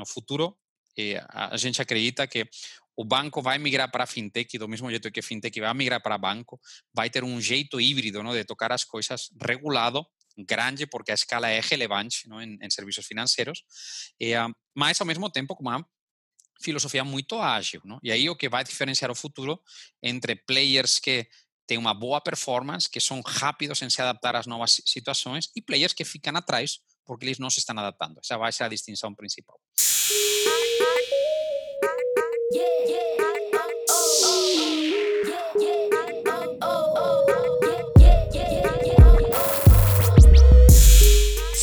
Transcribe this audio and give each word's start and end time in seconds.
no 0.00 0.06
futuro, 0.06 0.56
eh, 0.98 1.22
a 1.28 1.56
gente 1.56 1.80
acredita 1.80 2.26
que 2.26 2.48
o 2.96 3.04
banco 3.04 3.40
vai 3.40 3.58
migrar 3.58 3.90
para 3.90 4.04
a 4.04 4.06
fintech, 4.06 4.58
do 4.58 4.68
mesmo 4.68 4.90
jeito 4.90 5.10
que 5.10 5.20
a 5.20 5.22
fintech 5.22 5.58
vai 5.60 5.72
migrar 5.74 6.02
para 6.02 6.18
banco, 6.18 6.60
vai 6.92 7.08
ter 7.08 7.24
um 7.24 7.40
jeito 7.40 7.80
híbrido 7.80 8.22
de 8.32 8.44
tocar 8.44 8.72
as 8.72 8.84
coisas 8.84 9.30
regulado, 9.40 10.04
grande, 10.36 10.86
porque 10.86 11.10
a 11.10 11.14
escala 11.14 11.48
é 11.48 11.60
relevante 11.60 12.28
em, 12.28 12.58
em 12.60 12.70
serviços 12.70 13.06
financeiros, 13.06 13.62
e, 14.18 14.36
uh, 14.36 14.52
mas 14.74 15.00
ao 15.00 15.06
mesmo 15.06 15.30
tempo 15.30 15.54
com 15.54 15.62
uma 15.62 15.86
filosofia 16.62 17.02
muito 17.02 17.38
ágil. 17.38 17.80
E 18.02 18.12
aí 18.12 18.28
o 18.28 18.36
que 18.36 18.48
vai 18.48 18.62
diferenciar 18.64 19.10
o 19.10 19.14
futuro 19.14 19.58
entre 20.02 20.36
players 20.36 20.98
que 20.98 21.26
têm 21.66 21.78
uma 21.78 21.94
boa 21.94 22.20
performance, 22.20 22.90
que 22.90 23.00
são 23.00 23.22
rápidos 23.24 23.80
em 23.80 23.88
se 23.88 24.02
adaptar 24.02 24.36
às 24.36 24.46
novas 24.46 24.82
situações, 24.84 25.48
e 25.56 25.62
players 25.62 25.94
que 25.94 26.04
ficam 26.04 26.36
atrás 26.36 26.80
porque 27.10 27.26
eles 27.26 27.42
non 27.42 27.50
se 27.50 27.58
están 27.58 27.74
adaptando. 27.74 28.22
Esa 28.22 28.38
vai 28.38 28.54
ser 28.54 28.62
a 28.62 28.70
distinción 28.70 29.18
principal. 29.18 29.58
Yeah, 32.54 32.86
yeah. 32.86 33.09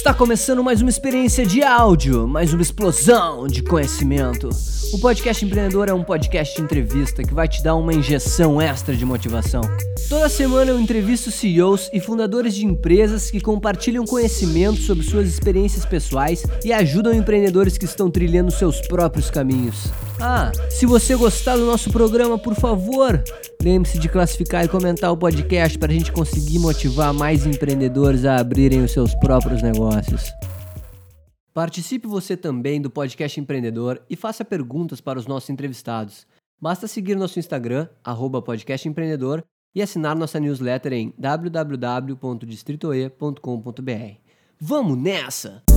Está 0.07 0.17
começando 0.17 0.63
mais 0.63 0.79
uma 0.79 0.89
experiência 0.89 1.45
de 1.45 1.61
áudio, 1.61 2.25
mais 2.29 2.53
uma 2.53 2.61
explosão 2.61 3.45
de 3.45 3.61
conhecimento. 3.61 4.47
O 4.93 4.99
Podcast 4.99 5.43
Empreendedor 5.43 5.89
é 5.89 5.93
um 5.93 6.01
podcast 6.01 6.55
de 6.55 6.61
entrevista 6.61 7.21
que 7.21 7.33
vai 7.33 7.45
te 7.45 7.61
dar 7.61 7.75
uma 7.75 7.93
injeção 7.93 8.61
extra 8.61 8.95
de 8.95 9.03
motivação. 9.03 9.59
Toda 10.07 10.29
semana 10.29 10.71
eu 10.71 10.79
entrevisto 10.79 11.29
CEOs 11.29 11.89
e 11.91 11.99
fundadores 11.99 12.55
de 12.55 12.65
empresas 12.65 13.29
que 13.29 13.41
compartilham 13.41 14.05
conhecimento 14.05 14.79
sobre 14.79 15.03
suas 15.03 15.27
experiências 15.27 15.83
pessoais 15.83 16.41
e 16.63 16.71
ajudam 16.71 17.13
empreendedores 17.13 17.77
que 17.77 17.83
estão 17.83 18.09
trilhando 18.09 18.49
seus 18.49 18.79
próprios 18.79 19.29
caminhos. 19.29 19.91
Ah, 20.21 20.53
se 20.69 20.85
você 20.85 21.17
gostar 21.17 21.57
do 21.57 21.65
nosso 21.65 21.91
programa, 21.91 22.39
por 22.39 22.55
favor, 22.55 23.21
lembre-se 23.61 23.99
de 23.99 24.09
classificar 24.09 24.65
e 24.65 24.67
comentar 24.67 25.11
o 25.11 25.17
podcast 25.17 25.77
para 25.77 25.91
a 25.91 25.95
gente 25.95 26.11
conseguir 26.11 26.59
motivar 26.59 27.13
mais 27.13 27.45
empreendedores 27.45 28.25
a 28.25 28.37
abrirem 28.37 28.83
os 28.83 28.91
seus 28.91 29.13
próprios 29.15 29.61
negócios. 29.61 30.31
Participe 31.53 32.07
você 32.07 32.37
também 32.37 32.79
do 32.79 32.89
podcast 32.89 33.39
empreendedor 33.39 34.01
e 34.09 34.15
faça 34.15 34.45
perguntas 34.45 35.01
para 35.01 35.17
os 35.17 35.25
nossos 35.25 35.49
entrevistados. 35.49 36.27
Basta 36.61 36.87
seguir 36.87 37.15
nosso 37.15 37.39
Instagram, 37.39 37.87
podcastempreendedor, 38.45 39.43
e 39.73 39.81
assinar 39.81 40.15
nossa 40.15 40.39
newsletter 40.39 40.93
em 40.93 41.13
www.distritoe.com.br. 41.17 44.17
Vamos 44.59 44.97
nessa! 44.97 45.76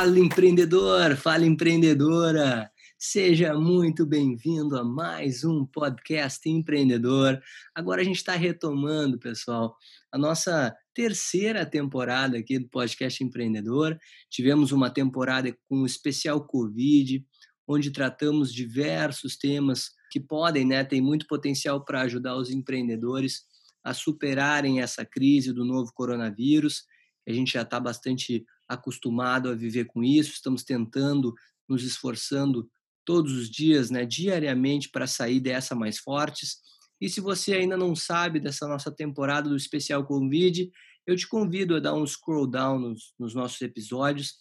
Fala 0.00 0.18
empreendedor, 0.18 1.14
fala 1.14 1.44
empreendedora! 1.44 2.72
Seja 2.98 3.52
muito 3.52 4.06
bem-vindo 4.06 4.78
a 4.78 4.82
mais 4.82 5.44
um 5.44 5.66
podcast 5.66 6.48
empreendedor. 6.48 7.38
Agora 7.74 8.00
a 8.00 8.04
gente 8.04 8.16
está 8.16 8.32
retomando, 8.32 9.18
pessoal, 9.18 9.76
a 10.10 10.16
nossa 10.16 10.74
terceira 10.94 11.66
temporada 11.66 12.38
aqui 12.38 12.58
do 12.58 12.66
podcast 12.70 13.22
empreendedor. 13.22 13.98
Tivemos 14.30 14.72
uma 14.72 14.88
temporada 14.88 15.54
com 15.68 15.80
um 15.82 15.84
especial 15.84 16.46
Covid, 16.46 17.22
onde 17.68 17.90
tratamos 17.90 18.54
diversos 18.54 19.36
temas 19.36 19.90
que 20.10 20.18
podem, 20.18 20.64
né, 20.64 20.82
tem 20.82 21.02
muito 21.02 21.26
potencial 21.26 21.84
para 21.84 22.00
ajudar 22.00 22.36
os 22.36 22.48
empreendedores 22.48 23.42
a 23.84 23.92
superarem 23.92 24.80
essa 24.80 25.04
crise 25.04 25.52
do 25.52 25.62
novo 25.62 25.92
coronavírus. 25.92 26.84
A 27.28 27.32
gente 27.32 27.52
já 27.52 27.60
está 27.60 27.78
bastante 27.78 28.46
acostumado 28.70 29.48
a 29.48 29.54
viver 29.54 29.86
com 29.86 30.02
isso, 30.04 30.32
estamos 30.32 30.62
tentando, 30.62 31.34
nos 31.68 31.82
esforçando 31.82 32.70
todos 33.04 33.32
os 33.32 33.50
dias, 33.50 33.90
né, 33.90 34.06
diariamente, 34.06 34.88
para 34.88 35.06
sair 35.06 35.40
dessa 35.40 35.74
mais 35.74 35.98
fortes. 35.98 36.58
E 37.00 37.08
se 37.08 37.20
você 37.20 37.54
ainda 37.54 37.76
não 37.76 37.96
sabe 37.96 38.38
dessa 38.38 38.68
nossa 38.68 38.90
temporada 38.90 39.48
do 39.48 39.56
especial 39.56 40.04
Covid, 40.04 40.70
eu 41.06 41.16
te 41.16 41.26
convido 41.26 41.74
a 41.74 41.80
dar 41.80 41.94
um 41.94 42.06
scroll 42.06 42.46
down 42.46 42.78
nos, 42.78 43.14
nos 43.18 43.34
nossos 43.34 43.60
episódios 43.62 44.34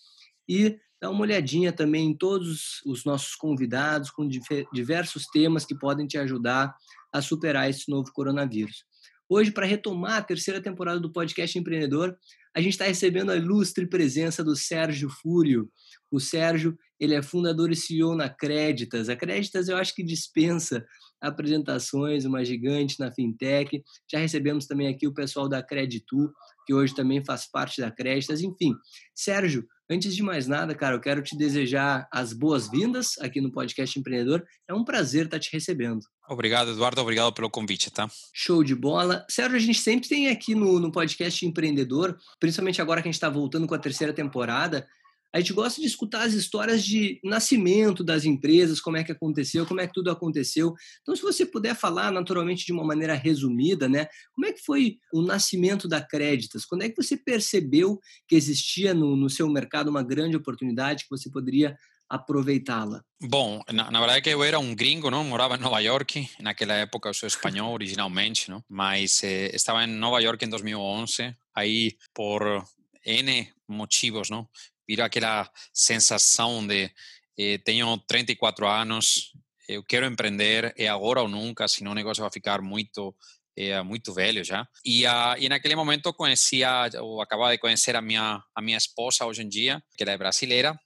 e 0.48 0.78
dar 1.02 1.10
uma 1.10 1.22
olhadinha 1.22 1.72
também 1.72 2.10
em 2.10 2.18
todos 2.18 2.82
os 2.86 3.06
nossos 3.06 3.34
convidados 3.34 4.12
com 4.12 4.28
diversos 4.74 5.26
temas 5.28 5.66
que 5.66 5.74
podem 5.74 6.06
te 6.06 6.18
ajudar 6.18 6.76
a 7.12 7.22
superar 7.22 7.70
esse 7.70 7.90
novo 7.90 8.12
coronavírus. 8.12 8.84
Hoje, 9.28 9.52
para 9.52 9.66
retomar 9.66 10.18
a 10.18 10.24
terceira 10.24 10.62
temporada 10.62 11.00
do 11.00 11.12
podcast 11.12 11.58
Empreendedor, 11.58 12.18
a 12.56 12.62
gente 12.62 12.74
está 12.74 12.86
recebendo 12.86 13.32
a 13.32 13.36
ilustre 13.36 13.88
presença 13.88 14.44
do 14.44 14.56
Sérgio 14.56 15.10
Fúrio. 15.10 15.70
O 16.12 16.20
Sérgio, 16.20 16.78
ele 17.00 17.14
é 17.14 17.22
fundador 17.22 17.72
e 17.72 17.76
CEO 17.76 18.16
na 18.16 18.30
Créditas. 18.30 19.10
A 19.10 19.16
Créditas 19.16 19.68
eu 19.68 19.78
acho 19.78 19.94
que 19.94 20.04
dispensa 20.04 20.86
apresentações, 21.22 22.26
uma 22.26 22.44
gigante 22.44 23.00
na 23.00 23.12
fintech. 23.12 23.84
Já 24.12 24.20
recebemos 24.20 24.66
também 24.66 24.88
aqui 24.88 25.08
o 25.08 25.14
pessoal 25.14 25.48
da 25.48 25.62
Creditu, 25.62 26.32
que 26.66 26.74
hoje 26.74 26.96
também 26.96 27.24
faz 27.24 27.50
parte 27.50 27.82
da 27.82 27.92
Créditas. 27.92 28.42
Enfim, 28.42 28.74
Sérgio, 29.14 29.68
antes 29.90 30.16
de 30.16 30.22
mais 30.22 30.48
nada, 30.48 30.76
cara, 30.76 30.96
eu 30.96 31.00
quero 31.00 31.22
te 31.22 31.36
desejar 31.36 32.08
as 32.12 32.32
boas-vindas 32.32 33.18
aqui 33.20 33.42
no 33.42 33.52
podcast 33.52 33.98
Empreendedor. 33.98 34.46
É 34.68 34.74
um 34.74 34.84
prazer 34.84 35.26
estar 35.26 35.40
te 35.40 35.52
recebendo. 35.52 36.02
Obrigado, 36.30 36.72
Eduardo. 36.72 37.02
Obrigado 37.02 37.34
pelo 37.34 37.50
convite, 37.50 37.90
tá? 37.90 38.08
Show 38.32 38.64
de 38.64 38.76
bola. 38.76 39.26
Sérgio, 39.28 39.58
a 39.58 39.60
gente 39.60 39.80
sempre 39.80 40.08
tem 40.08 40.30
aqui 40.30 40.54
no, 40.54 40.80
no 40.80 40.92
podcast 40.92 41.44
Empreendedor, 41.44 42.16
principalmente 42.40 42.82
agora 42.82 43.02
que 43.02 43.08
a 43.08 43.12
gente 43.12 43.16
está 43.16 43.30
voltando 43.30 43.66
com 43.66 43.74
a 43.74 43.80
terceira 43.80 44.14
temporada, 44.14 44.88
a 45.32 45.40
gente 45.40 45.54
gosta 45.54 45.80
de 45.80 45.88
escutar 45.88 46.24
as 46.24 46.34
histórias 46.34 46.84
de 46.84 47.20
nascimento 47.24 48.04
das 48.04 48.26
empresas, 48.26 48.82
como 48.82 48.98
é 48.98 49.04
que 49.04 49.12
aconteceu, 49.12 49.66
como 49.66 49.80
é 49.80 49.88
que 49.88 49.94
tudo 49.94 50.10
aconteceu. 50.10 50.74
Então, 51.02 51.16
se 51.16 51.22
você 51.22 51.46
puder 51.46 51.76
falar 51.76 52.12
naturalmente 52.12 52.66
de 52.66 52.72
uma 52.72 52.84
maneira 52.84 53.14
resumida, 53.14 53.88
né? 53.88 54.08
Como 54.34 54.48
é 54.48 54.54
que 54.54 54.64
foi 54.64 54.98
o 55.14 55.22
nascimento 55.22 55.88
da 55.88 56.02
Créditas? 56.02 56.66
Quando 56.66 56.84
é 56.84 56.90
que 56.90 56.96
você 56.96 57.16
percebeu 57.16 58.00
que 58.28 58.36
existia 58.36 58.94
no, 58.94 59.16
no 59.16 59.30
seu 59.30 59.48
mercado 59.50 59.90
uma 59.90 60.04
grande 60.04 60.36
oportunidade 60.36 61.04
que 61.04 61.10
você 61.10 61.30
poderia 61.30 61.78
aproveitá-la? 62.10 63.04
Bom, 63.22 63.62
na, 63.72 63.92
na, 63.92 64.00
verdade 64.00 64.24
que 64.24 64.30
eu 64.30 64.44
era 64.44 64.58
um 64.58 64.74
gringo, 64.74 65.12
não 65.12 65.24
morava 65.24 65.56
em 65.56 65.60
Nova 65.60 65.80
York. 65.80 66.28
Naquela 66.40 66.74
época 66.74 67.10
eu 67.10 67.14
sou 67.14 67.28
espanhol 67.28 67.72
originalmente, 67.72 68.50
não? 68.50 68.64
Mas 68.68 69.24
eh, 69.24 69.52
estava 69.54 69.84
em 69.84 69.88
Nova 69.88 70.20
York 70.20 70.44
em 70.44 70.50
2011. 70.50 71.36
Aí 71.54 71.96
por 72.14 72.66
N 73.06 73.48
motivos, 73.68 74.30
não? 74.30 74.48
Vira 74.90 75.06
aquela 75.06 75.48
sensação 75.72 76.66
de 76.66 76.92
eh, 77.38 77.60
tenho 77.60 77.96
34 78.08 78.68
anos, 78.68 79.32
eu 79.68 79.84
quero 79.84 80.08
empreender, 80.08 80.74
é 80.76 80.88
agora 80.88 81.22
ou 81.22 81.28
nunca, 81.28 81.68
senão 81.68 81.92
o 81.92 81.96
negócio 81.96 82.22
vai 82.24 82.32
ficar 82.32 82.60
muito 82.60 83.16
é, 83.56 83.84
muito 83.84 84.14
velho 84.14 84.44
já. 84.44 84.66
E, 84.86 85.06
uh, 85.06 85.36
e 85.38 85.50
naquele 85.50 85.76
momento 85.76 86.14
conhecia, 86.14 86.90
ou 87.02 87.22
acabava 87.22 87.52
de 87.52 87.58
conhecer 87.58 87.94
a 87.96 88.02
minha, 88.02 88.42
a 88.56 88.62
minha 88.62 88.78
esposa 88.78 89.26
hoje 89.26 89.44
em 89.44 89.50
dia, 89.50 89.84
que 89.98 90.04
ela 90.04 90.14
é 90.14 90.18
brasileira, 90.18 90.80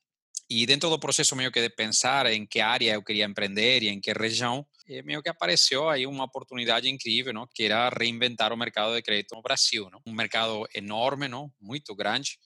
e 0.49 0.65
dentro 0.65 0.89
do 0.89 0.99
processo 0.99 1.35
meio 1.35 1.51
que 1.51 1.61
de 1.61 1.69
pensar 1.69 2.25
em 2.25 2.45
que 2.47 2.59
área 2.59 2.93
eu 2.93 3.03
queria 3.03 3.25
empreender 3.25 3.83
e 3.83 3.89
em 3.89 4.01
que 4.01 4.11
região, 4.11 4.65
é 4.89 5.01
meio 5.01 5.21
que 5.21 5.29
apareceu 5.29 5.87
aí 5.87 6.05
uma 6.05 6.25
oportunidade 6.25 6.89
incrível, 6.89 7.31
não? 7.31 7.47
que 7.53 7.63
era 7.63 7.89
reinventar 7.89 8.51
o 8.51 8.57
mercado 8.57 8.95
de 8.95 9.01
crédito 9.01 9.35
no 9.35 9.41
Brasil. 9.41 9.87
Não? 9.89 10.01
Um 10.05 10.13
mercado 10.13 10.67
enorme, 10.75 11.27
não? 11.27 11.51
muito 11.61 11.95
grande, 11.95 12.37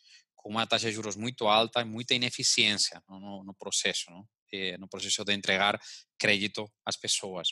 com 0.48 0.52
uma 0.52 0.66
taxa 0.66 0.88
de 0.88 0.96
juros 0.96 1.18
muito 1.18 1.46
alta 1.46 1.82
e 1.82 1.84
muita 1.84 2.14
ineficiência 2.14 3.04
no, 3.10 3.44
no 3.44 3.54
processo, 3.54 4.10
não? 4.10 4.26
Eh, 4.54 4.78
no 4.78 4.88
processo 4.88 5.26
de 5.26 5.34
entregar 5.34 5.78
crédito 6.18 6.72
às 6.86 6.96
pessoas. 6.96 7.50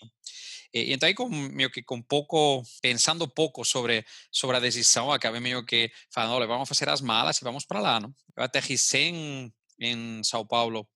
E, 0.73 0.93
então, 0.93 1.05
aí, 1.05 1.13
com, 1.13 1.27
meio 1.27 1.69
que 1.69 1.83
com 1.83 2.01
pouco, 2.01 2.63
pensando 2.81 3.27
pouco 3.27 3.65
sobre, 3.65 4.05
sobre 4.31 4.55
a 4.55 4.61
decisão, 4.61 5.11
acabei 5.11 5.41
meio 5.41 5.65
que 5.65 5.91
falando, 6.09 6.35
olha, 6.35 6.47
vamos 6.47 6.69
fazer 6.69 6.87
as 6.87 7.01
malas 7.01 7.37
e 7.37 7.43
vamos 7.43 7.65
para 7.65 7.81
lá. 7.81 7.99
Não? 7.99 8.15
Eu 8.37 8.43
aterrissei 8.45 9.09
em, 9.09 9.53
em 9.77 10.23
São 10.23 10.47
Paulo 10.47 10.87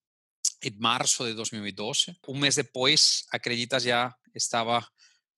em 0.64 0.72
março 0.80 1.26
de 1.26 1.34
2012. 1.34 2.16
Um 2.30 2.40
mês 2.40 2.56
depois, 2.56 3.26
Acreditas 3.30 3.84
já 3.84 4.16
estava 4.34 4.88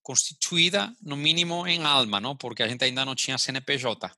constituída, 0.03 0.95
no 1.01 1.17
mínimo, 1.17 1.65
em 1.65 1.83
alma, 1.83 2.19
não? 2.19 2.37
porque 2.37 2.61
a 2.61 2.67
gente 2.67 2.83
ainda 2.83 3.03
não 3.03 3.15
tinha 3.15 3.37
CNPJ 3.39 4.11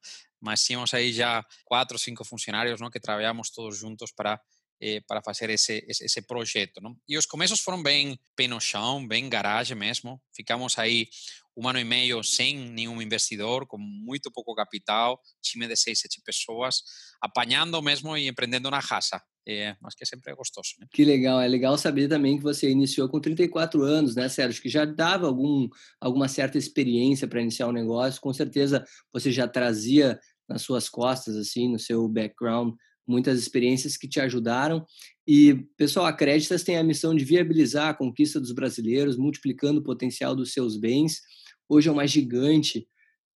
mas 0.44 0.64
tínhamos 0.64 0.94
aí 0.94 1.14
já 1.14 1.44
quatro 1.66 1.96
ou 1.96 2.00
cinco 2.00 2.26
funcionários 2.26 2.82
não, 2.82 2.90
que 2.90 3.00
trabalhamos 3.00 3.50
todos 3.50 3.78
juntos 3.78 4.12
para 4.12 4.40
eh, 4.86 5.00
para 5.08 5.22
fazer 5.22 5.50
esse, 5.50 5.86
esse, 5.88 6.22
projeto. 6.24 6.82
Não? 6.82 6.94
E 7.08 7.18
os 7.18 7.26
começos 7.26 7.62
foram 7.62 7.82
bem 7.82 8.20
pé 8.36 8.50
no 8.50 8.60
chão, 8.60 9.08
bem 9.08 9.30
garagem 9.30 9.78
mesmo. 9.78 10.22
Ficamos 10.36 10.78
aí 10.78 11.08
um 11.56 11.70
ano 11.70 11.80
e 11.80 11.86
meio 11.86 12.22
sem 12.22 12.58
nenhum 12.58 13.02
investidor, 13.02 13.66
com 13.66 13.78
muito 13.78 14.30
pouco 14.30 14.54
capital, 14.54 15.22
time 15.42 15.68
de 15.68 15.78
seis, 15.78 16.00
sete 16.00 16.22
pessoas, 16.22 16.84
apanhando 17.22 17.82
mesmo 17.82 18.18
e 18.18 18.28
empreendendo 18.28 18.70
na 18.70 18.80
raça. 18.80 19.22
é, 19.48 19.76
mas 19.82 19.94
que 19.96 20.06
sempre 20.06 20.32
é 20.32 20.36
gostoso. 20.36 20.72
Né? 20.80 20.88
Que 20.92 21.06
legal, 21.06 21.40
é 21.40 21.48
legal 21.48 21.78
saber 21.78 22.08
também 22.08 22.38
que 22.38 22.44
você 22.44 22.70
iniciou 22.70 23.08
com 23.08 23.20
34 23.20 23.84
anos, 23.84 24.16
né, 24.16 24.28
Sérgio? 24.28 24.62
Que 24.62 24.70
já 24.70 24.86
dava 24.86 25.28
algum, 25.28 25.70
alguma 26.00 26.28
certa 26.28 26.58
experiência 26.58 27.28
para 27.28 27.42
iniciar 27.42 27.68
um 27.68 27.74
negócio, 27.74 28.22
com 28.22 28.34
certeza 28.34 28.86
você 29.12 29.32
já 29.32 29.48
trazia 29.48 30.20
nas 30.54 30.62
suas 30.62 30.88
costas, 30.88 31.36
assim, 31.36 31.68
no 31.68 31.80
seu 31.80 32.08
background, 32.08 32.76
muitas 33.08 33.40
experiências 33.40 33.98
que 33.98 34.08
te 34.08 34.20
ajudaram. 34.20 34.86
E, 35.28 35.56
pessoal, 35.76 36.06
a 36.06 36.14
Créditas 36.14 36.64
tem 36.64 36.78
a 36.78 36.84
missão 36.84 37.16
de 37.16 37.26
viabilizar 37.26 37.90
a 37.90 37.94
conquista 37.94 38.40
dos 38.40 38.52
brasileiros, 38.52 39.18
multiplicando 39.18 39.80
o 39.80 39.84
potencial 39.84 40.36
dos 40.36 40.54
seus 40.54 40.78
bens. 40.78 41.22
Hoje 41.68 41.90
é 41.90 41.92
uma 41.92 42.06
gigante 42.06 42.88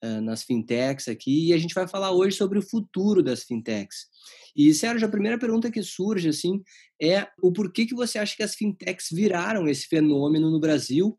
uh, 0.03 0.21
nas 0.21 0.43
fintechs 0.43 1.07
aqui 1.07 1.47
e 1.47 1.53
a 1.53 1.57
gente 1.57 1.73
vai 1.73 1.87
falar 1.87 2.11
hoje 2.11 2.37
sobre 2.37 2.59
o 2.59 2.61
futuro 2.61 3.23
das 3.23 3.43
fintechs. 3.43 4.05
E, 4.55 4.71
Sérgio, 4.73 5.07
a 5.07 5.11
primeira 5.11 5.39
pergunta 5.39 5.71
que 5.71 5.81
surge 5.81 6.29
assim 6.29 6.61
é 7.01 7.27
o 7.41 7.51
porquê 7.51 7.87
que 7.87 7.95
você 7.95 8.19
acha 8.19 8.35
que 8.35 8.43
as 8.43 8.53
fintechs 8.53 9.07
viraram 9.11 9.67
esse 9.67 9.87
fenômeno 9.87 10.51
no 10.51 10.59
Brasil 10.59 11.17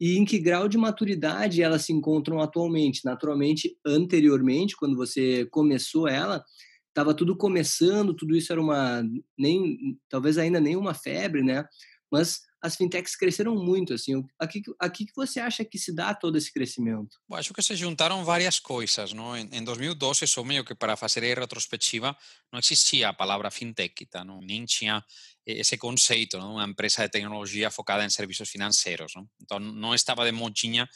e 0.00 0.16
em 0.16 0.24
que 0.24 0.38
grau 0.38 0.68
de 0.68 0.78
maturidade 0.78 1.62
elas 1.62 1.84
se 1.84 1.92
encontram 1.92 2.40
atualmente. 2.40 3.04
Naturalmente, 3.04 3.76
anteriormente, 3.86 4.76
quando 4.76 4.96
você 4.96 5.46
começou 5.50 6.08
ela, 6.08 6.42
estava 6.88 7.14
tudo 7.14 7.36
começando, 7.36 8.14
tudo 8.14 8.34
isso 8.34 8.52
era 8.52 8.60
uma 8.60 9.02
nem 9.38 9.98
talvez 10.08 10.38
ainda 10.38 10.60
nem 10.60 10.76
uma 10.76 10.94
febre, 10.94 11.42
né? 11.42 11.64
Mas 12.10 12.40
as 12.62 12.76
fintechs 12.76 13.16
cresceram 13.16 13.54
muito, 13.54 13.94
assim. 13.94 14.22
Aqui, 14.38 14.62
aqui 14.78 15.06
que 15.06 15.14
você 15.14 15.40
acha 15.40 15.64
que 15.64 15.78
se 15.78 15.94
dá 15.94 16.14
todo 16.14 16.36
esse 16.36 16.52
crescimento? 16.52 17.18
Bom, 17.28 17.36
acho 17.36 17.54
que 17.54 17.62
se 17.62 17.74
juntaram 17.74 18.24
várias 18.24 18.58
coisas, 18.58 19.12
não? 19.12 19.36
Em, 19.36 19.48
em 19.52 19.64
2012, 19.64 20.26
só 20.26 20.44
meio 20.44 20.64
que 20.64 20.74
para 20.74 20.96
fazer 20.96 21.24
a 21.24 21.40
retrospectiva, 21.40 22.16
não 22.52 22.58
existia 22.58 23.08
a 23.08 23.12
palavra 23.12 23.50
fintech, 23.50 24.04
tá? 24.06 24.24
Não? 24.24 24.40
nem 24.40 24.64
tinha 24.64 25.02
esse 25.46 25.76
conceito, 25.78 26.38
não? 26.38 26.54
uma 26.54 26.64
empresa 26.64 27.02
de 27.02 27.08
tecnologia 27.08 27.70
focada 27.70 28.04
em 28.04 28.10
serviços 28.10 28.48
financeiros. 28.48 29.12
Não? 29.16 29.28
Então, 29.40 29.58
não 29.58 29.94
estava 29.94 30.24
de 30.24 30.32
modinha 30.32 30.88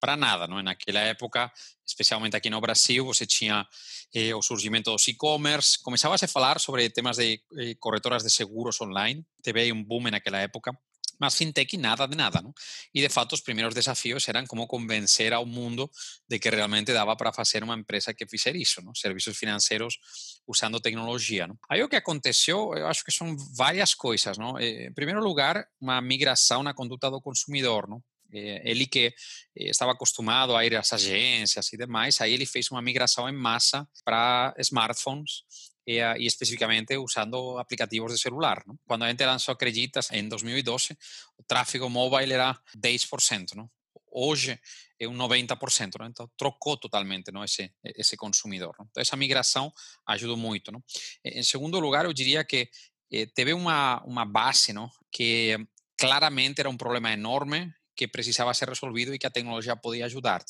para 0.00 0.16
nada, 0.16 0.48
não? 0.48 0.60
Naquela 0.60 0.98
época, 0.98 1.52
especialmente 1.86 2.34
aqui 2.34 2.50
no 2.50 2.60
Brasil, 2.60 3.04
você 3.04 3.24
tinha 3.24 3.64
eh, 4.12 4.34
o 4.34 4.42
surgimento 4.42 4.90
dos 4.90 5.06
e-commerce, 5.06 5.80
começava 5.80 6.16
a 6.16 6.18
se 6.18 6.26
falar 6.26 6.58
sobre 6.58 6.90
temas 6.90 7.18
de 7.18 7.40
eh, 7.56 7.76
corretoras 7.78 8.24
de 8.24 8.30
seguros 8.30 8.80
online, 8.80 9.24
teve 9.40 9.72
um 9.72 9.84
boom 9.84 10.10
naquela 10.10 10.38
época, 10.38 10.76
mas 11.22 11.36
fintech 11.36 11.78
nada 11.78 12.08
de 12.08 12.16
nada, 12.16 12.42
¿no? 12.42 12.52
Y 12.92 13.00
de 13.00 13.08
fato 13.08 13.34
los 13.34 13.42
primeros 13.42 13.76
desafíos 13.76 14.28
eran 14.28 14.44
cómo 14.44 14.66
convencer 14.66 15.32
a 15.32 15.38
un 15.38 15.50
mundo 15.50 15.92
de 16.26 16.40
que 16.40 16.50
realmente 16.50 16.92
daba 16.92 17.16
para 17.16 17.30
hacer 17.30 17.62
una 17.62 17.74
empresa 17.74 18.12
que 18.12 18.26
hiciera 18.28 18.58
eso, 18.58 18.82
¿no? 18.82 18.92
Servicios 18.92 19.38
financieros 19.38 20.00
usando 20.46 20.80
tecnología, 20.80 21.46
¿no? 21.46 21.60
Aí 21.68 21.80
o 21.80 21.88
que 21.88 21.96
aconteceu, 21.96 22.74
eu 22.74 22.88
acho 22.88 23.04
que 23.04 23.12
son 23.12 23.36
varias 23.56 23.94
cosas, 23.94 24.36
¿no? 24.36 24.58
Eh, 24.58 24.86
en 24.86 24.94
primer 24.94 25.14
lugar, 25.22 25.70
una 25.78 26.00
migración 26.00 26.64
na 26.64 26.74
conduta 26.74 27.08
do 27.08 27.20
consumidor, 27.20 27.88
¿no? 27.88 28.02
Eh, 28.32 28.60
ele 28.64 28.86
que 28.86 29.06
eh, 29.06 29.70
estava 29.70 29.92
acostumado 29.92 30.56
a 30.56 30.66
ir 30.66 30.74
às 30.74 30.92
agências 30.92 31.72
e 31.72 31.76
demais, 31.76 32.20
aí 32.20 32.34
ele 32.34 32.46
fez 32.46 32.68
uma 32.72 32.82
migração 32.82 33.28
em 33.28 33.36
massa 33.36 33.86
para 34.04 34.54
smartphones 34.58 35.44
e, 35.86 35.98
e 35.98 36.26
especificamente 36.26 36.96
usando 36.96 37.58
aplicativos 37.58 38.12
de 38.12 38.20
celular. 38.20 38.62
Não? 38.66 38.78
Quando 38.86 39.04
a 39.04 39.08
gente 39.08 39.24
lançou 39.24 39.52
Acreditas 39.52 40.10
em 40.12 40.28
2012, 40.28 40.96
o 41.38 41.42
tráfego 41.44 41.88
mobile 41.88 42.32
era 42.32 42.58
10%. 42.76 43.54
Não? 43.54 43.70
Hoje 44.10 44.58
é 45.00 45.08
um 45.08 45.16
90%, 45.16 45.98
não? 45.98 46.06
então 46.06 46.30
trocou 46.36 46.76
totalmente 46.76 47.32
não? 47.32 47.42
Esse, 47.44 47.72
esse 47.84 48.16
consumidor. 48.16 48.74
Não? 48.78 48.86
Então, 48.90 49.00
essa 49.00 49.16
migração 49.16 49.72
ajudou 50.06 50.36
muito. 50.36 50.70
Não? 50.70 50.82
Em 51.24 51.42
segundo 51.42 51.78
lugar, 51.80 52.04
eu 52.04 52.12
diria 52.12 52.44
que 52.44 52.68
eh, 53.12 53.26
teve 53.34 53.52
uma, 53.52 54.02
uma 54.04 54.24
base 54.24 54.72
não? 54.72 54.90
que 55.10 55.56
claramente 55.96 56.60
era 56.60 56.68
um 56.68 56.76
problema 56.76 57.12
enorme 57.12 57.72
que 57.94 58.08
precisaba 58.08 58.54
ser 58.54 58.68
resolvido 58.68 59.14
y 59.14 59.18
que 59.18 59.26
la 59.26 59.32
tecnología 59.32 59.76
podía 59.76 60.06
ayudar, 60.06 60.44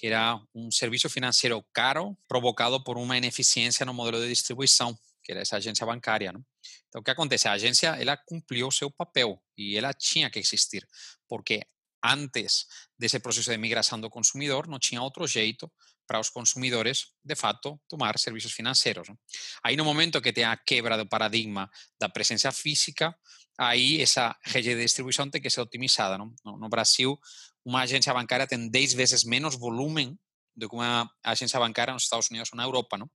que 0.00 0.06
era 0.06 0.42
un 0.54 0.72
servicio 0.72 1.10
financiero 1.10 1.62
caro 1.72 2.16
provocado 2.26 2.82
por 2.82 2.96
una 2.96 3.18
ineficiencia 3.18 3.84
en 3.84 3.90
el 3.90 3.94
modelo 3.94 4.18
de 4.18 4.28
distribución, 4.28 4.98
que 5.22 5.32
era 5.32 5.42
esa 5.42 5.58
agencia 5.58 5.84
bancaria. 5.84 6.32
¿no? 6.32 6.42
Entonces, 6.84 7.04
¿qué 7.04 7.10
acontece? 7.10 7.48
La 7.48 7.56
agencia 7.56 8.00
ela 8.00 8.22
cumplió 8.24 8.70
su 8.70 8.90
papel 8.90 9.36
y 9.54 9.76
ela 9.76 9.92
tenía 9.92 10.30
que 10.30 10.38
existir, 10.38 10.88
porque 11.26 11.68
antes 12.00 12.66
de 12.96 13.08
ese 13.08 13.20
proceso 13.20 13.50
de 13.50 13.58
migración 13.58 14.00
del 14.00 14.10
consumidor 14.10 14.68
no 14.68 14.80
tenía 14.80 15.02
otro 15.02 15.28
jeito 15.28 15.70
para 16.10 16.18
los 16.18 16.32
consumidores, 16.32 17.14
de 17.22 17.36
fato, 17.36 17.80
tomar 17.86 18.18
servicios 18.18 18.52
financieros. 18.52 19.08
¿no? 19.08 19.20
Ahí 19.62 19.76
no 19.76 19.84
momento 19.84 20.20
que 20.20 20.32
tenha 20.32 20.60
quebra 20.66 20.96
do 20.96 21.06
paradigma 21.06 21.70
da 22.00 22.08
presencia 22.08 22.50
física, 22.50 23.16
aí 23.56 24.02
essa 24.02 24.36
rede 24.42 24.74
de 24.74 24.82
distribuição 24.82 25.30
tem 25.30 25.40
que 25.40 25.48
ser 25.48 25.60
otimizada. 25.60 26.18
Não? 26.18 26.34
No, 26.44 26.58
no 26.58 26.68
Brasil, 26.68 27.16
uma 27.64 27.82
agência 27.82 28.12
bancária 28.12 28.44
tem 28.44 28.68
10 28.68 28.94
vezes 28.94 29.22
menos 29.22 29.54
volume 29.54 30.18
do 30.56 30.68
que 30.68 30.74
uma 30.74 31.08
agência 31.22 31.60
bancária 31.60 31.94
nos 31.94 32.02
Estados 32.02 32.28
Unidos 32.28 32.50
ou 32.52 32.56
na 32.56 32.64
Europa. 32.64 32.98
Não? 32.98 33.08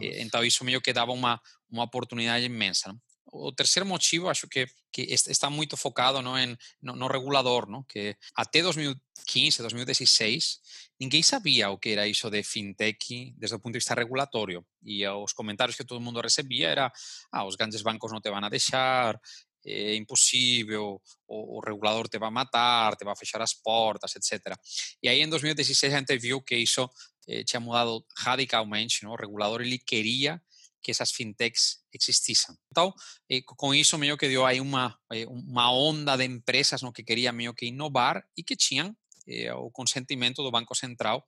Então, 0.00 0.42
isso 0.42 0.64
meio 0.64 0.80
que 0.80 0.92
dava 0.92 1.12
uma, 1.12 1.40
uma 1.70 1.84
oportunidade 1.84 2.44
imensa. 2.44 2.88
Não? 2.88 3.00
O 3.26 3.52
terceiro 3.52 3.86
motivo, 3.86 4.28
acho 4.28 4.46
que, 4.48 4.66
que 4.92 5.02
está 5.02 5.48
muito 5.48 5.76
focado 5.76 6.20
no, 6.20 6.36
em, 6.38 6.56
no, 6.82 6.94
no 6.94 7.06
regulador, 7.06 7.68
não? 7.68 7.82
que 7.82 8.16
até 8.34 8.62
2015, 8.62 9.62
2016, 9.62 10.60
ninguém 11.00 11.22
sabia 11.22 11.70
o 11.70 11.78
que 11.78 11.90
era 11.90 12.06
isso 12.06 12.28
de 12.28 12.42
fintech 12.42 13.32
desde 13.36 13.54
o 13.54 13.58
ponto 13.58 13.72
de 13.72 13.78
vista 13.78 13.94
regulatório. 13.94 14.64
E 14.84 15.06
os 15.06 15.32
comentários 15.32 15.76
que 15.76 15.84
todo 15.84 16.00
mundo 16.00 16.20
recebia 16.20 16.68
era 16.68 16.92
ah, 17.30 17.46
os 17.46 17.56
grandes 17.56 17.80
bancos 17.80 18.12
não 18.12 18.20
te 18.20 18.30
vão 18.30 18.40
deixar, 18.50 19.18
é 19.64 19.94
impossível, 19.94 21.00
o, 21.26 21.58
o, 21.58 21.60
regulador 21.60 22.08
te 22.08 22.18
vai 22.18 22.30
matar, 22.30 22.96
te 22.96 23.04
vai 23.04 23.14
fechar 23.16 23.40
as 23.40 23.54
portas, 23.54 24.14
etc. 24.16 24.56
E 25.02 25.08
aí 25.08 25.20
em 25.20 25.28
2016 25.28 25.94
a 25.94 25.98
gente 25.98 26.18
viu 26.18 26.42
que 26.42 26.56
isso 26.56 26.90
eh, 27.28 27.44
tinha 27.44 27.60
mudado 27.60 28.04
radicalmente, 28.18 29.04
não? 29.04 29.12
o 29.12 29.16
regulador 29.16 29.60
ele 29.60 29.78
queria 29.78 30.42
que 30.82 30.90
essas 30.90 31.12
fintechs 31.12 31.78
existissem. 31.92 32.54
Então, 32.70 32.92
eh, 33.30 33.40
com 33.44 33.74
isso 33.74 33.98
meio 33.98 34.16
que 34.16 34.28
deu 34.28 34.44
aí 34.44 34.60
uma, 34.60 34.98
eh, 35.12 35.26
uma 35.26 35.72
onda 35.72 36.16
de 36.16 36.24
empresas 36.24 36.82
não, 36.82 36.92
que 36.92 37.02
queriam 37.02 37.32
meio 37.32 37.54
que 37.54 37.66
inovar 37.66 38.22
e 38.36 38.42
que 38.42 38.56
tinham 38.56 38.94
eh, 39.26 39.52
o 39.54 39.70
consentimento 39.70 40.42
do 40.42 40.50
Banco 40.50 40.74
Central 40.74 41.24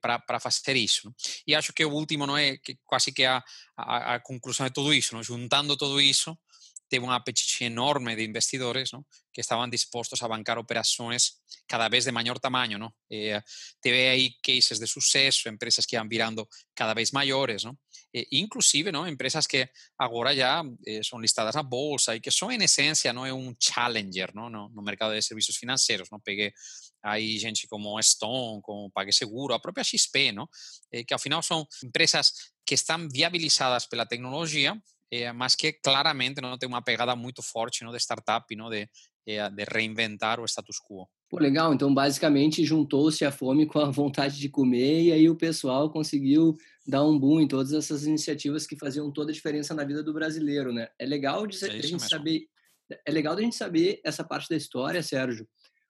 para 0.00 0.38
fazer 0.38 0.76
isso. 0.76 1.10
E 1.46 1.54
acho 1.54 1.72
que 1.72 1.84
o 1.84 1.92
último 1.92 2.26
não 2.26 2.36
é 2.36 2.58
que 2.58 2.78
quase 2.84 3.12
que 3.12 3.24
a, 3.24 3.42
a, 3.76 4.16
a 4.16 4.20
conclusão 4.20 4.66
de 4.66 4.74
tudo 4.74 4.92
isso, 4.92 5.22
juntando 5.22 5.74
tudo 5.74 5.98
isso, 6.00 6.36
teve 6.90 7.06
un 7.06 7.12
apetite 7.12 7.64
enorme 7.66 8.16
de 8.16 8.24
investidores 8.24 8.92
¿no? 8.92 9.06
que 9.32 9.40
estaban 9.40 9.70
dispuestos 9.70 10.22
a 10.22 10.26
bancar 10.26 10.58
operaciones 10.58 11.40
cada 11.66 11.88
vez 11.88 12.04
de 12.04 12.10
mayor 12.10 12.40
tamaño. 12.40 12.78
¿no? 12.78 12.96
Eh, 13.08 13.40
teve 13.80 14.08
aí 14.08 14.36
cases 14.42 14.80
de 14.80 14.88
suceso, 14.88 15.48
empresas 15.48 15.86
que 15.86 15.94
iban 15.94 16.08
virando 16.08 16.48
cada 16.74 16.92
vez 16.92 17.12
maiores, 17.12 17.64
¿no? 17.64 17.78
Eh, 18.12 18.26
inclusive 18.30 18.90
¿no? 18.90 19.06
empresas 19.06 19.46
que 19.46 19.70
agora 19.96 20.34
já 20.34 20.64
eh, 20.84 21.00
son 21.04 21.22
listadas 21.22 21.54
na 21.54 21.62
bolsa 21.62 22.12
e 22.12 22.20
que 22.20 22.32
son 22.32 22.50
en 22.50 22.62
esencia 22.62 23.12
¿no? 23.12 23.22
un 23.22 23.56
challenger 23.56 24.34
¿no? 24.34 24.50
No, 24.50 24.68
no 24.68 24.82
mercado 24.82 25.12
de 25.12 25.22
servicios 25.22 25.56
financeiros. 25.56 26.10
¿no? 26.10 26.18
Peguei 26.18 26.52
aí 27.02 27.38
gente 27.38 27.68
como 27.68 28.00
Stone, 28.00 28.60
como 28.62 28.90
PagSeguro, 28.90 29.54
a 29.54 29.62
própria 29.62 29.84
XP, 29.84 30.32
¿no? 30.32 30.50
Eh, 30.90 31.04
que 31.04 31.14
ao 31.14 31.20
final 31.20 31.40
são 31.42 31.68
empresas 31.84 32.52
que 32.66 32.74
estão 32.74 33.08
viabilizadas 33.08 33.86
pela 33.86 34.06
tecnologia 34.06 34.74
é, 35.10 35.32
mas 35.32 35.54
que 35.54 35.72
claramente 35.72 36.40
não 36.40 36.56
tem 36.56 36.68
uma 36.68 36.82
pegada 36.82 37.16
muito 37.16 37.42
forte 37.42 37.82
não, 37.82 37.90
de 37.90 37.98
startup, 37.98 38.54
não, 38.54 38.70
de, 38.70 38.88
é, 39.26 39.50
de 39.50 39.64
reinventar 39.64 40.38
o 40.40 40.44
status 40.44 40.78
quo. 40.78 41.08
Pô, 41.28 41.38
legal, 41.38 41.72
então 41.72 41.92
basicamente 41.92 42.64
juntou-se 42.64 43.24
a 43.24 43.30
fome 43.30 43.66
com 43.66 43.78
a 43.78 43.90
vontade 43.90 44.38
de 44.38 44.48
comer 44.48 45.02
e 45.04 45.12
aí 45.12 45.28
o 45.28 45.36
pessoal 45.36 45.90
conseguiu 45.90 46.56
dar 46.86 47.04
um 47.04 47.18
boom 47.18 47.40
em 47.40 47.48
todas 47.48 47.72
essas 47.72 48.04
iniciativas 48.04 48.66
que 48.66 48.76
faziam 48.76 49.12
toda 49.12 49.30
a 49.30 49.34
diferença 49.34 49.74
na 49.74 49.84
vida 49.84 50.02
do 50.02 50.12
brasileiro, 50.12 50.72
né? 50.72 50.88
É 50.98 51.06
legal 51.06 51.46
de, 51.46 51.64
é 51.64 51.68
a 51.68 51.82
gente 51.82 52.02
saber, 52.02 52.46
é 53.06 53.10
legal 53.10 53.36
a 53.36 53.40
gente 53.40 53.54
saber 53.54 54.00
essa 54.04 54.24
parte 54.24 54.48
da 54.48 54.56
história, 54.56 55.02
Sérgio, 55.02 55.46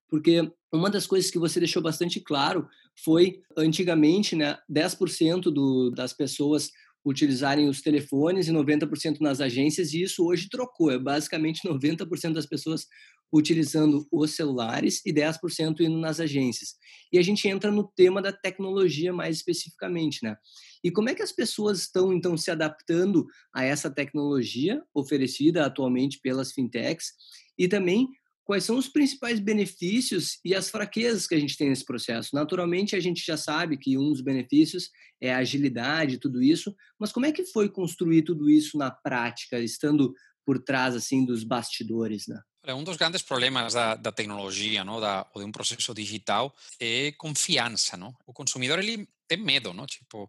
porque 0.08 0.50
uma 0.72 0.90
das 0.90 1.06
coisas 1.06 1.30
que 1.30 1.38
você 1.38 1.58
deixou 1.58 1.82
bastante 1.82 2.20
claro 2.20 2.68
foi 3.02 3.40
antigamente, 3.56 4.36
né, 4.36 4.58
10% 4.70 5.42
do, 5.42 5.90
das 5.90 6.12
pessoas 6.12 6.70
utilizarem 7.04 7.68
os 7.68 7.80
telefones 7.80 8.48
e 8.48 8.52
90% 8.52 9.20
nas 9.20 9.40
agências, 9.40 9.92
e 9.92 10.02
isso 10.02 10.24
hoje 10.24 10.48
trocou. 10.48 10.90
É 10.90 10.98
basicamente 10.98 11.66
90% 11.66 12.32
das 12.32 12.46
pessoas 12.46 12.86
utilizando 13.32 14.06
os 14.10 14.32
celulares 14.32 15.00
e 15.06 15.12
10% 15.12 15.80
indo 15.80 15.98
nas 15.98 16.18
agências. 16.18 16.74
E 17.12 17.18
a 17.18 17.22
gente 17.22 17.46
entra 17.46 17.70
no 17.70 17.84
tema 17.84 18.20
da 18.20 18.32
tecnologia 18.32 19.12
mais 19.12 19.36
especificamente, 19.36 20.18
né? 20.22 20.36
E 20.82 20.90
como 20.90 21.08
é 21.08 21.14
que 21.14 21.22
as 21.22 21.30
pessoas 21.30 21.80
estão, 21.80 22.12
então, 22.12 22.36
se 22.36 22.50
adaptando 22.50 23.26
a 23.54 23.64
essa 23.64 23.90
tecnologia 23.90 24.82
oferecida 24.94 25.64
atualmente 25.64 26.18
pelas 26.20 26.52
fintechs? 26.52 27.12
E 27.56 27.68
também 27.68 28.08
quais 28.50 28.64
são 28.64 28.76
os 28.76 28.88
principais 28.88 29.38
benefícios 29.38 30.40
e 30.44 30.56
as 30.56 30.68
fraquezas 30.68 31.24
que 31.24 31.36
a 31.36 31.38
gente 31.38 31.56
tem 31.56 31.68
nesse 31.68 31.84
processo. 31.84 32.30
Naturalmente, 32.34 32.96
a 32.96 33.00
gente 33.00 33.24
já 33.24 33.36
sabe 33.36 33.76
que 33.76 33.96
um 33.96 34.10
dos 34.10 34.22
benefícios 34.22 34.90
é 35.20 35.32
a 35.32 35.38
agilidade, 35.38 36.18
tudo 36.18 36.42
isso, 36.42 36.74
mas 36.98 37.12
como 37.12 37.26
é 37.26 37.30
que 37.30 37.44
foi 37.44 37.68
construir 37.68 38.22
tudo 38.22 38.50
isso 38.50 38.76
na 38.76 38.90
prática, 38.90 39.60
estando 39.60 40.12
por 40.44 40.58
trás 40.58 40.96
assim 40.96 41.24
dos 41.24 41.44
bastidores, 41.44 42.26
né? 42.26 42.40
Um 42.74 42.82
dos 42.82 42.96
grandes 42.96 43.22
problemas 43.22 43.74
da, 43.74 43.94
da 43.94 44.10
tecnologia, 44.10 44.82
não, 44.82 45.00
da, 45.00 45.30
ou 45.32 45.40
de 45.40 45.46
um 45.46 45.52
processo 45.52 45.94
digital, 45.94 46.52
é 46.80 47.12
confiança, 47.12 47.96
não? 47.96 48.12
O 48.26 48.32
consumidor 48.32 48.80
ele 48.80 49.08
tem 49.28 49.38
medo, 49.38 49.72
não? 49.72 49.86
Tipo, 49.86 50.28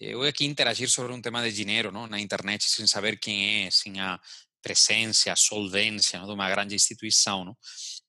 eu 0.00 0.22
aqui 0.22 0.44
interagir 0.44 0.90
sobre 0.90 1.12
um 1.12 1.20
tema 1.20 1.42
de 1.42 1.54
dinheiro, 1.54 1.92
não, 1.92 2.08
na 2.08 2.20
internet, 2.20 2.68
sem 2.68 2.88
saber 2.88 3.18
quem 3.18 3.66
é, 3.66 3.70
sem 3.70 4.00
a 4.00 4.20
presença, 4.66 5.34
solvência 5.36 6.18
não, 6.18 6.26
de 6.26 6.32
uma 6.32 6.50
grande 6.50 6.74
instituição, 6.74 7.44
não? 7.44 7.56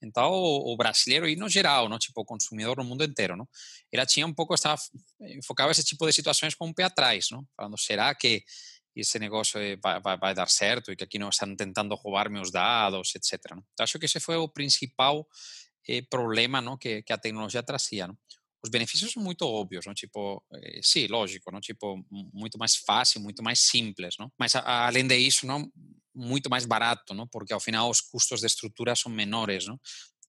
Então, 0.01 0.31
o, 0.31 0.73
o, 0.73 0.77
brasileiro, 0.77 1.27
e 1.27 1.35
no 1.35 1.47
geral, 1.47 1.87
não, 1.87 1.99
tipo, 1.99 2.21
o 2.21 2.25
consumidor 2.25 2.77
no 2.77 2.83
mundo 2.83 3.03
inteiro, 3.03 3.35
não? 3.37 3.47
Ela 3.91 4.05
tinha 4.05 4.25
um 4.25 4.33
pouco, 4.33 4.55
estava 4.55 4.81
enfocava 5.19 5.71
esse 5.71 5.83
tipo 5.83 6.05
de 6.05 6.13
situações 6.13 6.55
com 6.55 6.67
um 6.67 6.73
pé 6.73 6.83
atrás, 6.83 7.27
não? 7.31 7.45
Falando, 7.55 7.77
será 7.77 8.13
que 8.15 8.43
esse 8.95 9.19
negócio 9.19 9.59
vai, 9.83 9.99
vai, 10.01 10.17
vai, 10.17 10.33
dar 10.33 10.49
certo 10.49 10.91
e 10.91 10.95
que 10.95 11.03
aqui 11.03 11.19
não 11.19 11.29
estão 11.29 11.55
tentando 11.55 11.93
roubar 11.93 12.29
meus 12.31 12.51
dados, 12.51 13.13
etc. 13.15 13.39
Não? 13.51 13.63
Então, 13.73 13.83
acho 13.83 13.99
que 13.99 14.05
esse 14.05 14.19
foi 14.19 14.37
o 14.37 14.49
principal 14.49 15.27
eh, 15.87 16.01
problema 16.09 16.59
não, 16.61 16.75
que, 16.75 17.03
que 17.03 17.13
a 17.13 17.17
tecnologia 17.17 17.61
trazia. 17.61 18.07
Não? 18.07 18.17
Os 18.63 18.69
benefícios 18.69 19.11
são 19.11 19.21
muito 19.21 19.43
óbvios, 19.43 19.85
não? 19.85 19.93
tipo, 19.93 20.43
eh, 20.53 20.79
sim, 20.81 21.07
lógico, 21.07 21.51
não? 21.51 21.59
tipo, 21.59 22.03
muito 22.33 22.57
mais 22.57 22.75
fácil, 22.75 23.21
muito 23.21 23.43
mais 23.43 23.59
simples, 23.59 24.15
não? 24.17 24.31
mas 24.37 24.55
a, 24.55 24.87
além 24.87 25.07
disso, 25.07 25.45
não, 25.45 25.71
muito 26.13 26.49
mais 26.49 26.65
barato, 26.65 27.13
não? 27.13 27.27
porque 27.27 27.53
ao 27.53 27.59
final 27.59 27.89
os 27.89 28.01
custos 28.01 28.41
de 28.41 28.47
estrutura 28.47 28.95
são 28.95 29.11
menores. 29.11 29.67
Não? 29.67 29.79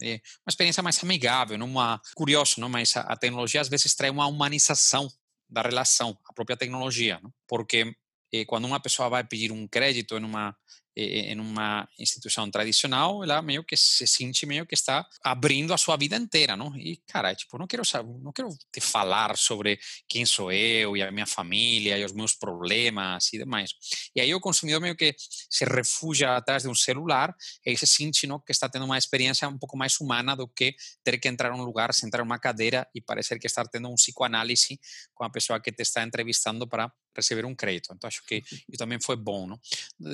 É 0.02 0.14
uma 0.14 0.50
experiência 0.50 0.82
mais 0.82 1.02
amigável, 1.02 1.58
não? 1.58 1.66
Uma, 1.66 2.00
curioso, 2.14 2.60
não? 2.60 2.68
mas 2.68 2.96
a, 2.96 3.00
a 3.00 3.16
tecnologia 3.16 3.60
às 3.60 3.68
vezes 3.68 3.94
traz 3.94 4.12
uma 4.12 4.26
humanização 4.26 5.10
da 5.48 5.62
relação, 5.62 6.16
a 6.28 6.32
própria 6.32 6.56
tecnologia, 6.56 7.18
não? 7.22 7.32
porque 7.48 7.94
eh, 8.32 8.44
quando 8.44 8.66
uma 8.66 8.78
pessoa 8.80 9.08
vai 9.08 9.24
pedir 9.24 9.50
um 9.50 9.66
crédito 9.66 10.16
em 10.16 10.24
uma 10.24 10.54
em 10.98 11.38
eh, 11.38 11.40
uma 11.40 11.88
instituição 11.98 12.50
tradicional, 12.50 13.22
ela 13.22 13.40
meio 13.40 13.62
que 13.62 13.76
se 13.76 14.06
sente 14.06 14.44
meio 14.44 14.66
que 14.66 14.74
está 14.74 15.06
abrindo 15.22 15.72
a 15.72 15.78
sua 15.78 15.96
vida 15.96 16.16
inteira, 16.16 16.56
não? 16.56 16.76
E 16.76 16.96
cara, 17.06 17.34
tipo, 17.34 17.56
não 17.56 17.66
quero 17.66 17.84
saber, 17.84 18.12
não 18.20 18.32
te 18.32 18.80
falar 18.80 19.36
sobre 19.36 19.78
quem 20.08 20.26
sou 20.26 20.50
eu 20.50 20.96
e 20.96 21.02
a 21.02 21.10
minha 21.12 21.26
família 21.26 21.96
e 21.96 22.04
os 22.04 22.12
meus 22.12 22.34
problemas 22.34 23.32
e 23.32 23.38
demais. 23.38 23.70
E 24.14 24.20
aí 24.20 24.34
o 24.34 24.40
consumidor 24.40 24.80
meio 24.80 24.96
que 24.96 25.14
se 25.18 25.64
refugia 25.64 26.36
atrás 26.36 26.64
de 26.64 26.68
um 26.68 26.74
celular 26.74 27.34
e 27.64 27.76
se 27.76 27.86
sente, 27.86 28.26
que 28.44 28.52
está 28.52 28.68
tendo 28.68 28.84
uma 28.84 28.98
experiência 28.98 29.48
um 29.48 29.58
pouco 29.58 29.76
mais 29.76 30.00
humana 30.00 30.34
do 30.34 30.48
que 30.48 30.74
ter 31.04 31.18
que 31.18 31.28
entrar 31.28 31.54
em 31.54 31.60
um 31.60 31.62
lugar, 31.62 31.94
sentar 31.94 32.20
em 32.20 32.24
uma 32.24 32.38
cadeira 32.38 32.88
e 32.94 33.00
parecer 33.00 33.38
que 33.38 33.46
está 33.46 33.64
tendo 33.64 33.88
um 33.88 33.94
psicoanálise 33.94 34.80
com 35.14 35.24
a 35.24 35.30
pessoa 35.30 35.60
que 35.60 35.70
te 35.70 35.82
está 35.82 36.02
entrevistando 36.02 36.66
para 36.66 36.90
receber 37.18 37.44
um 37.44 37.54
crédito. 37.54 37.92
Então, 37.94 38.08
acho 38.08 38.24
que 38.24 38.42
isso 38.48 38.78
também 38.78 38.98
foi 39.00 39.16
bom. 39.16 39.46
Não? 39.46 39.60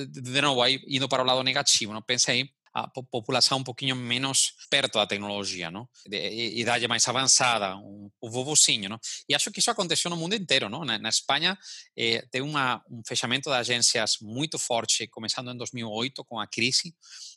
De, 0.07 0.41
novo, 0.41 0.63
aí, 0.63 0.83
indo 0.89 1.09
para 1.09 1.23
o 1.23 1.27
lado 1.27 1.43
negativo, 1.43 1.93
não? 1.93 2.03
pensa 2.03 2.33
aí 2.33 2.49
a 2.75 2.89
população 2.89 3.59
um 3.59 3.65
pouquinho 3.65 3.95
menos 3.95 4.55
perto 4.69 4.99
da 4.99 5.07
tecnologia, 5.07 5.71
não? 5.71 5.89
De 6.05 6.59
idade 6.59 6.89
mais 6.89 7.07
avançada, 7.07 7.77
um, 7.77 8.11
o 8.21 8.29
vovozinho, 8.29 8.89
não? 8.89 8.99
E 9.29 9.35
acho 9.35 9.49
que 9.53 9.61
isso 9.61 9.71
aconteceu 9.71 10.11
no 10.11 10.17
mundo 10.17 10.35
inteiro, 10.35 10.69
não? 10.69 10.85
Na, 10.85 10.99
na 10.99 11.09
Espanha 11.09 11.57
eh, 11.97 12.27
tem 12.33 12.43
uma, 12.43 12.85
um 12.91 13.01
fechamento 13.07 13.49
de 13.49 13.55
agências 13.55 14.17
muito 14.21 14.59
forte, 14.59 15.07
começando 15.07 15.53
em 15.53 15.57
2008 15.57 16.25
com 16.25 16.41
a 16.41 16.49
crise, 16.49 16.93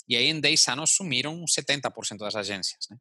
e 0.09 0.17
aí 0.17 0.25
em 0.25 0.39
10 0.39 0.69
anos 0.69 0.95
sumiram 0.95 1.45
70% 1.45 2.17
das 2.17 2.35
agências, 2.35 2.87
né? 2.89 2.97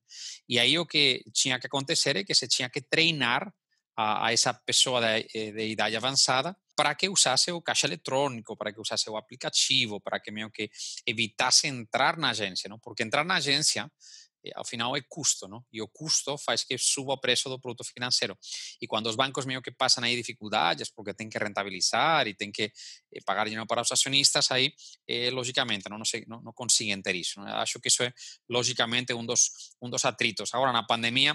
E 0.46 0.58
aí 0.58 0.78
o 0.78 0.84
que 0.84 1.24
tinha 1.32 1.58
que 1.58 1.66
acontecer 1.66 2.16
é 2.16 2.24
que 2.24 2.34
se 2.34 2.46
tinha 2.46 2.68
que 2.68 2.82
treinar 2.82 3.50
a, 3.96 4.26
a 4.26 4.32
essa 4.32 4.52
pessoa 4.52 5.00
de, 5.00 5.28
eh, 5.34 5.52
de, 5.52 5.66
idade 5.68 5.96
avançada 5.96 6.56
para 6.76 6.94
que 6.94 7.08
usasse 7.08 7.50
o 7.50 7.62
caixa 7.62 7.86
eletrônico, 7.86 8.56
para 8.56 8.72
que 8.72 8.80
usasse 8.80 9.08
o 9.08 9.16
aplicativo, 9.16 10.00
para 10.00 10.20
que 10.20 10.30
meio 10.30 10.50
que 10.50 10.70
evitasse 11.06 11.66
entrar 11.66 12.18
na 12.18 12.30
agência, 12.30 12.68
não? 12.68 12.78
Porque 12.78 13.02
entrar 13.02 13.24
na 13.24 13.36
agência 13.36 13.90
ao 14.54 14.64
final 14.64 14.96
é 14.96 15.00
custo, 15.08 15.48
não? 15.48 15.64
E 15.72 15.80
o 15.82 15.88
custo 15.88 16.36
faz 16.38 16.62
que 16.64 16.76
suba 16.78 17.14
o 17.14 17.20
preço 17.20 17.48
do 17.48 17.58
produto 17.58 17.84
financeiro. 17.84 18.38
E 18.80 18.86
quando 18.86 19.06
os 19.08 19.16
bancos 19.16 19.46
meio 19.46 19.62
que 19.62 19.70
passam 19.70 20.04
aí 20.04 20.14
dificuldades, 20.14 20.90
porque 20.90 21.14
tem 21.14 21.28
que 21.28 21.38
rentabilizar 21.38 22.26
e 22.26 22.34
tem 22.34 22.52
que 22.52 22.64
eh, 22.64 23.20
pagar 23.24 23.44
dinheiro 23.44 23.66
para 23.66 23.82
os 23.82 23.90
acionistas, 23.90 24.50
aí, 24.50 24.72
eh, 25.08 25.30
logicamente, 25.30 25.88
não, 25.88 25.98
não, 25.98 26.04
sei, 26.04 26.24
não, 26.26 26.40
não 26.42 26.52
conseguem 26.52 27.00
ter 27.02 27.14
isso. 27.14 27.40
Não? 27.40 27.48
Acho 27.56 27.80
que 27.80 27.88
isso 27.88 28.02
é, 28.02 28.12
logicamente, 28.48 29.12
um 29.14 29.24
dos, 29.24 29.50
um 29.82 29.90
dos 29.90 30.04
atritos. 30.04 30.52
Agora, 30.54 30.72
na 30.72 30.84
pandemia, 30.84 31.34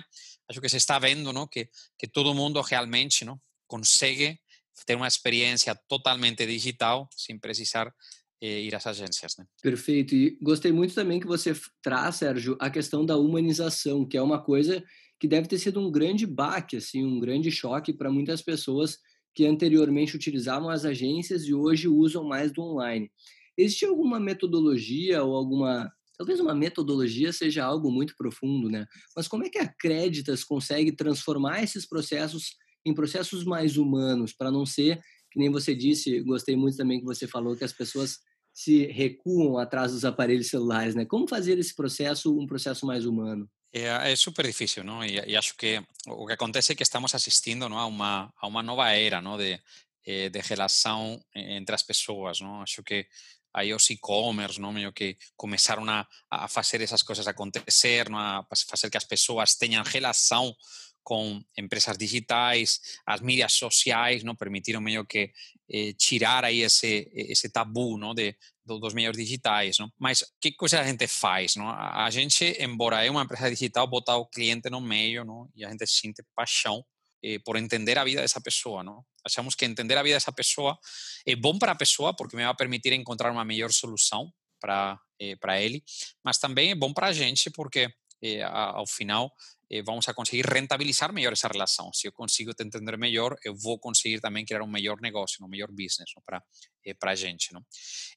acho 0.50 0.62
que 0.62 0.70
se 0.70 0.78
está 0.78 1.00
vendo 1.00 1.32
não? 1.32 1.48
Que, 1.48 1.70
que 1.98 2.08
todo 2.08 2.34
mundo 2.34 2.62
realmente 2.62 3.24
não? 3.26 3.40
consegue 3.72 4.38
ter 4.86 4.96
uma 4.96 5.08
experiência 5.08 5.74
totalmente 5.88 6.46
digital, 6.46 7.08
sem 7.16 7.40
precisar 7.40 7.94
ir 8.42 8.76
às 8.76 8.86
agências. 8.86 9.38
Né? 9.38 9.46
Perfeito. 9.62 10.14
E 10.14 10.38
gostei 10.42 10.72
muito 10.74 10.94
também 10.94 11.20
que 11.20 11.28
você 11.28 11.54
traz, 11.82 12.18
Sérgio, 12.18 12.58
a 12.60 12.70
questão 12.70 13.06
da 13.06 13.16
humanização, 13.16 14.06
que 14.06 14.18
é 14.18 14.22
uma 14.22 14.44
coisa 14.44 14.84
que 15.20 15.28
deve 15.28 15.48
ter 15.48 15.60
sido 15.60 15.80
um 15.80 15.92
grande 15.92 16.26
baque, 16.26 16.78
assim, 16.78 17.06
um 17.06 17.20
grande 17.20 17.52
choque 17.52 17.94
para 17.94 18.12
muitas 18.12 18.42
pessoas 18.42 18.98
que 19.34 19.46
anteriormente 19.46 20.16
utilizavam 20.16 20.70
as 20.70 20.84
agências 20.84 21.44
e 21.44 21.54
hoje 21.54 21.88
usam 21.88 22.24
mais 22.24 22.52
do 22.52 22.62
online. 22.62 23.10
Existe 23.56 23.86
alguma 23.86 24.20
metodologia 24.20 25.24
ou 25.24 25.36
alguma 25.36 25.92
talvez 26.22 26.40
uma 26.40 26.54
metodologia 26.54 27.34
seja 27.34 27.66
algo 27.66 27.90
muito 27.90 28.16
profundo, 28.16 28.70
né? 28.70 28.86
Mas 29.16 29.28
como 29.28 29.44
é 29.44 29.50
que 29.50 29.58
a 29.58 29.68
Créditas 29.68 30.44
consegue 30.44 30.92
transformar 30.92 31.64
esses 31.64 31.84
processos 31.84 32.56
em 32.86 32.94
processos 32.94 33.44
mais 33.44 33.76
humanos 33.76 34.32
para 34.32 34.52
não 34.52 34.64
ser 34.64 35.02
que 35.32 35.40
nem 35.40 35.50
você 35.50 35.74
disse, 35.74 36.20
gostei 36.22 36.56
muito 36.56 36.78
também 36.78 37.00
que 37.00 37.06
você 37.06 37.26
falou 37.26 37.56
que 37.56 37.64
as 37.64 37.72
pessoas 37.72 38.20
se 38.54 38.86
recuam 38.88 39.58
atrás 39.58 39.94
dos 39.94 40.04
aparelhos 40.04 40.48
celulares, 40.48 40.94
né? 40.94 41.06
Como 41.06 41.28
fazer 41.28 41.58
esse 41.58 41.76
processo 41.76 42.38
um 42.38 42.46
processo 42.46 42.86
mais 42.86 43.06
humano? 43.06 43.50
É, 43.74 44.12
é 44.12 44.16
super 44.16 44.46
difícil, 44.46 44.84
não? 44.84 45.04
E, 45.04 45.14
e, 45.26 45.36
acho 45.36 45.56
que 45.56 45.82
o 46.06 46.28
que 46.28 46.34
acontece 46.34 46.74
é 46.74 46.76
que 46.76 46.84
estamos 46.84 47.16
assistindo 47.16 47.68
não, 47.70 47.80
a, 47.80 47.86
uma, 47.86 48.32
a 48.38 48.48
uma 48.48 48.62
nova 48.62 48.92
era 48.92 49.22
não, 49.22 49.38
de, 49.38 49.60
eh, 50.06 50.30
de 50.30 50.40
relação 50.42 51.24
entre 51.34 51.74
as 51.74 51.82
pessoas, 51.82 52.42
não? 52.42 52.62
Acho 52.62 52.84
que 52.84 53.08
aí 53.54 53.74
os 53.74 53.90
e-commerce, 53.90 54.60
não, 54.60 54.72
meio 54.72 54.94
que 54.94 55.18
começaram 55.36 55.88
a, 55.90 56.08
a 56.30 56.48
fazer 56.48 56.82
essas 56.82 57.02
coisas 57.02 57.28
acontecer, 57.28 58.10
não? 58.10 58.18
a 58.18 58.46
fazer 58.70 58.90
que 58.90 58.98
as 58.98 59.06
pessoas 59.06 59.56
tenham 59.56 59.84
relação 59.84 60.56
com 61.04 61.42
empresas 61.58 61.98
digitais, 61.98 62.80
as 63.06 63.22
mídias 63.22 63.54
sociais, 63.54 64.24
não 64.24 64.36
permitiram 64.36 64.80
meio 64.80 65.06
que 65.06 65.32
eh, 65.70 65.94
tirar 65.98 66.46
aí 66.46 66.62
esse 66.62 67.12
esse 67.14 67.50
tabu, 67.50 67.98
não, 67.98 68.14
de 68.14 68.36
dos 68.64 68.94
meios 68.94 69.18
digitais, 69.18 69.78
não? 69.80 69.92
Mas 70.00 70.24
que 70.40 70.52
coisa 70.52 70.80
a 70.80 70.84
gente 70.84 71.08
faz, 71.08 71.56
não? 71.56 71.68
A, 71.70 72.10
gente, 72.10 72.56
embora 72.60 73.04
é 73.04 73.10
uma 73.10 73.24
empresa 73.24 73.50
digital, 73.50 73.88
botar 73.88 74.18
o 74.18 74.28
cliente 74.28 74.70
no 74.70 74.80
meio, 74.80 75.26
não? 75.26 75.50
E 75.56 75.66
a 75.66 75.70
gente 75.70 75.88
sente 75.88 76.24
paixão 76.36 76.86
eh, 77.24 77.40
por 77.40 77.58
entender 77.58 77.98
a 77.98 78.04
vida 78.04 78.22
dessa 78.22 78.42
pessoa, 78.42 78.84
não? 78.84 79.04
Achamos 79.26 79.56
que 79.56 79.66
entender 79.66 79.98
a 79.98 80.04
vida 80.04 80.16
dessa 80.16 80.32
pessoa 80.32 80.78
é 81.26 81.36
bom 81.36 81.58
para 81.58 81.72
a 81.72 81.76
pessoa 81.76 82.16
porque 82.16 82.36
me 82.36 82.44
vai 82.44 82.56
permitir 82.56 82.94
encontrar 82.94 83.32
uma 83.32 83.46
melhor 83.46 83.72
solução 83.72 84.32
para 84.60 85.00
eh, 85.20 85.36
para 85.36 85.62
ele, 85.62 85.84
mas 86.24 86.38
também 86.38 86.72
é 86.72 86.76
bom 86.76 86.94
para 86.94 87.08
a 87.08 87.14
gente 87.14 87.50
porque 87.52 87.94
eh, 88.22 88.44
ao 88.44 88.86
final 88.86 89.34
eh, 89.72 89.82
vamos 89.82 90.08
a 90.10 90.14
conseguir 90.14 90.46
rentabilizar 90.46 91.14
melhor 91.14 91.34
essa 91.34 91.48
relação. 91.48 91.92
Se 91.94 92.08
eu 92.08 92.12
consigo 92.12 92.54
te 92.54 92.64
entender 92.64 92.98
melhor, 92.98 93.38
eu 93.44 93.56
vou 93.56 93.80
conseguir 93.80 94.20
também 94.20 94.46
criar 94.46 94.62
um 94.62 94.68
melhor 94.68 95.00
negócio, 95.00 95.44
um 95.44 95.48
melhor 95.48 95.70
business 95.72 96.12
para 96.26 96.44
eh, 96.86 96.94
a 97.02 97.16
gente. 97.16 97.54
Não? 97.54 97.66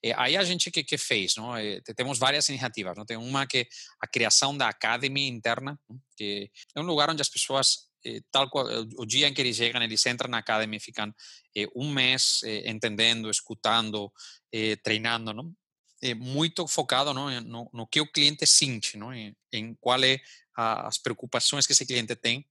Eh, 0.03 0.13
aí 0.17 0.37
a 0.37 0.43
gente 0.43 0.71
que, 0.71 0.83
que 0.83 0.99
fez, 0.99 1.37
não? 1.37 1.57
Eh, 1.57 1.81
temos 1.97 2.19
várias 2.19 2.49
iniciativas. 2.49 2.97
Não? 2.97 3.07
Tem 3.07 3.17
uma 3.17 3.47
que 3.47 3.67
a 4.01 4.07
criação 4.07 4.57
da 4.57 4.69
Academy 4.69 5.29
interna, 5.29 5.79
não? 5.89 5.99
que 6.17 6.51
é 6.75 6.81
um 6.81 6.85
lugar 6.85 7.09
onde 7.09 7.23
as 7.23 7.29
pessoas 7.29 7.89
eh, 8.05 8.21
tal 8.31 8.49
qual, 8.51 8.67
o 8.97 9.07
dia 9.07 9.29
em 9.29 9.35
que 9.35 9.41
eles 9.41 9.57
chegam, 9.57 9.83
eles 9.83 10.05
entram 10.07 10.29
na 10.29 10.39
academia 10.39 10.77
e 10.77 10.81
ficam 10.81 11.13
eh, 11.57 11.67
um 11.75 11.91
mês 11.93 12.41
eh, 12.45 12.71
entendendo, 12.71 13.31
escutando, 13.31 14.13
treinando, 14.83 15.33
não? 15.33 15.53
muito 16.17 16.67
focado 16.69 17.15
no, 17.15 17.41
no, 17.41 17.71
no, 17.73 17.87
que 17.87 18.01
o 18.01 18.07
cliente 18.07 18.47
sente, 18.47 18.97
não? 18.97 19.13
Em, 19.13 19.35
em 19.51 19.75
qual 19.81 20.03
é 20.05 20.21
as 20.55 20.99
preocupações 20.99 21.67
que 21.67 21.73
esse 21.73 21.87
cliente 21.87 22.15
tem 22.15 22.47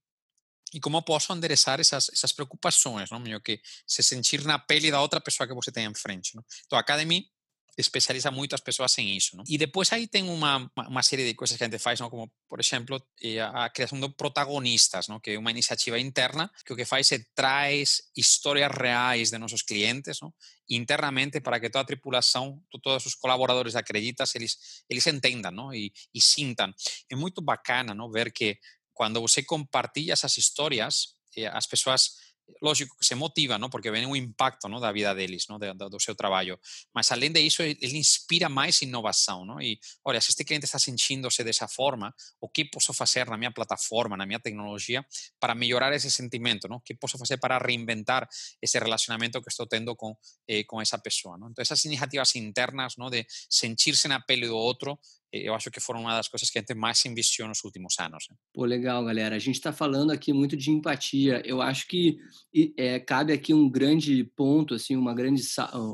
e 0.74 0.80
como 0.80 1.00
posso 1.02 1.32
endereçar 1.32 1.78
essas, 1.78 2.10
essas 2.10 2.32
preocupações, 2.32 3.08
não? 3.10 3.20
Meio 3.20 3.40
que 3.40 3.60
se 3.86 4.02
sentir 4.02 4.44
na 4.44 4.58
pele 4.58 4.90
da 4.90 5.00
outra 5.00 5.20
pessoa 5.20 5.46
que 5.46 5.54
você 5.54 5.70
tem 5.70 5.86
em 5.86 5.94
frente. 5.94 6.34
Não? 6.34 6.44
Então, 6.66 6.76
a 6.76 6.80
Academy 6.80 7.30
especializa 7.76 8.30
muito 8.30 8.54
as 8.54 8.60
pessoas 8.60 8.96
em 8.98 9.16
isso. 9.16 9.36
Não? 9.36 9.44
E 9.48 9.58
depois 9.58 9.92
aí 9.92 10.06
tem 10.06 10.22
uma, 10.28 10.70
uma 10.76 11.02
série 11.02 11.26
de 11.26 11.34
coisas 11.34 11.56
que 11.56 11.64
a 11.64 11.66
gente 11.66 11.78
faz, 11.78 12.00
não? 12.00 12.10
como, 12.10 12.30
por 12.48 12.60
exemplo, 12.60 13.02
eh, 13.22 13.40
a 13.40 13.68
criação 13.70 13.98
de 14.00 14.08
protagonistas, 14.10 15.08
não? 15.08 15.20
que 15.20 15.30
é 15.30 15.38
uma 15.38 15.50
iniciativa 15.50 15.98
interna 15.98 16.50
que 16.64 16.72
o 16.72 16.76
que 16.76 16.84
faz 16.84 17.10
é 17.12 17.24
traz 17.34 18.02
histórias 18.16 18.70
reais 18.70 19.30
de 19.30 19.38
nossos 19.38 19.62
clientes 19.62 20.20
não? 20.20 20.32
internamente 20.68 21.40
para 21.40 21.60
que 21.60 21.70
toda 21.70 21.82
a 21.82 21.86
tripulação, 21.86 22.62
todos 22.82 23.06
os 23.06 23.14
colaboradores 23.14 23.76
acreditas, 23.76 24.34
eles, 24.34 24.84
eles 24.88 25.06
entendam 25.06 25.50
não? 25.50 25.74
E, 25.74 25.92
e. 26.14 26.20
É 27.10 27.16
muito 27.16 27.40
bacana 27.40 27.94
não? 27.94 28.10
ver 28.10 28.32
que 28.32 28.58
quando 28.92 29.20
você 29.20 29.42
compartilha 29.42 30.12
essas 30.12 30.36
histórias, 30.38 31.14
eh, 31.36 31.46
as 31.46 31.66
pessoas 31.66 32.33
lógico 32.60 32.96
que 32.98 33.04
se 33.04 33.14
motiva, 33.14 33.58
¿no? 33.58 33.70
porque 33.70 33.90
ven 33.90 34.06
un 34.06 34.16
impacto 34.16 34.68
¿no? 34.68 34.80
da 34.80 34.92
vida 34.92 35.14
deles, 35.14 35.48
¿no? 35.48 35.58
de, 35.58 35.72
de, 35.74 35.88
do 35.88 36.00
seu 36.00 36.14
trabalho. 36.14 36.58
Mas, 36.94 37.10
além 37.12 37.32
disso, 37.32 37.62
ele 37.62 37.98
inspira 37.98 38.48
mais 38.48 38.82
inovação. 38.82 39.44
¿no? 39.44 39.60
E, 39.60 39.78
olha, 40.04 40.20
se 40.20 40.30
este 40.30 40.44
cliente 40.44 40.64
está 40.64 40.78
sentindo-se 40.78 41.42
dessa 41.44 41.68
forma, 41.68 42.14
o 42.40 42.48
que 42.48 42.64
posso 42.64 42.92
fazer 42.92 43.26
na 43.28 43.36
minha 43.36 43.52
plataforma, 43.52 44.16
na 44.16 44.26
minha 44.26 44.40
tecnologia, 44.40 45.04
para 45.38 45.54
melhorar 45.54 45.92
esse 45.92 46.10
sentimento? 46.10 46.68
¿no? 46.68 46.76
O 46.76 46.80
que 46.80 46.94
posso 46.94 47.18
fazer 47.18 47.38
para 47.38 47.58
reinventar 47.58 48.28
esse 48.60 48.78
relacionamento 48.78 49.40
que 49.42 49.48
estou 49.48 49.66
tendo 49.66 49.94
com, 49.96 50.16
eh, 50.48 50.64
com 50.64 50.80
essa 50.80 50.98
pessoa? 50.98 51.36
¿no? 51.36 51.48
Então, 51.50 51.62
essas 51.62 51.84
iniciativas 51.84 52.34
internas 52.36 52.96
¿no? 52.96 53.10
de 53.10 53.26
sentir-se 53.48 54.08
na 54.08 54.20
pele 54.20 54.46
do 54.46 54.56
outro 54.56 54.98
eu 55.42 55.54
acho 55.54 55.70
que 55.70 55.80
foram 55.80 56.00
uma 56.02 56.16
das 56.16 56.28
coisas 56.28 56.48
que 56.48 56.58
a 56.58 56.60
gente 56.60 56.74
mais 56.74 57.04
investiu 57.04 57.48
nos 57.48 57.64
últimos 57.64 57.98
anos. 57.98 58.26
Né? 58.30 58.36
Pô, 58.52 58.64
legal, 58.64 59.04
galera. 59.04 59.34
A 59.34 59.38
gente 59.38 59.56
está 59.56 59.72
falando 59.72 60.10
aqui 60.10 60.32
muito 60.32 60.56
de 60.56 60.70
empatia. 60.70 61.42
Eu 61.44 61.60
acho 61.60 61.88
que 61.88 62.18
é, 62.76 63.00
cabe 63.00 63.32
aqui 63.32 63.52
um 63.52 63.68
grande 63.68 64.24
ponto, 64.36 64.74
assim, 64.74 64.96
uma 64.96 65.14
grande 65.14 65.42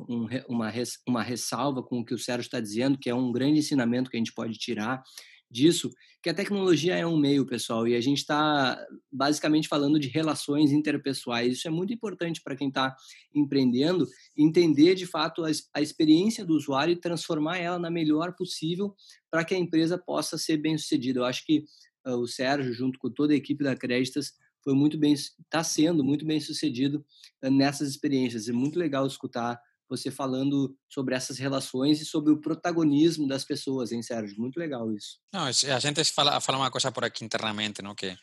um, 0.09 0.26
uma, 0.49 0.73
uma 1.06 1.23
ressalva 1.23 1.82
com 1.82 2.00
o 2.00 2.04
que 2.04 2.14
o 2.14 2.18
Sérgio 2.18 2.42
está 2.42 2.61
dizendo, 2.61 2.99
que 2.99 3.09
é 3.09 3.14
um 3.14 3.32
grande 3.32 3.61
ensinamento 3.61 4.11
que 4.11 4.16
a 4.16 4.20
gente 4.20 4.35
pode 4.35 4.59
tirar 4.59 5.02
disso, 5.50 5.90
que 6.23 6.28
a 6.28 6.35
tecnologia 6.35 6.95
é 6.97 7.07
um 7.07 7.16
meio, 7.16 7.47
pessoal, 7.47 7.88
e 7.88 7.97
a 7.97 8.00
gente 8.00 8.19
está 8.19 8.78
basicamente 9.11 9.66
falando 9.66 9.99
de 9.99 10.09
relações 10.09 10.71
interpessoais. 10.71 11.54
Isso 11.54 11.66
é 11.66 11.71
muito 11.71 11.92
importante 11.92 12.40
para 12.42 12.54
quem 12.54 12.69
está 12.69 12.95
empreendendo, 13.35 14.07
entender 14.37 14.95
de 14.95 15.07
fato 15.07 15.45
a, 15.45 15.50
a 15.75 15.80
experiência 15.80 16.45
do 16.45 16.54
usuário 16.54 16.92
e 16.92 17.00
transformar 17.00 17.59
ela 17.59 17.78
na 17.78 17.90
melhor 17.90 18.35
possível 18.35 18.95
para 19.30 19.45
que 19.45 19.54
a 19.54 19.59
empresa 19.59 19.99
possa 19.99 20.37
ser 20.38 20.59
bem 20.59 20.76
sucedida. 20.76 21.21
Eu 21.21 21.25
acho 21.25 21.45
que 21.45 21.64
uh, 22.07 22.16
o 22.16 22.26
Sérgio, 22.26 22.73
junto 22.73 22.99
com 22.99 23.11
toda 23.11 23.33
a 23.33 23.37
equipe 23.37 23.64
da 23.64 23.75
Créditas, 23.75 24.35
foi 24.62 24.75
muito 24.75 24.99
bem, 24.99 25.14
está 25.14 25.64
sendo 25.64 26.04
muito 26.04 26.26
bem 26.26 26.38
sucedido 26.38 27.04
uh, 27.42 27.50
nessas 27.50 27.88
experiências. 27.88 28.49
É 28.49 28.52
muito 28.52 28.78
legal 28.78 29.07
escutar 29.07 29.59
você 29.90 30.11
falando 30.11 30.75
sobre 30.88 31.14
essas 31.14 31.38
relações 31.38 32.00
e 32.00 32.04
sobre 32.04 32.32
o 32.32 32.40
protagonismo 32.40 33.26
das 33.26 33.44
pessoas, 33.44 33.90
hein, 33.90 34.02
Sérgio? 34.02 34.40
Muito 34.40 34.56
legal 34.56 34.90
isso. 34.92 35.18
Não, 35.32 35.47
a 35.47 35.78
gente 35.80 36.04
fala, 36.04 36.40
fala 36.40 36.59
uma 36.59 36.70
coisa 36.70 36.92
por 36.92 37.04
aqui 37.04 37.25
internamente, 37.25 37.82
não, 37.82 37.94
que 37.94 38.16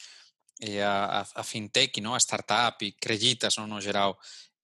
é 0.62 0.84
a, 0.84 1.28
a, 1.36 1.44
fintech, 1.44 2.00
não, 2.02 2.16
a 2.16 2.20
startup, 2.20 2.96
acreditas, 2.98 3.58
não, 3.58 3.68
no 3.68 3.82
geral, 3.82 4.18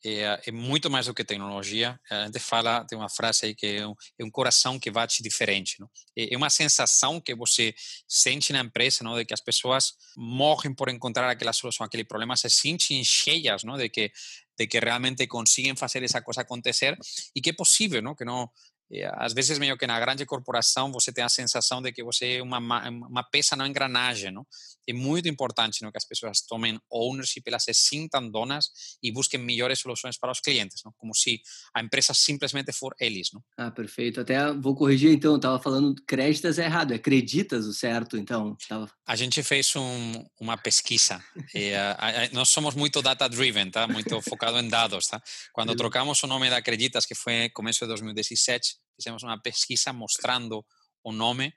é, 0.05 0.41
é, 0.47 0.51
muito 0.51 0.89
mais 0.89 1.05
do 1.05 1.13
que 1.13 1.23
tecnologia. 1.23 1.97
A 2.09 2.25
gente 2.25 2.39
fala, 2.39 2.85
tem 2.85 2.97
uma 2.97 3.09
frase 3.09 3.45
aí 3.45 3.55
que 3.55 3.65
é 3.65 3.87
um, 3.87 3.95
é 4.19 4.25
um 4.25 4.29
coração 4.29 4.77
que 4.77 4.91
bate 4.91 5.23
diferente. 5.23 5.79
Não? 5.79 5.89
É, 6.17 6.33
é 6.33 6.37
uma 6.37 6.49
sensação 6.49 7.21
que 7.21 7.33
você 7.33 7.73
sente 8.07 8.51
na 8.51 8.59
empresa, 8.59 9.03
não, 9.03 9.15
de 9.15 9.23
que 9.23 9.33
as 9.33 9.41
pessoas 9.41 9.93
morrem 10.17 10.73
por 10.73 10.89
encontrar 10.89 11.29
aquela 11.29 11.53
solução, 11.53 11.85
aquele 11.85 12.03
problema, 12.03 12.35
se 12.35 12.49
sentem 12.49 13.03
cheias, 13.03 13.63
não, 13.63 13.77
de 13.77 13.87
que 13.87 14.11
de 14.57 14.67
que 14.67 14.79
realmente 14.79 15.27
consiguen 15.27 15.77
fazer 15.77 16.03
esa 16.03 16.21
cosa 16.21 16.41
acontecer 16.41 16.97
e 17.33 17.41
que 17.41 17.51
é 17.51 17.53
possível, 17.53 18.01
não? 18.01 18.15
que 18.15 18.25
não 18.25 18.51
Eh, 18.51 18.72
às 19.01 19.33
vezes 19.33 19.57
meio 19.57 19.77
que 19.77 19.87
na 19.87 19.99
grande 19.99 20.25
corporação 20.25 20.91
você 20.91 21.11
tem 21.11 21.23
a 21.23 21.29
sensação 21.29 21.81
de 21.81 21.91
que 21.91 22.03
você 22.03 22.37
é 22.37 22.41
uma, 22.43 22.59
uma 22.89 23.23
peça 23.23 23.55
na 23.55 23.67
engrenagem, 23.67 24.31
não? 24.31 24.45
É 24.87 24.93
muito 24.93 25.29
importante 25.29 25.81
não, 25.81 25.91
que 25.91 25.97
as 25.97 26.05
pessoas 26.05 26.41
tomem 26.41 26.79
ownership, 26.91 27.41
elas 27.45 27.63
se 27.63 27.73
sintam 27.73 28.29
donas 28.29 28.69
e 29.01 29.11
busquem 29.11 29.39
melhores 29.39 29.79
soluções 29.79 30.17
para 30.17 30.31
os 30.31 30.41
clientes, 30.41 30.81
não? 30.83 30.93
como 30.97 31.15
se 31.15 31.41
a 31.73 31.81
empresa 31.81 32.13
simplesmente 32.13 32.73
for 32.73 32.93
eles. 32.99 33.29
Não? 33.33 33.41
Ah, 33.57 33.71
perfeito. 33.71 34.19
Até 34.19 34.51
vou 34.53 34.75
corrigir 34.75 35.11
então, 35.11 35.37
estava 35.37 35.57
falando 35.59 35.95
créditas 36.05 36.59
é 36.59 36.65
errado, 36.65 36.93
é 36.93 36.99
creditas 36.99 37.65
o 37.65 37.73
certo, 37.73 38.17
então. 38.17 38.57
Tava... 38.67 38.89
A 39.07 39.15
gente 39.15 39.41
fez 39.41 39.73
um, 39.75 40.25
uma 40.39 40.57
pesquisa, 40.57 41.23
e, 41.53 41.73
a, 41.73 41.93
a, 41.93 42.29
nós 42.33 42.49
somos 42.49 42.75
muito 42.75 43.01
data-driven, 43.01 43.71
tá? 43.71 43.87
muito 43.87 44.21
focado 44.21 44.59
em 44.59 44.67
dados. 44.67 45.07
Tá? 45.07 45.21
Quando 45.53 45.75
trocamos 45.75 46.21
o 46.23 46.27
nome 46.27 46.49
da 46.49 46.57
Acreditas, 46.57 47.05
que 47.05 47.15
foi 47.15 47.49
começo 47.49 47.79
de 47.81 47.87
2017, 47.87 48.82
fizemos 48.95 49.23
uma 49.23 49.39
pesquisa 49.41 49.91
mostrando 49.93 50.65
o 51.03 51.11
nome 51.11 51.53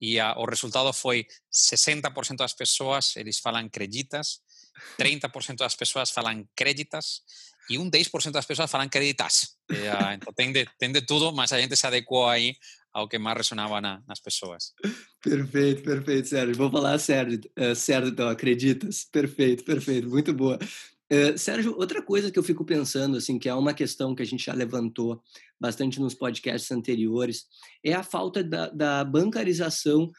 e 0.00 0.18
a, 0.18 0.36
o 0.38 0.44
resultado 0.44 0.92
foi 0.92 1.26
60% 1.52 2.36
das 2.36 2.52
pessoas 2.52 3.16
eles 3.16 3.38
falam 3.38 3.68
creditas, 3.68 4.40
30% 4.98 5.56
das 5.56 5.74
pessoas 5.74 6.10
falam 6.10 6.46
créditas 6.56 7.22
e 7.70 7.78
um 7.78 7.90
10% 7.90 8.30
das 8.30 8.46
pessoas 8.46 8.70
falam 8.70 8.88
creditas. 8.88 9.56
E, 9.70 9.86
a, 9.88 10.14
então 10.14 10.32
tem 10.32 10.52
de, 10.52 10.66
de 10.66 11.02
tudo, 11.02 11.32
mas 11.32 11.52
a 11.52 11.60
gente 11.60 11.76
se 11.76 11.86
adequou 11.86 12.28
aí 12.28 12.56
ao 12.92 13.08
que 13.08 13.18
mais 13.18 13.36
ressonava 13.36 13.80
na, 13.80 14.02
nas 14.06 14.20
pessoas. 14.20 14.72
Perfeito, 15.22 15.82
perfeito, 15.82 16.28
Sérgio. 16.28 16.56
Vou 16.56 16.70
falar 16.70 16.98
sério, 16.98 17.40
uh, 17.58 17.74
sério 17.74 18.08
então, 18.08 18.28
acreditas? 18.28 19.04
Perfeito, 19.04 19.64
perfeito, 19.64 20.08
muito 20.08 20.32
boa. 20.32 20.58
Sérgio, 21.38 21.74
outra 21.78 22.02
coisa 22.02 22.30
que 22.30 22.38
eu 22.38 22.42
fico 22.42 22.66
pensando, 22.66 23.16
assim, 23.16 23.38
que 23.38 23.48
é 23.48 23.54
uma 23.54 23.72
questão 23.72 24.14
que 24.14 24.22
a 24.22 24.26
gente 24.26 24.44
já 24.44 24.52
levantou 24.52 25.22
bastante 25.58 25.98
nos 25.98 26.14
podcasts 26.14 26.70
anteriores, 26.70 27.46
é 27.82 27.94
a 27.94 28.02
falta 28.02 28.44
da, 28.44 28.68
da 28.68 29.04
bancarização 29.04 30.10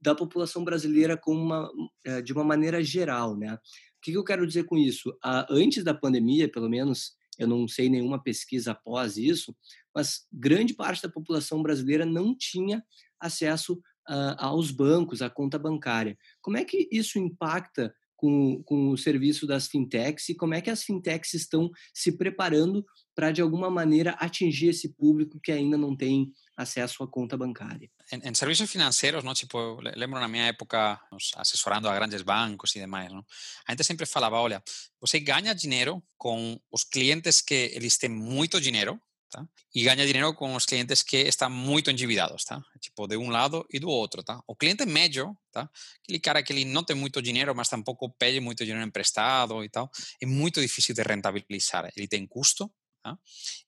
da 0.00 0.14
população 0.14 0.62
brasileira 0.62 1.20
uma, 1.26 1.68
uh, 1.68 2.22
de 2.22 2.32
uma 2.32 2.44
maneira 2.44 2.82
geral, 2.82 3.36
né? 3.36 3.54
O 3.54 3.58
que, 4.00 4.12
eu 4.12 4.22
quero 4.22 4.46
dizer 4.46 4.64
com 4.64 4.78
isso? 4.78 5.10
Uh, 5.10 5.46
antes 5.50 5.82
da 5.82 5.92
pandemia, 5.92 6.48
pelo 6.48 6.68
menos, 6.68 7.16
eu 7.38 7.48
não 7.48 7.66
sei 7.66 7.88
nenhuma 7.88 8.22
pesquisa 8.22 8.70
após 8.70 9.16
isso, 9.16 9.54
mas 9.92 10.26
grande 10.32 10.74
parte 10.74 11.02
da 11.02 11.08
população 11.08 11.60
brasileira 11.60 12.06
não 12.06 12.36
tinha 12.36 12.84
acesso 13.18 13.80
aos 14.38 14.70
bancos, 14.70 15.20
à 15.20 15.28
conta 15.28 15.58
bancária. 15.58 16.16
Como 16.40 16.56
é 16.56 16.64
que 16.64 16.88
isso 16.92 17.18
impacta 17.18 17.92
com, 18.16 18.62
com 18.64 18.90
o 18.90 18.96
serviço 18.96 19.46
das 19.46 19.68
fintechs 19.68 20.28
e 20.28 20.34
como 20.34 20.54
é 20.54 20.60
que 20.60 20.70
as 20.70 20.82
fintechs 20.82 21.34
estão 21.34 21.70
se 21.92 22.16
preparando 22.16 22.84
para, 23.14 23.30
de 23.30 23.40
alguma 23.40 23.70
maneira, 23.70 24.12
atingir 24.12 24.68
esse 24.68 24.92
público 24.94 25.40
que 25.42 25.52
ainda 25.52 25.76
não 25.76 25.96
tem 25.96 26.32
acesso 26.56 27.02
à 27.02 27.08
conta 27.08 27.36
bancária. 27.36 27.90
Em, 28.12 28.28
em 28.28 28.34
serviços 28.34 28.70
financeiros, 28.70 29.24
não, 29.24 29.34
tipo, 29.34 29.80
lembro 29.94 30.20
na 30.20 30.28
minha 30.28 30.46
época 30.46 31.00
assessorando 31.36 31.88
a 31.88 31.94
grandes 31.94 32.22
bancos 32.22 32.74
e 32.74 32.80
demais, 32.80 33.12
não? 33.12 33.24
a 33.66 33.72
gente 33.72 33.84
sempre 33.84 34.06
falava, 34.06 34.38
olha, 34.38 34.62
você 35.00 35.20
ganha 35.20 35.54
dinheiro 35.54 36.02
com 36.16 36.58
os 36.70 36.84
clientes 36.84 37.40
que 37.40 37.70
eles 37.74 37.98
têm 37.98 38.10
muito 38.10 38.60
dinheiro, 38.60 39.00
Tá? 39.36 39.46
E 39.74 39.84
ganha 39.84 40.06
dinheiro 40.06 40.32
com 40.32 40.54
os 40.54 40.64
clientes 40.64 41.02
que 41.02 41.18
estão 41.18 41.50
muito 41.50 41.90
endividados, 41.90 42.42
tá? 42.42 42.58
Tipo, 42.80 43.06
de 43.06 43.18
um 43.18 43.28
lado 43.28 43.66
e 43.70 43.78
do 43.78 43.86
outro, 43.86 44.22
tá? 44.22 44.42
O 44.46 44.56
cliente 44.56 44.86
médio, 44.86 45.36
tá? 45.52 45.68
Aquele 46.02 46.18
cara 46.18 46.42
que 46.42 46.54
ele 46.54 46.64
não 46.64 46.82
tem 46.82 46.96
muito 46.96 47.20
dinheiro, 47.20 47.54
mas 47.54 47.68
tampouco 47.68 48.10
pede 48.18 48.40
muito 48.40 48.64
dinheiro 48.64 48.82
emprestado 48.88 49.62
e 49.62 49.68
tal, 49.68 49.90
é 50.22 50.24
muito 50.24 50.58
difícil 50.58 50.94
de 50.94 51.02
rentabilizar. 51.02 51.92
Ele 51.94 52.08
tem 52.08 52.26
custo, 52.26 52.72
tá? 53.02 53.18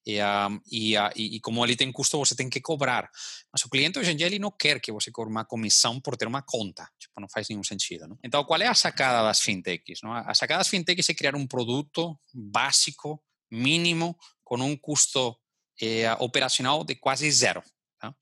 E, 0.07 0.23
um, 0.23 0.61
e, 0.73 0.97
uh, 0.97 1.11
e, 1.15 1.39
como 1.41 1.63
ele 1.63 1.77
tem 1.77 1.93
custo, 1.93 2.17
você 2.17 2.35
tem 2.35 2.49
que 2.49 2.63
cobrar. 2.63 3.11
Mas 3.53 3.63
o 3.63 3.69
cliente 3.69 3.99
hoje 3.99 4.13
em 4.13 4.17
dia 4.17 4.27
ele 4.27 4.39
não 4.39 4.51
quer 4.51 4.81
que 4.81 4.91
você 4.91 5.11
cobre 5.11 5.31
uma 5.31 5.45
comissão 5.45 6.01
por 6.01 6.17
ter 6.17 6.27
uma 6.27 6.41
conta. 6.41 6.89
Tipo, 6.99 7.21
não 7.21 7.29
faz 7.29 7.47
nenhum 7.47 7.63
sentido. 7.63 8.19
Então, 8.25 8.43
qual 8.43 8.59
é 8.63 8.69
a 8.69 8.75
sacada 8.75 9.23
das 9.23 9.41
fintechs? 9.41 10.01
A 10.03 10.33
sacada 10.33 10.61
das 10.61 10.69
fintechs 10.69 11.11
é 11.11 11.13
criar 11.13 11.37
um 11.37 11.47
produto 11.47 12.19
básico, 12.33 13.23
mínimo, 13.51 14.17
com 14.43 14.57
um 14.57 14.75
custo 14.75 15.37
eh, 15.81 16.13
operacional 16.19 16.85
de 16.85 16.95
quase 16.95 17.31
zero. 17.31 17.63
Tá? 18.01 18.15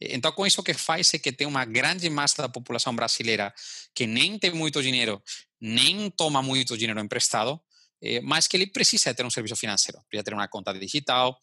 Então, 0.00 0.32
com 0.32 0.46
isso 0.46 0.62
que 0.62 0.74
faz 0.74 1.12
é 1.14 1.18
que 1.18 1.32
tem 1.32 1.46
uma 1.46 1.64
grande 1.64 2.08
massa 2.08 2.42
da 2.42 2.48
população 2.48 2.94
brasileira 2.94 3.52
que 3.94 4.06
nem 4.06 4.38
tem 4.38 4.52
muito 4.52 4.82
dinheiro, 4.82 5.22
nem 5.60 6.10
toma 6.10 6.42
muito 6.42 6.76
dinheiro 6.76 7.00
emprestado, 7.00 7.60
eh, 8.02 8.20
mas 8.20 8.46
que 8.46 8.56
ele 8.56 8.66
precisa 8.66 9.14
ter 9.14 9.24
um 9.24 9.30
serviço 9.30 9.56
financeiro, 9.56 9.98
precisa 10.08 10.24
ter 10.24 10.34
uma 10.34 10.48
conta 10.48 10.72
digital, 10.74 11.38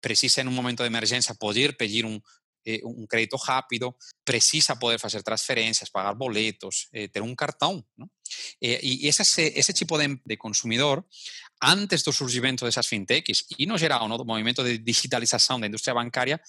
precisa, 0.00 0.42
em 0.42 0.48
um 0.48 0.52
momento 0.52 0.82
de 0.82 0.86
emergência, 0.86 1.34
poder 1.34 1.76
pedir 1.76 2.04
um, 2.04 2.20
eh, 2.66 2.80
um 2.84 3.06
crédito 3.06 3.36
rápido, 3.36 3.94
precisa 4.24 4.76
poder 4.76 4.98
fazer 4.98 5.22
transferências, 5.22 5.88
pagar 5.88 6.14
boletos, 6.14 6.88
eh, 6.92 7.08
ter 7.08 7.22
um 7.22 7.34
cartão. 7.34 7.84
Não? 7.96 8.08
Eh, 8.62 8.80
tipo 9.74 9.98
de, 9.98 10.20
de, 10.24 10.36
consumidor, 10.36 11.04
antes 11.62 12.02
do 12.02 12.12
surgimento 12.12 12.64
dessas 12.64 12.86
fintechs 12.86 13.44
e, 13.58 13.66
no 13.66 13.76
geral, 13.76 14.08
no, 14.08 14.16
do 14.16 14.24
movimento 14.24 14.62
de 14.62 14.78
digitalização 14.78 15.58
da 15.58 15.66
indústria 15.66 15.94
bancária, 15.94 16.40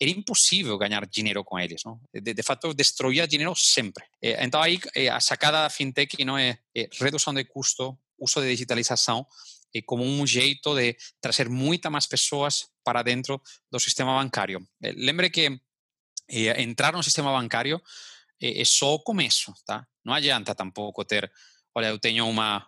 era 0.00 0.10
impossível 0.10 0.76
ganhar 0.76 1.06
dinheiro 1.06 1.44
com 1.44 1.58
eles. 1.58 1.82
Não? 1.84 2.00
De, 2.12 2.34
de 2.34 2.42
fato, 2.42 2.74
destruía 2.74 3.26
dinheiro 3.26 3.54
sempre. 3.54 4.04
Eh, 4.22 4.44
então, 4.44 4.60
aí, 4.60 4.78
eh, 4.94 5.08
a 5.08 5.20
sacada 5.20 5.62
da 5.62 5.70
fintech 5.70 6.24
não 6.24 6.36
é, 6.36 6.58
é 6.76 6.88
redução 7.00 7.32
de 7.32 7.44
custo, 7.44 7.98
uso 8.18 8.40
de 8.40 8.48
digitalização, 8.48 9.26
como 9.86 10.04
um 10.04 10.24
jeito 10.24 10.72
de 10.76 10.96
trazer 11.20 11.48
muita 11.48 11.90
mais 11.90 12.06
pessoas 12.06 12.68
para 12.84 13.02
dentro 13.02 13.40
do 13.70 13.80
sistema 13.80 14.14
bancário. 14.14 14.66
Lembre 14.80 15.30
que 15.30 15.58
entrar 16.28 16.92
no 16.92 17.02
sistema 17.02 17.32
bancário 17.32 17.80
é 18.40 18.64
só 18.64 18.94
o 18.94 19.00
começo, 19.00 19.52
tá? 19.64 19.86
Não 20.04 20.12
adianta 20.12 20.54
tampouco 20.54 21.04
ter 21.04 21.30
olha, 21.74 21.88
eu 21.88 21.98
tenho 21.98 22.26
uma, 22.28 22.64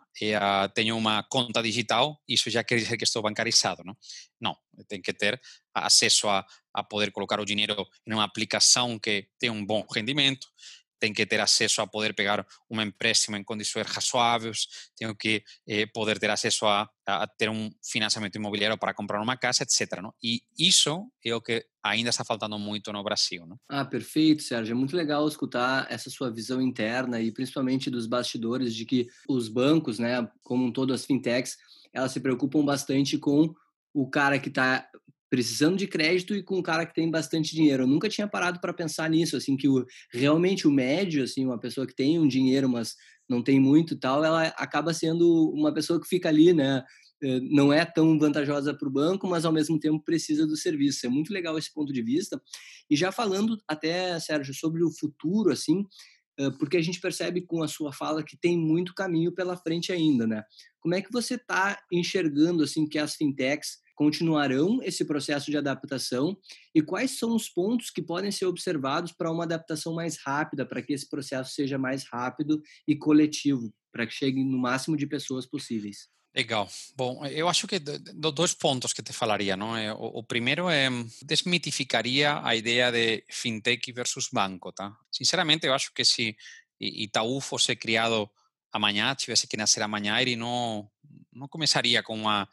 conta 1.31 1.63
digital, 1.63 2.21
isso 2.27 2.51
já 2.51 2.65
quer 2.65 2.77
dizer 2.77 2.97
que 2.97 3.05
estou 3.05 3.23
bancarizado, 3.23 3.85
não? 3.85 3.97
Não, 4.41 4.57
tem 4.89 5.01
que 5.01 5.13
ter 5.13 5.41
acesso 5.73 6.29
a, 6.29 6.45
poder 6.91 7.13
colocar 7.13 7.41
o 7.41 7.45
dinheiro 7.45 7.87
em 8.07 8.13
uma 8.13 8.25
aplicação 8.25 8.99
que 8.99 9.29
tem 9.39 9.49
um 9.49 9.65
bom 9.65 9.87
rendimento, 9.95 10.49
tem 10.99 11.13
que 11.13 11.27
ter 11.27 11.41
acesso 11.41 11.81
a 11.81 11.87
poder 11.87 12.15
pegar 12.15 12.47
um 12.71 12.81
empréstimo 12.81 13.37
em 13.37 13.45
condições 13.45 13.87
razoáveis, 13.87 14.67
tenho 14.97 15.15
que 15.15 15.43
eh, 15.67 15.87
poder 15.87 16.19
ter 16.19 16.31
acesso 16.31 16.67
a, 16.67 16.89
a, 17.07 17.27
ter 17.27 17.49
um 17.49 17.71
financiamento 17.85 18.37
imobiliário 18.37 18.79
para 18.79 18.95
comprar 18.95 19.21
uma 19.21 19.37
casa, 19.37 19.63
etc. 19.63 20.01
E 20.23 20.43
isso 20.59 21.07
é 21.25 21.35
o 21.35 21.41
que 21.41 21.65
ainda 21.83 22.11
está 22.11 22.25
faltando 22.25 22.59
muito 22.59 22.93
no 22.93 23.03
Brasil. 23.03 23.47
Ah, 23.69 23.85
perfeito, 23.85 24.43
Sérgio. 24.43 24.73
É 24.73 24.75
muito 24.75 24.97
legal 24.97 25.27
escutar 25.29 25.87
essa 25.91 26.11
sua 26.11 26.31
visão 26.31 26.61
interna 26.61 27.21
e 27.21 27.31
principalmente 27.31 27.91
dos 27.91 28.07
bastidores 28.07 28.75
de 28.75 28.85
que 28.85 29.07
os 29.29 29.49
bancos, 29.49 29.99
né, 29.99 30.29
como 30.43 30.65
um 30.65 30.73
todo 30.73 30.93
as 30.93 31.05
fintechs, 31.05 31.57
elas 31.93 32.13
se 32.13 32.21
preocupam 32.21 32.65
bastante 32.65 33.19
com 33.19 33.55
o 33.95 34.09
cara 34.09 34.39
que 34.39 34.49
está 34.49 34.87
precisando 35.29 35.77
de 35.77 35.87
crédito 35.87 36.35
e 36.35 36.43
com 36.43 36.59
um 36.59 36.63
cara 36.63 36.87
que 36.87 36.95
tem 36.95 37.11
bastante 37.11 37.55
dinheiro. 37.55 37.83
Eu 37.83 37.87
nunca 37.87 38.09
tinha 38.09 38.29
parado 38.29 38.61
para 38.61 38.73
pensar 38.73 39.11
nisso, 39.11 39.37
assim, 39.37 39.57
que 39.57 39.69
o, 39.69 39.85
realmente 40.13 40.67
o 40.69 40.71
médio, 40.71 41.23
assim, 41.23 41.45
uma 41.45 41.59
pessoa 41.59 41.87
que 41.87 41.95
tem 41.95 42.19
um 42.19 42.29
dinheiro, 42.29 42.69
mas 42.69 42.95
não 43.29 43.43
tem 43.43 43.59
muito 43.59 43.97
tal, 43.97 44.25
ela 44.25 44.47
acaba 44.57 44.95
sendo 44.95 45.51
uma 45.53 45.75
pessoa 45.75 46.01
que 46.01 46.09
fica 46.09 46.29
ali, 46.29 46.53
né? 46.53 46.85
Eh, 47.23 47.41
não 47.41 47.73
é 47.73 47.85
tão 47.85 48.19
vantajosa 48.19 48.75
para 48.75 48.89
o 48.89 48.91
banco, 48.91 49.27
mas 49.27 49.45
ao 49.45 49.53
mesmo 49.53 49.81
tempo 49.81 50.03
precisa 50.05 50.47
do 50.47 50.57
serviço. 50.57 51.07
É 51.07 51.09
muito 51.09 51.33
legal 51.33 51.59
esse 51.59 51.73
ponto 51.73 51.93
de 51.93 52.03
vista. 52.03 52.41
E 52.91 52.97
já 52.97 53.11
falando 53.11 53.59
até, 53.67 54.19
Sérgio, 54.21 54.55
sobre 54.55 54.85
o 54.85 54.91
futuro, 54.91 55.51
assim, 55.51 55.85
eh, 56.39 56.51
porque 56.59 56.77
a 56.77 56.83
gente 56.83 57.01
percebe 57.01 57.41
com 57.41 57.63
a 57.63 57.69
sua 57.69 57.93
fala 57.93 58.23
que 58.23 58.37
tem 58.37 58.57
muito 58.59 58.95
caminho 58.95 59.33
pela 59.33 59.57
frente 59.57 59.93
ainda, 59.93 60.27
né? 60.27 60.45
Como 60.79 60.95
é 60.95 61.03
que 61.03 61.11
você 61.11 61.35
está 61.35 61.81
enxergando 61.91 62.63
assim 62.63 62.87
que 62.87 62.99
as 62.99 63.17
fintechs 63.17 63.79
continuarão 63.97 64.81
esse 64.83 65.05
processo 65.05 65.51
de 65.51 65.57
adaptação 65.57 66.37
e 66.75 66.83
quais 66.83 67.19
são 67.19 67.35
os 67.35 67.49
pontos 67.49 67.91
que 67.91 68.03
podem 68.03 68.31
ser 68.31 68.45
observados 68.45 69.11
para 69.11 69.33
uma 69.33 69.45
adaptação 69.45 69.95
mais 69.95 70.19
rápida, 70.19 70.67
para 70.67 70.83
que 70.83 70.93
esse 70.93 71.09
processo 71.09 71.53
seja 71.53 71.79
mais 71.79 72.05
rápido 72.05 72.63
e 72.87 72.95
coletivo, 72.95 73.75
para 73.91 74.07
que 74.07 74.13
chegue 74.13 74.45
no 74.45 74.59
máximo 74.59 74.97
de 74.97 75.07
pessoas 75.07 75.47
possíveis. 75.47 76.09
Legal. 76.37 76.69
Bom, 76.95 77.25
eu 77.25 77.49
acho 77.49 77.67
que 77.67 77.79
dois 77.79 78.53
pontos 78.53 78.93
que 78.93 79.03
te 79.03 79.11
falaria, 79.15 79.57
não? 79.57 79.73
O, 79.95 80.19
o 80.19 80.23
primeiro 80.23 80.69
é 80.69 80.91
desmitificaria 81.23 82.39
a 82.45 82.55
ideia 82.55 82.93
de 82.93 83.25
fintech 83.31 83.91
versus 83.91 84.29
banco, 84.31 84.71
tá? 84.71 84.95
Sinceramente, 85.11 85.67
eu 85.67 85.73
acho 85.73 85.95
que 85.95 86.05
se 86.05 86.37
Itaú 86.79 87.41
fosse 87.41 87.75
criado 87.75 88.29
amanhã, 88.71 89.15
tivesse 89.15 89.47
que 89.47 89.57
nascer 89.57 89.83
amanhã, 89.83 90.21
ele 90.21 90.37
não 90.37 90.91
não 91.33 91.49
começaria 91.49 92.03
com 92.03 92.15
uma 92.15 92.49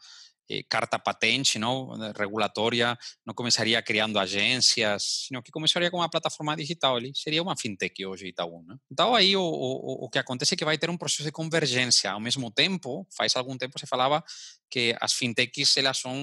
eh, 0.48 0.62
carta 0.68 0.98
patente 0.98 1.58
¿no? 1.58 1.94
regulatoria, 2.12 2.98
não 3.24 3.34
começaria 3.34 3.80
criando 3.82 4.18
agências, 4.18 5.26
sino 5.26 5.42
que 5.42 5.50
começaria 5.50 5.90
com 5.90 5.98
uma 5.98 6.08
plataforma 6.08 6.56
digital 6.56 6.96
ali. 6.96 7.12
Seria 7.14 7.42
uma 7.42 7.56
fintech 7.56 8.04
hoje, 8.04 8.28
Itaú. 8.28 8.62
Né? 8.66 8.76
Então, 8.90 9.14
aí 9.14 9.36
o, 9.36 10.08
que 10.12 10.18
acontece 10.18 10.54
é 10.54 10.56
que 10.56 10.64
vai 10.64 10.76
ter 10.76 10.90
um 10.90 10.98
processo 10.98 11.24
de 11.24 11.32
convergência. 11.32 12.10
Ao 12.10 12.20
mesmo 12.20 12.50
tempo, 12.50 13.06
faz 13.16 13.34
algum 13.36 13.56
tempo 13.56 13.78
se 13.78 13.86
falava 13.86 14.22
que 14.70 14.94
as 15.00 15.12
fintechs 15.12 15.76
elas 15.76 15.98
são 15.98 16.14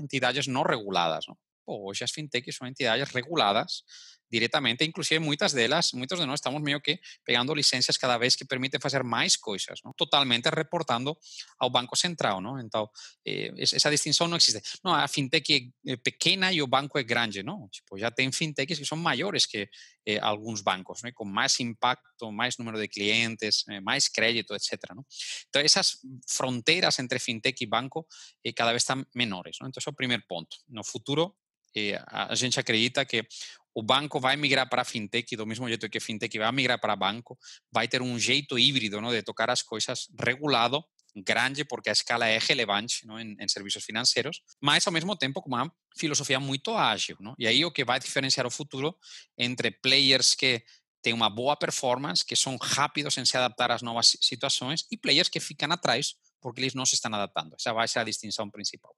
entidades 0.00 0.46
não 0.46 0.62
reguladas. 0.62 1.24
Hoje 1.66 2.04
as 2.04 2.10
fintechs 2.12 2.56
são 2.56 2.66
entidades 2.66 3.10
reguladas 3.10 3.82
directamente, 4.28 4.84
inclusive 4.84 5.20
muchas 5.20 5.52
de 5.52 5.68
las, 5.68 5.94
muchos 5.94 6.18
de 6.18 6.26
nosotros 6.26 6.40
estamos 6.40 6.62
medio 6.62 6.80
que 6.80 7.00
pegando 7.24 7.54
licencias 7.54 7.98
cada 7.98 8.18
vez 8.18 8.36
que 8.36 8.44
permiten 8.44 8.80
hacer 8.82 9.04
más 9.04 9.38
cosas, 9.38 9.80
¿no? 9.84 9.92
totalmente 9.96 10.50
reportando 10.50 11.18
al 11.58 11.70
Banco 11.70 11.96
Central, 11.96 12.42
¿no? 12.42 12.60
Entonces, 12.60 12.94
eh, 13.24 13.52
esa 13.56 13.90
distinción 13.90 14.30
no 14.30 14.36
existe. 14.36 14.62
No, 14.82 14.94
a 14.94 15.06
fintech 15.08 15.72
es 15.84 15.98
pequeña 15.98 16.52
y 16.52 16.58
el 16.58 16.66
banco 16.66 16.98
es 16.98 17.06
grande, 17.06 17.42
¿no? 17.42 17.68
Tipo, 17.72 17.96
ya 17.96 18.10
ten 18.10 18.32
fintechs 18.32 18.78
que 18.78 18.84
son 18.84 19.02
mayores 19.02 19.46
que 19.46 19.70
eh, 20.04 20.18
algunos 20.20 20.62
bancos, 20.62 21.02
¿no? 21.02 21.12
con 21.12 21.32
más 21.32 21.58
impacto, 21.60 22.30
más 22.30 22.58
número 22.58 22.78
de 22.78 22.88
clientes, 22.88 23.64
eh, 23.68 23.80
más 23.80 24.08
crédito, 24.08 24.54
etc. 24.54 24.94
¿no? 24.94 25.06
Entonces, 25.46 25.72
esas 25.72 26.00
fronteras 26.26 26.98
entre 26.98 27.18
fintech 27.18 27.60
y 27.60 27.66
banco 27.66 28.06
eh, 28.42 28.54
cada 28.54 28.72
vez 28.72 28.82
están 28.82 29.08
menores, 29.14 29.58
¿no? 29.60 29.66
Entonces, 29.66 29.88
el 29.88 29.94
primer 29.94 30.24
punto. 30.26 30.58
No 30.68 30.84
futuro, 30.84 31.38
eh, 31.74 31.98
a 32.06 32.34
gente 32.36 32.58
acredita 32.58 33.04
que 33.04 33.28
o 33.76 33.82
banco 33.82 34.18
vai 34.18 34.36
migrar 34.36 34.66
para 34.66 34.86
fintech 34.86 35.36
do 35.36 35.44
mesmo 35.44 35.68
jeito 35.68 35.86
que 35.90 35.98
a 35.98 36.00
fintech 36.00 36.38
vai 36.38 36.50
migrar 36.50 36.80
para 36.80 36.96
banco, 36.96 37.38
vai 37.70 37.86
ter 37.86 38.00
um 38.00 38.18
jeito 38.18 38.58
híbrido 38.58 39.02
não, 39.02 39.10
de 39.10 39.22
tocar 39.22 39.50
as 39.50 39.60
coisas 39.60 40.08
regulado, 40.18 40.82
grande, 41.14 41.62
porque 41.62 41.90
a 41.90 41.92
escala 41.92 42.26
é 42.26 42.38
relevante 42.38 43.06
não, 43.06 43.20
em, 43.20 43.36
em 43.38 43.48
serviços 43.48 43.84
financeiros, 43.84 44.40
mas 44.62 44.86
ao 44.86 44.92
mesmo 44.94 45.14
tempo 45.14 45.42
com 45.42 45.48
uma 45.48 45.70
filosofia 45.94 46.40
muito 46.40 46.74
ágil. 46.74 47.18
Não? 47.20 47.34
E 47.38 47.46
aí 47.46 47.66
o 47.66 47.70
que 47.70 47.84
vai 47.84 48.00
diferenciar 48.00 48.46
o 48.46 48.50
futuro 48.50 48.96
entre 49.36 49.70
players 49.70 50.34
que 50.34 50.64
têm 51.02 51.12
uma 51.12 51.28
boa 51.28 51.54
performance, 51.54 52.24
que 52.24 52.34
são 52.34 52.56
rápidos 52.56 53.18
em 53.18 53.26
se 53.26 53.36
adaptar 53.36 53.70
às 53.70 53.82
novas 53.82 54.16
situações, 54.22 54.86
e 54.90 54.96
players 54.96 55.28
que 55.28 55.38
ficam 55.38 55.70
atrás 55.70 56.14
porque 56.46 56.60
eles 56.60 56.74
não 56.74 56.86
se 56.86 56.94
estão 56.94 57.12
adaptando. 57.12 57.56
Essa 57.58 57.72
vai 57.72 57.88
ser 57.88 57.98
a 57.98 58.04
distinção 58.04 58.48
principal. 58.48 58.94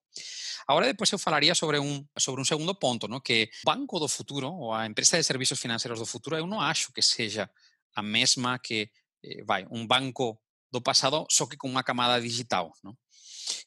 Agora, 0.67 0.85
depois 0.85 1.11
eu 1.11 1.19
falaria 1.19 1.55
sobre 1.55 1.79
um, 1.79 2.07
sobre 2.19 2.43
um 2.43 2.45
segundo 2.45 2.75
ponto, 2.75 3.09
não? 3.09 3.23
que 3.23 3.49
o 3.65 3.71
banco 3.75 3.99
do 3.99 4.07
futuro, 4.07 4.53
ou 4.53 4.75
a 4.75 4.85
empresa 4.85 5.17
de 5.17 5.25
serviços 5.25 5.59
financeiros 5.59 5.99
do 5.99 6.05
futuro, 6.05 6.37
eu 6.37 6.47
não 6.47 6.61
acho 6.61 6.93
que 6.93 7.01
seja 7.01 7.49
a 7.97 8.03
mesma 8.03 8.59
que, 8.59 8.91
eh, 9.25 9.43
vai, 9.45 9.67
um 9.71 9.87
banco 9.87 10.39
do 10.71 10.83
passado, 10.83 11.27
só 11.31 11.47
que 11.47 11.57
com 11.57 11.69
uma 11.69 11.83
camada 11.83 12.21
digital. 12.21 12.73
Não? 12.83 12.97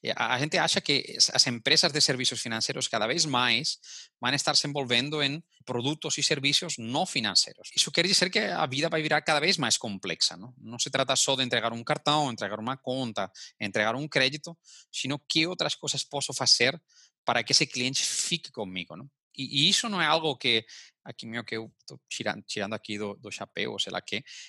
Eh, 0.01 0.13
a 0.15 0.37
gente 0.39 0.57
acha 0.57 0.81
que 0.81 1.17
as 1.33 1.47
empresas 1.47 1.91
de 1.93 2.01
servicios 2.01 2.41
financieros 2.41 2.89
cada 2.89 3.07
vez 3.07 3.25
más 3.25 3.79
van 4.19 4.33
a 4.33 4.35
estarse 4.35 4.67
envolviendo 4.67 5.21
en 5.21 5.43
productos 5.65 6.17
y 6.17 6.23
servicios 6.23 6.77
no 6.77 7.05
financieros. 7.05 7.69
Eso 7.73 7.91
quiere 7.91 8.09
decir 8.09 8.29
que 8.31 8.47
la 8.47 8.67
vida 8.67 8.89
va 8.89 8.97
a 8.97 9.01
virar 9.01 9.23
cada 9.23 9.39
vez 9.39 9.59
más 9.59 9.77
compleja. 9.77 10.37
No, 10.37 10.53
no 10.57 10.79
se 10.79 10.89
trata 10.89 11.15
solo 11.15 11.37
de 11.37 11.43
entregar 11.43 11.73
un 11.73 11.83
cartón, 11.83 12.29
entregar 12.29 12.59
una 12.59 12.77
cuenta, 12.77 13.31
entregar 13.59 13.95
un 13.95 14.07
crédito, 14.07 14.57
sino 14.89 15.23
qué 15.27 15.47
otras 15.47 15.75
cosas 15.75 16.05
puedo 16.05 16.21
hacer 16.39 16.81
para 17.23 17.43
que 17.43 17.53
ese 17.53 17.67
cliente 17.67 18.01
fique 18.01 18.51
conmigo. 18.51 18.95
¿no? 18.95 19.09
Y, 19.33 19.65
y 19.65 19.69
eso 19.69 19.89
no 19.89 20.01
es 20.01 20.07
algo 20.07 20.37
que 20.37 20.65
aqui 21.03 21.25
meio 21.25 21.43
que 21.43 21.55
eu 21.55 21.71
estou 21.79 21.99
tirando, 22.07 22.43
tirando 22.47 22.73
aqui 22.73 22.97
do, 22.97 23.15
do 23.15 23.31
chapéu, 23.31 23.77
sei 23.79 23.91
lá 23.91 24.01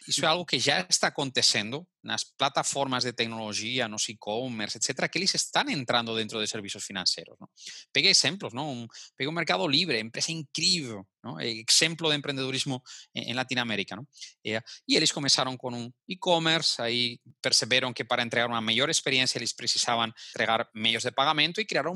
isso 0.06 0.24
é 0.24 0.28
algo 0.28 0.44
que 0.44 0.58
já 0.58 0.80
está 0.88 1.08
acontecendo 1.08 1.86
nas 2.02 2.24
plataformas 2.24 3.04
de 3.04 3.12
tecnologia, 3.12 3.88
nos 3.88 4.08
e-commerce, 4.08 4.76
etc., 4.76 5.08
que 5.08 5.18
eles 5.18 5.34
estão 5.34 5.68
entrando 5.70 6.14
dentro 6.16 6.40
de 6.40 6.46
serviços 6.46 6.84
financeiros. 6.84 7.36
Não? 7.40 7.48
Peguei 7.92 8.10
exemplos, 8.10 8.52
não? 8.52 8.72
Um, 8.72 8.88
peguei 9.16 9.28
o 9.28 9.32
Mercado 9.32 9.66
Livre, 9.66 10.00
empresa 10.00 10.32
incrível, 10.32 11.06
não? 11.22 11.40
exemplo 11.40 12.10
de 12.10 12.16
empreendedorismo 12.16 12.82
em, 13.14 13.30
em 13.30 13.34
Latinoamérica. 13.34 13.96
Não? 13.96 14.06
E, 14.44 14.60
e 14.88 14.96
eles 14.96 15.12
começaram 15.12 15.56
com 15.56 15.72
um 15.72 15.92
e-commerce, 16.08 16.82
aí 16.82 17.20
perceberam 17.40 17.92
que 17.92 18.04
para 18.04 18.22
entregar 18.22 18.48
uma 18.48 18.60
melhor 18.60 18.90
experiência 18.90 19.38
eles 19.38 19.52
precisavam 19.52 20.12
entregar 20.34 20.68
meios 20.74 21.04
de 21.04 21.12
pagamento 21.12 21.60
e 21.60 21.64
criaram 21.64 21.94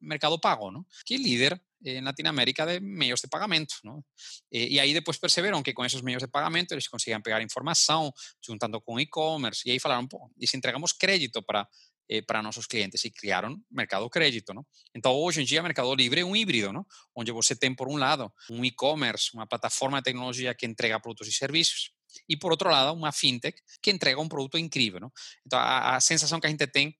Mercado 0.00 0.40
Pago, 0.40 0.70
¿no? 0.70 0.86
que 1.04 1.14
é 1.14 1.18
líder 1.18 1.60
en 1.82 2.04
Latinoamérica 2.04 2.66
de 2.66 2.80
medios 2.80 3.22
de 3.22 3.28
pagamento. 3.28 3.76
¿no? 3.82 4.04
Eh, 4.50 4.68
y 4.70 4.78
ahí 4.78 4.92
después 4.92 5.18
perseveraron 5.18 5.62
que 5.62 5.74
con 5.74 5.86
esos 5.86 6.02
medios 6.02 6.22
de 6.22 6.28
pagamento 6.28 6.74
ellos 6.74 6.88
conseguían 6.88 7.22
pegar 7.22 7.40
información, 7.42 8.12
juntando 8.44 8.80
con 8.80 9.00
e-commerce, 9.00 9.68
y 9.68 9.72
ahí 9.72 9.78
falaron, 9.78 10.08
y 10.36 10.46
si 10.46 10.56
entregamos 10.56 10.94
crédito 10.94 11.42
para, 11.42 11.68
eh, 12.08 12.22
para 12.22 12.42
nuestros 12.42 12.66
clientes, 12.66 13.04
y 13.04 13.10
criaron 13.10 13.64
Mercado 13.70 14.08
Crédito. 14.10 14.52
¿no? 14.52 14.66
Entonces, 14.92 15.38
hoy 15.38 15.42
en 15.42 15.48
día, 15.48 15.62
Mercado 15.62 15.94
Libre 15.96 16.20
es 16.20 16.26
un 16.26 16.36
híbrido, 16.36 16.72
¿no? 16.72 16.86
donde 17.14 17.32
você 17.32 17.56
tem, 17.56 17.74
por 17.74 17.88
un 17.88 18.00
lado, 18.00 18.34
un 18.48 18.64
e-commerce, 18.64 19.30
una 19.34 19.46
plataforma 19.46 19.98
de 19.98 20.02
tecnología 20.02 20.54
que 20.54 20.66
entrega 20.66 21.00
productos 21.00 21.28
y 21.28 21.32
servicios, 21.32 21.94
y 22.26 22.36
por 22.36 22.52
otro 22.52 22.70
lado, 22.70 22.92
una 22.92 23.12
fintech 23.12 23.62
que 23.80 23.90
entrega 23.90 24.20
un 24.20 24.28
producto 24.28 24.58
increíble. 24.58 25.00
¿no? 25.00 25.12
Entonces, 25.44 25.66
a, 25.66 25.96
a 25.96 26.00
sensación 26.00 26.40
que 26.40 26.48
a 26.48 26.50
gente 26.50 26.66
tem 26.66 26.94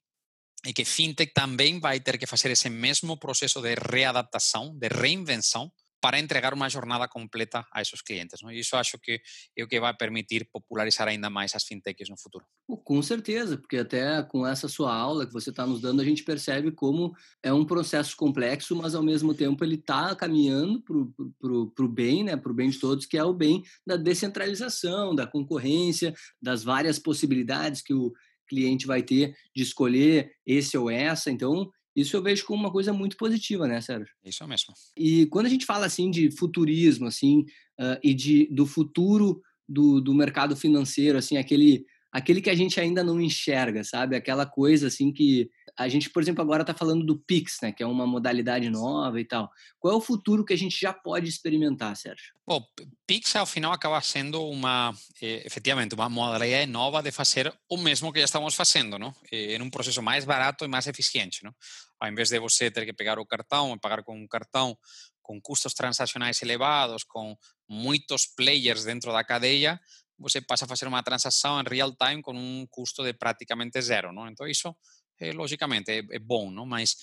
e 0.67 0.73
que 0.73 0.85
fintech 0.85 1.33
também 1.33 1.81
vai 1.81 2.01
ter 2.01 2.19
que 2.19 2.27
fazer 2.27 2.51
esse 2.51 2.69
mesmo 2.69 3.17
processo 3.17 3.61
de 3.61 3.75
readaptação, 3.75 4.77
de 4.77 4.89
reinvenção, 4.89 5.71
para 6.01 6.19
entregar 6.19 6.55
uma 6.55 6.69
jornada 6.69 7.07
completa 7.07 7.67
a 7.73 7.83
esses 7.83 8.01
clientes. 8.01 8.41
Não? 8.43 8.51
E 8.51 8.61
isso 8.61 8.75
acho 8.75 8.99
que 8.99 9.21
é 9.57 9.63
o 9.63 9.69
que 9.69 9.79
vai 9.79 9.95
permitir 9.95 10.49
popularizar 10.51 11.07
ainda 11.07 11.29
mais 11.29 11.55
as 11.55 11.65
fintechs 11.65 12.09
no 12.09 12.17
futuro. 12.17 12.45
Com 12.85 13.03
certeza, 13.03 13.59
porque 13.59 13.77
até 13.77 14.23
com 14.23 14.47
essa 14.47 14.67
sua 14.67 14.95
aula 14.95 15.27
que 15.27 15.33
você 15.33 15.51
está 15.51 15.67
nos 15.67 15.81
dando, 15.81 16.01
a 16.01 16.05
gente 16.05 16.25
percebe 16.25 16.73
como 16.73 17.13
é 17.43 17.53
um 17.53 17.65
processo 17.65 18.17
complexo, 18.17 18.75
mas 18.75 18.95
ao 18.95 19.03
mesmo 19.03 19.35
tempo 19.35 19.63
ele 19.63 19.75
está 19.75 20.15
caminhando 20.15 20.83
para 20.83 21.85
o 21.85 21.89
bem, 21.89 22.25
né? 22.25 22.37
para 22.37 22.51
o 22.51 22.55
bem 22.55 22.71
de 22.71 22.81
todos, 22.81 23.05
que 23.05 23.19
é 23.19 23.25
o 23.25 23.35
bem 23.35 23.63
da 23.87 23.97
descentralização, 23.97 25.15
da 25.15 25.27
concorrência, 25.27 26.15
das 26.41 26.65
várias 26.65 26.99
possibilidades 26.99 27.83
que 27.83 27.93
o 27.93 28.13
cliente 28.51 28.87
vai 28.87 29.03
ter 29.03 29.35
de 29.55 29.63
escolher 29.63 30.33
esse 30.45 30.77
ou 30.77 30.91
essa. 30.91 31.31
Então, 31.31 31.71
Isso 31.95 32.17
eu 32.17 32.23
vejo 32.23 32.45
como 32.45 32.63
uma 32.63 32.73
coisa 32.73 32.93
muito 32.93 33.17
positiva, 33.17 33.67
né, 33.67 33.81
Sérgio? 33.81 34.15
Isso 34.25 34.47
mesmo. 34.47 34.73
E 34.97 35.27
quando 35.27 35.47
a 35.47 35.49
gente 35.49 35.67
fala 35.67 35.87
assim 35.87 36.11
de 36.11 36.31
futurismo, 36.31 37.07
assim, 37.07 37.41
uh, 37.81 37.99
e 38.03 38.15
de 38.15 38.47
do 38.53 38.65
futuro 38.65 39.41
do, 39.69 40.01
do 40.01 40.15
mercado 40.15 40.55
financeiro, 40.57 41.19
assim, 41.19 41.37
aquele 41.37 41.85
aquele 42.13 42.41
que 42.41 42.51
a 42.51 42.55
gente 42.55 42.81
ainda 42.81 43.05
não 43.05 43.21
enxerga, 43.21 43.85
sabe? 43.85 44.17
Aquela 44.17 44.45
coisa 44.45 44.89
assim 44.89 45.13
que 45.13 45.49
a 45.81 45.89
gente, 45.89 46.11
por 46.11 46.23
exemplo, 46.23 46.43
agora 46.43 46.61
está 46.61 46.75
falando 46.75 47.07
do 47.07 47.19
Pix, 47.19 47.57
né? 47.63 47.73
Que 47.73 47.83
é 47.83 47.87
uma 47.87 48.07
modalidade 48.07 48.69
nova 48.69 49.19
e 49.19 49.25
tal. 49.25 49.51
Qual 49.79 49.95
é 49.95 49.97
o 49.97 50.01
futuro 50.01 50.45
que 50.45 50.53
a 50.53 50.57
gente 50.57 50.79
já 50.79 50.93
pode 50.93 51.27
experimentar, 51.27 51.97
Sérgio? 51.97 52.35
Bom, 52.47 52.63
Pix 53.07 53.35
ao 53.35 53.47
final 53.47 53.73
acaba 53.73 53.99
sendo 54.03 54.47
uma, 54.47 54.95
eh, 55.23 55.43
efetivamente, 55.47 55.95
uma 55.95 56.11
modalidade 56.11 56.71
nova 56.71 57.03
de 57.03 57.11
fazer 57.11 57.51
o 57.67 57.79
mesmo 57.79 58.13
que 58.13 58.19
já 58.19 58.27
estamos 58.27 58.55
fazendo, 58.55 58.99
não? 58.99 59.15
Eh, 59.33 59.57
em 59.57 59.63
um 59.63 59.71
processo 59.71 60.03
mais 60.03 60.27
barato 60.27 60.67
e 60.67 60.69
mais 60.69 60.87
eficiente, 60.87 61.43
não? 61.43 61.55
Ao 61.99 62.11
invés 62.11 62.29
de 62.29 62.39
você 62.39 62.71
ter 62.71 62.85
que 62.85 62.93
pegar 62.93 63.19
o 63.19 63.25
cartão 63.25 63.73
e 63.75 63.81
pagar 63.81 64.03
com 64.03 64.15
um 64.15 64.29
cartão 64.29 64.77
com 65.23 65.41
custos 65.41 65.73
transacionais 65.73 66.43
elevados, 66.43 67.05
com 67.05 67.35
muitos 67.67 68.27
players 68.27 68.85
dentro 68.85 69.13
da 69.13 69.25
cadeia, 69.25 69.81
você 70.19 70.43
passa 70.43 70.67
a 70.67 70.69
fazer 70.69 70.87
uma 70.87 71.03
transação 71.03 71.59
em 71.59 71.65
real 71.67 71.95
time 71.97 72.21
com 72.21 72.35
um 72.35 72.67
custo 72.71 73.03
de 73.03 73.15
praticamente 73.15 73.81
zero, 73.81 74.13
não? 74.13 74.29
Então 74.29 74.47
isso, 74.47 74.77
é, 75.21 75.33
logicamente, 75.33 75.91
é, 75.91 75.99
é, 76.11 76.19
bom, 76.19 76.51
não? 76.51 76.67
Mas 76.67 76.97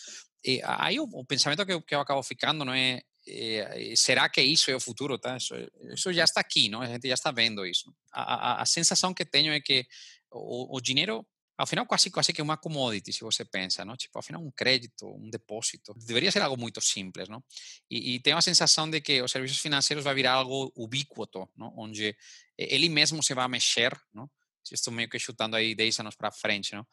é, 0.46 0.62
aí 0.64 1.00
o, 1.00 1.04
o, 1.04 1.26
pensamento 1.26 1.66
que 1.66 1.74
eu, 1.74 1.82
que 1.82 1.96
eu 1.96 2.00
acabo 2.00 2.22
ficando 2.24 2.66
não 2.66 2.74
é, 2.74 3.02
é, 3.28 3.94
será 3.96 4.28
que 4.30 4.42
isso 4.42 4.72
é 4.72 4.76
o 4.76 4.80
futuro, 4.80 5.18
tá? 5.18 5.38
Isso, 5.38 5.54
isso, 5.94 6.14
já 6.14 6.24
está 6.24 6.42
aqui, 6.42 6.70
não? 6.70 6.82
A 6.82 6.88
gente 6.88 7.08
já 7.08 7.14
está 7.14 7.32
vendo 7.32 7.66
isso. 7.66 7.94
A, 8.12 8.52
a, 8.52 8.62
a 8.62 8.66
sensação 8.66 9.14
que 9.14 9.26
tenho 9.26 9.54
é 9.54 9.60
que 9.60 9.86
o, 10.32 10.78
o 10.78 10.82
dinheiro 10.82 11.26
ao 11.58 11.66
final 11.66 11.88
quase 11.88 12.12
quase 12.12 12.32
que 12.32 12.42
uma 12.42 12.56
commodity, 12.56 13.12
se 13.12 13.22
você 13.22 13.44
pensa, 13.44 13.84
não? 13.84 13.98
Tipo, 13.98 14.20
ao 14.20 14.22
final 14.22 14.42
um 14.42 14.52
crédito, 14.52 15.08
um 15.08 15.30
depósito, 15.30 15.94
deveria 15.96 16.32
ser 16.32 16.42
algo 16.42 16.56
muito 16.56 16.80
simples, 16.80 17.28
não? 17.28 17.44
E, 17.90 18.16
e 18.16 18.20
tenho 18.20 18.38
a 18.38 18.42
sensação 18.42 18.88
de 18.90 19.02
que 19.02 19.22
os 19.24 19.32
serviços 19.32 19.58
financeiros 19.58 20.04
vai 20.04 20.14
virar 20.14 20.34
algo 20.34 20.72
ubíquo, 20.76 21.28
não? 21.58 21.74
Onde 21.76 22.16
ele 22.58 22.90
mesmo 22.90 23.24
se 23.24 23.34
vai 23.34 23.48
mexer, 23.48 24.00
não? 24.14 24.30
Estou 24.72 24.94
meio 24.94 25.10
que 25.10 25.18
chutando 25.18 25.56
aí 25.56 25.74
10 25.74 26.00
anos 26.02 26.16
para 26.16 26.32
frente, 26.32 26.74
não? 26.74 26.86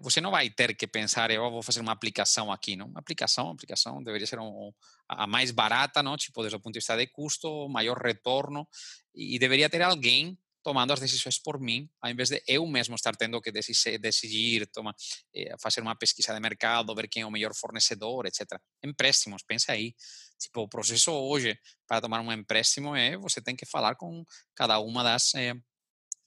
Você 0.00 0.20
não 0.20 0.30
vai 0.30 0.48
ter 0.48 0.74
que 0.74 0.86
pensar, 0.86 1.30
eu 1.30 1.50
vou 1.50 1.62
fazer 1.62 1.80
uma 1.80 1.92
aplicação 1.92 2.50
aqui, 2.50 2.76
não? 2.76 2.86
Uma 2.86 3.00
aplicação, 3.00 3.50
aplicação 3.50 4.02
deveria 4.02 4.26
ser 4.26 4.38
um, 4.38 4.72
a 5.08 5.26
mais 5.26 5.50
barata, 5.50 6.02
não? 6.02 6.16
Tipo, 6.16 6.40
desde 6.40 6.56
o 6.56 6.60
ponto 6.60 6.72
de 6.72 6.78
vista 6.78 6.96
de 6.96 7.06
custo, 7.08 7.68
maior 7.68 7.98
retorno, 7.98 8.66
e 9.14 9.38
deveria 9.38 9.68
ter 9.68 9.82
alguém 9.82 10.38
tomando 10.66 10.92
as 10.92 10.98
decisões 10.98 11.38
por 11.38 11.60
mim, 11.60 11.88
ao 12.00 12.10
invés 12.10 12.28
de 12.28 12.42
eu 12.44 12.66
mesmo 12.66 12.96
estar 12.96 13.14
tendo 13.14 13.40
que 13.40 13.52
decidir, 13.52 13.98
decidir 14.00 14.66
toma, 14.72 14.92
eh, 15.32 15.54
fazer 15.60 15.80
uma 15.80 15.94
pesquisa 15.94 16.34
de 16.34 16.40
mercado, 16.40 16.92
ver 16.92 17.06
quem 17.06 17.22
é 17.22 17.26
o 17.26 17.30
melhor 17.30 17.54
fornecedor, 17.54 18.26
etc. 18.26 18.58
Empréstimos, 18.82 19.44
pensa 19.46 19.70
aí. 19.70 19.94
Tipo, 20.36 20.62
o 20.62 20.68
processo 20.68 21.12
hoje 21.12 21.56
para 21.86 22.00
tomar 22.00 22.20
um 22.20 22.32
empréstimo 22.32 22.96
é 22.96 23.16
você 23.16 23.40
tem 23.40 23.54
que 23.54 23.64
falar 23.64 23.94
com 23.94 24.24
cada 24.56 24.80
uma 24.80 25.04
das 25.04 25.36
eh, 25.36 25.54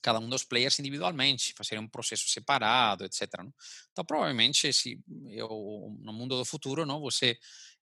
cada 0.02 0.18
um 0.18 0.28
dos 0.28 0.44
players 0.44 0.78
individualmente, 0.78 1.54
fazer 1.56 1.78
um 1.78 1.88
processo 1.88 2.28
separado, 2.28 3.04
etc. 3.04 3.28
Não? 3.38 3.52
Então, 3.92 4.04
provavelmente, 4.04 4.72
se 4.72 5.00
eu, 5.28 5.96
no 6.00 6.12
mundo 6.12 6.36
do 6.36 6.44
futuro, 6.44 6.86
não, 6.86 7.00
você, 7.00 7.38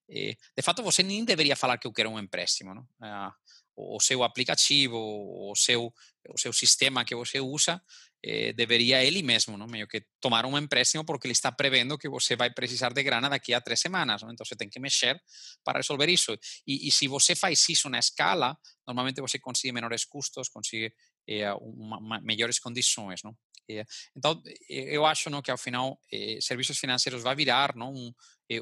eh, 0.09 0.35
de 0.55 0.61
fato, 0.63 0.83
você 0.83 1.03
nem 1.03 1.23
deveria 1.23 1.55
falar 1.55 1.77
que 1.77 1.87
eu 1.87 1.93
quero 1.93 2.09
um 2.09 2.19
empréstimo, 2.19 2.73
não? 2.73 2.87
Ah, 3.01 3.33
o 3.75 3.99
seu 3.99 4.23
aplicativo, 4.23 4.97
o 4.97 5.55
seu, 5.55 5.93
o 6.29 6.37
seu 6.37 6.51
sistema 6.51 7.05
que 7.05 7.15
você 7.15 7.39
usa, 7.39 7.81
eh, 8.21 8.51
deveria 8.51 9.03
ele 9.03 9.23
mesmo, 9.23 9.57
não? 9.57 9.65
meio 9.67 9.87
que 9.87 10.03
tomar 10.19 10.45
um 10.45 10.57
empréstimo 10.57 11.05
porque 11.05 11.25
ele 11.25 11.31
está 11.31 11.51
prevendo 11.51 11.97
que 11.97 12.09
você 12.09 12.35
vai 12.35 12.49
precisar 12.49 12.91
de 12.91 13.01
grana 13.01 13.29
daqui 13.29 13.53
a 13.53 13.61
três 13.61 13.79
semanas. 13.79 14.21
Não? 14.21 14.31
Então 14.31 14.45
você 14.45 14.55
tem 14.55 14.69
que 14.69 14.79
mexer 14.79 15.21
para 15.63 15.79
resolver 15.79 16.09
isso. 16.09 16.37
E, 16.67 16.87
e, 16.87 16.91
se 16.91 17.07
você 17.07 17.35
faz 17.35 17.69
isso 17.69 17.89
na 17.89 17.99
escala, 17.99 18.57
normalmente 18.85 19.21
você 19.21 19.39
consegue 19.39 19.71
menores 19.71 20.03
custos, 20.03 20.49
consegue 20.49 20.93
eh, 21.29 21.53
uma, 21.53 21.99
uma, 21.99 22.21
melhores 22.21 22.57
condições. 22.59 23.21
Não? 23.23 23.37
Eh, 23.69 23.85
então 24.15 24.41
eu 24.69 25.05
acho 25.05 25.29
não, 25.29 25.41
que 25.41 25.51
ao 25.51 25.57
final 25.57 25.99
eh, 26.11 26.39
serviços 26.41 26.79
financeiros 26.79 27.21
vai 27.21 27.35
virar 27.35 27.75
não, 27.75 27.93
um, 27.93 28.11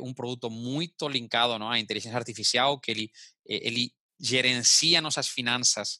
um 0.02 0.14
produto 0.14 0.50
muito 0.50 1.08
linkado 1.08 1.58
não, 1.58 1.70
à 1.70 1.80
inteligência 1.80 2.18
artificial, 2.18 2.80
que 2.80 2.92
ele, 2.92 3.12
ele 3.46 3.94
gerencia 4.20 5.02
nossas 5.02 5.28
finanças 5.28 6.00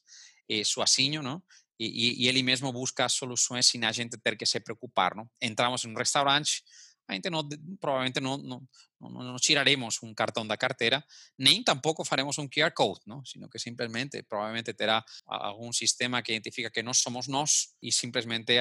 eh, 0.50 0.64
sozinho, 0.64 1.22
não? 1.22 1.42
E, 1.80 2.24
e, 2.24 2.28
ele 2.28 2.42
mesmo 2.42 2.74
busca 2.74 3.08
soluções 3.08 3.68
sem 3.68 3.86
a 3.86 3.92
gente 3.92 4.18
ter 4.18 4.36
que 4.36 4.46
se 4.48 4.60
preocupar, 4.60 5.16
não? 5.16 5.30
Entramos 5.40 5.86
em 5.86 5.90
um 5.90 5.96
restaurante, 5.96 6.64
a 7.08 7.14
gente 7.14 7.30
não, 7.30 7.48
provavelmente 7.80 8.20
não, 8.20 8.38
não, 8.38 8.68
não, 9.00 9.10
não 9.10 9.36
tiraremos 9.38 10.02
um 10.04 10.14
cartão 10.14 10.46
da 10.46 10.58
carteira, 10.58 11.04
nem 11.38 11.64
tampouco 11.64 12.04
faremos 12.04 12.38
um 12.38 12.48
QR 12.48 12.72
Code, 12.72 13.02
não? 13.06 13.24
sino 13.26 13.50
que 13.50 13.60
simplesmente, 13.60 14.24
provavelmente 14.24 14.74
terá 14.74 15.04
algum 15.26 15.72
sistema 15.72 16.22
que 16.22 16.34
identifica 16.34 16.72
que 16.72 16.82
nós 16.82 17.00
somos 17.00 17.28
nós 17.28 17.74
e 17.82 17.92
simplesmente 17.92 18.54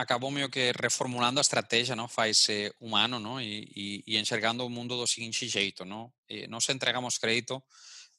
acabou 0.01 0.31
meio 0.31 0.49
que 0.49 0.71
reformulando 0.81 1.39
a 1.39 1.41
estratégia, 1.41 1.95
não? 1.95 2.07
Faz 2.07 2.47
eh, 2.49 2.71
um 2.81 2.95
ano, 2.95 3.19
não? 3.19 3.39
E, 3.39 3.69
e, 3.75 4.03
e 4.07 4.17
enxergando 4.17 4.65
o 4.65 4.69
mundo 4.69 4.97
do 4.97 5.05
seguinte 5.05 5.47
jeito, 5.47 5.85
não? 5.85 6.11
E 6.27 6.47
nós 6.47 6.67
entregamos 6.69 7.19
crédito 7.19 7.61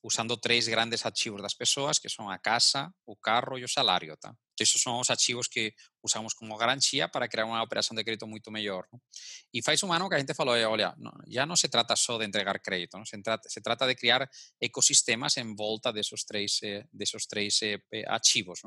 usando 0.04 0.36
tres 0.36 0.68
grandes 0.68 1.06
ativos 1.06 1.40
das 1.40 1.54
persoas, 1.54 1.98
que 1.98 2.10
son 2.12 2.28
a 2.28 2.38
casa, 2.38 2.92
o 3.08 3.16
carro 3.16 3.56
e 3.56 3.64
o 3.64 3.68
salario. 3.68 4.20
Tá? 4.20 4.36
Que 4.52 4.68
esos 4.68 4.76
son 4.84 5.00
os 5.00 5.08
ativos 5.08 5.48
que 5.48 5.72
usamos 6.04 6.36
como 6.36 6.60
garantia 6.60 7.08
para 7.08 7.24
crear 7.24 7.48
unha 7.48 7.64
operación 7.64 7.96
de 7.96 8.04
crédito 8.04 8.28
moito 8.28 8.52
mellor. 8.52 8.84
¿no? 8.92 9.00
E 9.48 9.64
faz 9.64 9.80
un 9.80 9.96
ano 9.96 10.04
que 10.12 10.14
a 10.14 10.20
gente 10.20 10.36
falou, 10.36 10.52
olha, 10.60 10.92
ya 11.24 11.48
non 11.48 11.56
se 11.56 11.72
trata 11.72 11.96
só 11.96 12.20
de 12.20 12.28
entregar 12.28 12.60
crédito, 12.60 13.00
¿no? 13.00 13.08
se, 13.08 13.16
trata, 13.24 13.48
se 13.48 13.64
trata 13.64 13.88
de 13.88 13.96
criar 13.96 14.28
ecosistemas 14.60 15.40
en 15.40 15.56
volta 15.56 15.88
desos 15.88 16.28
tres, 16.28 16.60
eh, 16.60 16.84
desos 16.92 17.24
tres 17.24 17.64
eh, 17.64 17.80
ativos. 18.04 18.60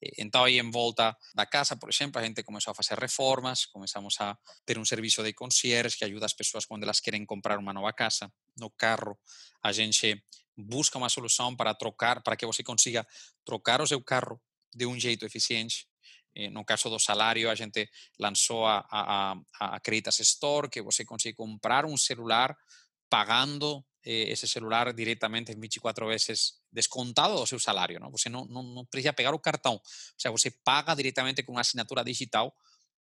Entón, 0.00 0.48
aí 0.48 0.56
en 0.56 0.72
volta 0.72 1.12
da 1.36 1.44
casa, 1.44 1.76
por 1.76 1.92
exemplo, 1.92 2.16
a 2.16 2.24
gente 2.24 2.40
comezou 2.40 2.72
a 2.72 2.74
facer 2.74 2.96
reformas, 2.96 3.68
comezamos 3.68 4.16
a 4.24 4.32
ter 4.64 4.80
un 4.80 4.88
servicio 4.88 5.20
de 5.20 5.36
concierge 5.36 6.00
que 6.00 6.08
ajuda 6.08 6.24
as 6.24 6.32
persoas 6.32 6.64
quando 6.64 6.88
elas 6.88 7.04
queren 7.04 7.28
comprar 7.28 7.60
unha 7.60 7.76
nova 7.76 7.92
casa. 7.92 8.32
No 8.56 8.72
carro, 8.72 9.20
a 9.60 9.76
gente 9.76 10.24
busca 10.56 10.98
uma 10.98 11.08
solução 11.08 11.54
para 11.56 11.74
trocar, 11.74 12.22
para 12.22 12.36
que 12.36 12.46
você 12.46 12.62
consiga 12.62 13.06
trocar 13.44 13.80
o 13.80 13.86
seu 13.86 14.02
carro 14.02 14.40
de 14.74 14.86
um 14.86 14.98
jeito 14.98 15.24
eficiente. 15.24 15.86
Eh, 16.34 16.50
no 16.50 16.64
caso 16.64 16.88
do 16.88 16.98
salário, 16.98 17.50
a 17.50 17.54
gente 17.54 17.88
lançou 18.18 18.66
a, 18.66 18.86
a, 18.90 19.36
a 19.58 19.80
Creditas 19.80 20.20
Store, 20.20 20.68
que 20.68 20.82
você 20.82 21.04
consegue 21.04 21.36
comprar 21.36 21.84
um 21.84 21.96
celular 21.96 22.56
pagando 23.08 23.84
eh, 24.04 24.30
esse 24.30 24.46
celular 24.46 24.92
diretamente 24.92 25.54
24 25.54 26.06
vezes 26.06 26.54
descontado 26.72 27.34
do 27.34 27.46
seu 27.46 27.58
salário. 27.58 27.98
Não? 27.98 28.10
Você 28.10 28.28
não, 28.28 28.44
não, 28.46 28.62
não 28.62 28.84
precisa 28.86 29.12
pegar 29.12 29.34
o 29.34 29.38
cartão. 29.38 29.74
Ou 29.74 29.82
seja, 30.16 30.30
você 30.30 30.50
paga 30.64 30.94
diretamente 30.94 31.42
com 31.42 31.52
uma 31.52 31.62
assinatura 31.62 32.04
digital 32.04 32.54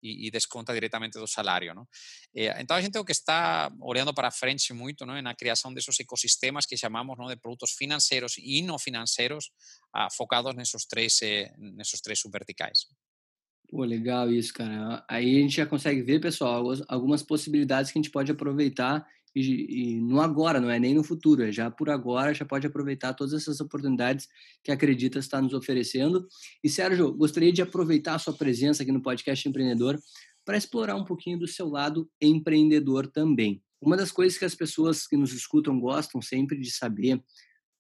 e, 0.03 0.27
e 0.27 0.31
desconta 0.31 0.73
diretamente 0.73 1.19
do 1.19 1.27
salário. 1.27 1.75
Não? 1.75 1.87
Eh, 2.35 2.61
então, 2.61 2.77
a 2.77 2.81
gente 2.81 2.99
o 2.99 3.05
que 3.05 3.13
está 3.13 3.71
olhando 3.81 4.13
para 4.15 4.31
frente 4.31 4.73
muito 4.73 5.05
não, 5.05 5.21
na 5.21 5.35
criação 5.35 5.73
desses 5.73 5.99
ecossistemas 6.01 6.67
que 6.67 6.77
chamamos 6.77 7.17
não, 7.19 7.27
de 7.27 7.37
produtos 7.37 7.73
financeiros 7.73 8.35
e 8.39 8.63
não 8.63 8.79
financeiros 8.79 9.51
ah, 9.93 10.09
focados 10.11 10.55
nesses 10.55 10.85
três, 10.87 11.21
eh, 11.23 11.53
nesses 11.59 12.01
três 12.01 12.21
subverticais. 12.21 12.87
Pô, 13.69 13.83
legal 13.85 14.31
isso, 14.31 14.53
cara. 14.53 15.05
Aí 15.09 15.39
a 15.39 15.41
gente 15.41 15.57
já 15.57 15.67
consegue 15.67 16.01
ver, 16.03 16.21
pessoal, 16.21 16.65
algumas 16.89 17.23
possibilidades 17.23 17.91
que 17.91 17.99
a 17.99 18.03
gente 18.03 18.13
pode 18.13 18.31
aproveitar 18.31 19.05
e, 19.37 19.97
e 19.97 20.01
no 20.01 20.21
agora, 20.21 20.59
não 20.59 20.71
é 20.71 20.79
nem 20.79 20.95
no 20.95 21.05
futuro, 21.05 21.43
é 21.43 21.53
já 21.53 21.71
por 21.71 21.91
agora, 21.91 22.33
já 22.33 22.45
pode 22.45 22.67
aproveitar 22.67 23.13
todas 23.13 23.35
essas 23.35 23.61
oportunidades 23.61 24.27
que 24.65 24.73
acredita 24.73 25.19
estar 25.19 25.43
nos 25.43 25.53
oferecendo. 25.53 26.27
E 26.65 26.71
Sérgio, 26.71 27.13
gostaria 27.13 27.53
de 27.53 27.61
aproveitar 27.61 28.15
a 28.15 28.19
sua 28.19 28.33
presença 28.33 28.83
aqui 28.83 28.91
no 28.91 29.03
podcast 29.03 29.47
Empreendedor 29.47 29.99
para 30.43 30.57
explorar 30.57 30.97
um 30.97 31.05
pouquinho 31.05 31.39
do 31.39 31.47
seu 31.47 31.69
lado 31.69 32.09
empreendedor 32.21 33.07
também. 33.07 33.63
Uma 33.79 33.97
das 33.97 34.11
coisas 34.11 34.39
que 34.39 34.45
as 34.47 34.55
pessoas 34.55 35.07
que 35.07 35.19
nos 35.19 35.35
escutam 35.35 35.79
gostam 35.79 36.23
sempre 36.23 36.59
de 36.59 36.71
saber 36.71 37.23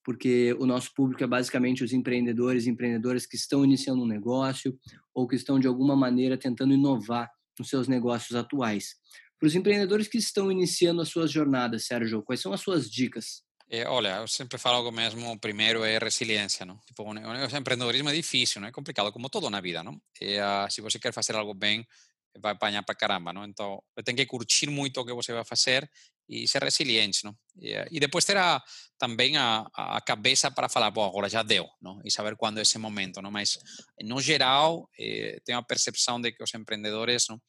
porque 0.04 0.54
o 0.60 0.66
nosso 0.66 0.94
público 0.94 1.24
é 1.24 1.26
basicamente 1.26 1.82
os 1.82 1.92
empreendedores 1.92 2.64
e 2.64 2.70
empreendedoras 2.70 3.26
que 3.26 3.34
estão 3.34 3.64
iniciando 3.64 4.02
um 4.02 4.06
negócio 4.06 4.78
ou 5.12 5.26
que 5.26 5.34
estão 5.34 5.58
de 5.58 5.66
alguma 5.66 5.96
maneira 5.96 6.38
tentando 6.38 6.72
inovar 6.72 7.28
nos 7.58 7.68
seus 7.68 7.88
negócios 7.88 8.36
atuais. 8.36 8.94
Para 9.38 9.46
os 9.46 9.54
empreendedores 9.54 10.08
que 10.08 10.18
estão 10.18 10.50
iniciando 10.50 11.02
as 11.02 11.08
suas 11.08 11.30
jornadas, 11.30 11.86
Sérgio, 11.86 12.22
quais 12.22 12.40
são 12.40 12.52
as 12.52 12.60
suas 12.60 12.90
dicas? 12.90 13.44
É, 13.68 13.86
olha, 13.88 14.18
eu 14.18 14.28
sempre 14.28 14.58
falo 14.58 14.88
o 14.88 14.92
mesmo, 14.92 15.38
primeiro 15.40 15.84
é 15.84 15.98
resiliência, 15.98 16.64
não? 16.64 16.78
Tipo, 16.86 17.02
o 17.02 17.56
empreendedorismo 17.56 18.08
é 18.08 18.14
difícil, 18.14 18.60
não 18.60 18.68
é 18.68 18.72
complicado, 18.72 19.12
como 19.12 19.28
tudo 19.28 19.50
na 19.50 19.60
vida, 19.60 19.82
não? 19.82 20.00
E, 20.20 20.38
uh, 20.38 20.70
se 20.70 20.80
você 20.80 20.98
quer 21.00 21.12
fazer 21.12 21.34
algo 21.34 21.52
bem, 21.52 21.84
vai 22.40 22.52
apanhar 22.52 22.82
para 22.84 22.94
caramba, 22.94 23.32
não? 23.32 23.44
Então, 23.44 23.82
tem 24.04 24.14
que 24.14 24.24
curtir 24.24 24.70
muito 24.70 25.00
o 25.00 25.04
que 25.04 25.12
você 25.12 25.32
vai 25.32 25.44
fazer 25.44 25.90
e 26.28 26.46
ser 26.46 26.62
resiliente, 26.62 27.24
não? 27.24 27.36
E, 27.56 27.72
e 27.90 28.00
depois 28.00 28.24
ter 28.24 28.36
a, 28.36 28.62
também 28.98 29.36
a, 29.36 29.66
a 29.74 30.00
cabeça 30.00 30.50
para 30.50 30.68
falar, 30.68 30.90
bom, 30.90 31.04
agora 31.04 31.28
já 31.28 31.42
deu, 31.42 31.66
não? 31.80 32.00
E 32.04 32.10
saber 32.10 32.36
quando 32.36 32.58
é 32.58 32.62
esse 32.62 32.78
momento, 32.78 33.20
não? 33.20 33.30
Mas, 33.30 33.58
no 34.02 34.20
geral, 34.20 34.88
eh, 34.98 35.40
tenho 35.44 35.58
a 35.58 35.62
percepção 35.62 36.20
de 36.20 36.32
que 36.32 36.42
os 36.42 36.54
empreendedores, 36.54 37.26
não? 37.28 37.40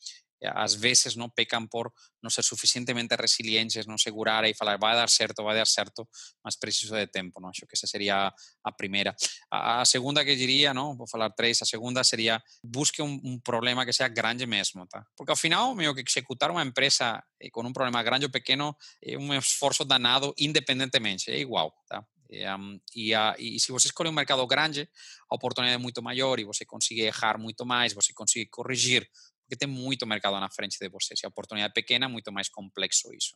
Às 0.46 0.74
vezes 0.76 1.16
não 1.16 1.30
pecam 1.30 1.66
por 1.68 1.92
não 2.22 2.30
ser 2.30 2.44
suficientemente 2.44 3.16
resilientes, 3.16 3.86
não 3.86 3.98
segurar 3.98 4.48
e 4.48 4.54
falar 4.54 4.78
vai 4.78 4.96
dar 4.96 5.10
certo, 5.10 5.44
vai 5.44 5.56
dar 5.56 5.66
certo, 5.66 6.08
mas 6.44 6.56
preciso 6.56 6.96
de 6.96 7.08
tempo, 7.08 7.40
não? 7.40 7.50
Acho 7.50 7.66
que 7.66 7.76
essa 7.76 7.88
seria 7.88 8.34
a 8.64 8.72
primeira. 8.72 9.16
A, 9.52 9.82
a 9.82 9.86
segunda 9.86 10.24
que 10.24 10.36
diria, 10.36 10.74
não, 10.74 10.96
vou 10.96 11.08
falar 11.08 11.30
três, 11.32 11.62
a 11.62 11.66
segunda 11.66 12.04
seria 12.04 12.42
busque 12.64 13.02
um, 13.02 13.40
problema 13.44 13.86
que 13.86 13.94
seja 13.94 14.08
grande 14.08 14.46
mesmo, 14.46 14.86
tá? 14.88 15.06
Porque 15.16 15.32
ao 15.32 15.38
final, 15.38 15.74
meio 15.74 15.94
que 15.96 16.04
executar 16.08 16.52
uma 16.52 16.64
empresa 16.64 17.24
com 17.52 17.62
um 17.62 17.74
problema 17.74 18.02
grande 18.04 18.26
ou 18.26 18.32
pequeno 18.32 18.76
é 19.04 19.18
um 19.18 19.34
esforço 19.34 19.86
danado 19.86 20.34
independentemente, 20.38 21.32
é 21.32 21.40
igual, 21.40 21.74
tá? 21.88 22.06
E, 22.30 22.46
um, 22.50 22.80
e, 22.94 23.16
uh, 23.16 23.36
e, 23.40 23.60
se 23.60 23.72
você 23.72 23.88
escolhe 23.88 24.10
um 24.10 24.14
mercado 24.14 24.46
grande, 24.46 24.90
a 25.30 25.36
oportunidade 25.36 25.76
é 25.76 25.78
muito 25.78 26.02
maior 26.04 26.40
e 26.40 26.44
você 26.44 26.66
consegue 26.66 27.02
errar 27.02 27.38
muito 27.38 27.66
mais, 27.66 27.94
você 27.94 28.14
consegue 28.14 28.48
corrigir 28.48 29.10
porque 29.48 29.56
tem 29.56 29.68
muito 29.68 30.06
mercado 30.06 30.38
na 30.42 30.50
frente 30.50 30.78
de 30.78 30.90
você. 30.90 31.16
Se 31.16 31.26
a 31.26 31.30
oportunidade 31.30 31.72
é 31.72 31.74
pequena, 31.74 32.10
muito 32.10 32.34
mais 32.34 32.50
complexo 32.50 33.14
isso. 33.14 33.34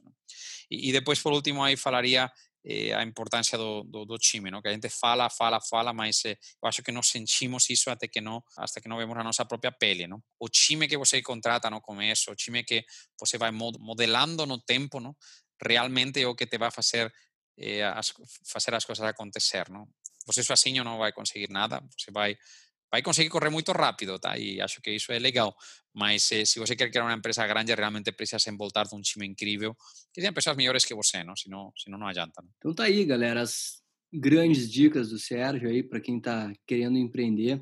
E, 0.69 0.89
e, 0.89 0.91
depois, 0.91 1.21
por 1.21 1.31
último, 1.31 1.63
aí 1.63 1.77
falaria 1.77 2.29
eh, 2.65 2.93
a 2.93 3.01
importância 3.01 3.57
do, 3.57 3.83
do, 3.83 4.05
do, 4.05 4.17
time, 4.17 4.51
não? 4.51 4.61
que 4.61 4.67
a 4.67 4.73
gente 4.73 4.89
fala, 4.89 5.29
fala, 5.29 5.61
fala, 5.61 5.93
mas 5.93 6.25
eh, 6.25 6.37
eu 6.61 6.67
acho 6.67 6.83
que 6.83 6.91
não 6.91 7.01
sentimos 7.01 7.69
isso 7.69 7.89
até 7.89 8.09
que 8.09 8.19
não, 8.19 8.43
até 8.57 8.81
que 8.81 8.89
não 8.89 8.97
vemos 8.97 9.17
a 9.17 9.23
nossa 9.23 9.45
própria 9.45 9.71
pele. 9.71 10.05
Não? 10.05 10.21
O 10.37 10.49
time 10.49 10.85
que 10.85 10.97
você 10.97 11.21
contrata 11.21 11.69
no 11.69 11.79
começo, 11.79 12.29
o 12.29 12.35
time 12.35 12.61
que 12.65 12.83
você 13.17 13.37
vai 13.37 13.51
modelando 13.51 14.45
no 14.45 14.59
tempo, 14.59 14.99
não? 14.99 15.15
realmente 15.65 16.21
é 16.21 16.27
o 16.27 16.35
que 16.35 16.45
te 16.45 16.57
vai 16.57 16.71
fazer 16.71 17.13
eh, 17.57 17.83
as, 17.83 18.13
fazer 18.45 18.75
as 18.75 18.83
coisas 18.83 19.05
acontecer. 19.05 19.69
Não? 19.69 19.87
Você 20.25 20.43
sozinho 20.43 20.83
não 20.83 20.97
vai 20.97 21.13
conseguir 21.13 21.49
nada, 21.49 21.81
você 21.97 22.11
vai 22.11 22.37
vai 22.91 23.01
conseguir 23.01 23.29
correr 23.29 23.49
muito 23.49 23.71
rápido, 23.71 24.19
tá? 24.19 24.37
E 24.37 24.59
acho 24.59 24.81
que 24.81 24.91
isso 24.91 25.11
é 25.11 25.17
legal. 25.17 25.55
Mas 25.93 26.29
eh, 26.31 26.43
se 26.45 26.59
você 26.59 26.75
quer 26.75 26.89
criar 26.89 27.05
uma 27.05 27.13
empresa 27.13 27.47
grande, 27.47 27.73
realmente 27.73 28.11
precisa 28.11 28.39
se 28.39 28.49
envoltar 28.49 28.85
de 28.85 28.95
um 28.95 29.01
time 29.01 29.25
incrível, 29.25 29.75
que 30.13 30.19
tenha 30.19 30.33
pessoas 30.33 30.57
melhores 30.57 30.83
que 30.83 30.93
você, 30.93 31.23
não? 31.23 31.35
Senão, 31.35 31.71
senão 31.77 31.97
não 31.97 32.07
adianta. 32.07 32.41
Não? 32.41 32.49
Então 32.57 32.73
tá 32.73 32.83
aí, 32.83 33.05
galera, 33.05 33.41
as 33.41 33.81
grandes 34.13 34.69
dicas 34.69 35.09
do 35.09 35.17
Sérgio 35.17 35.69
aí 35.69 35.81
para 35.81 36.01
quem 36.01 36.17
está 36.17 36.51
querendo 36.67 36.97
empreender. 36.97 37.61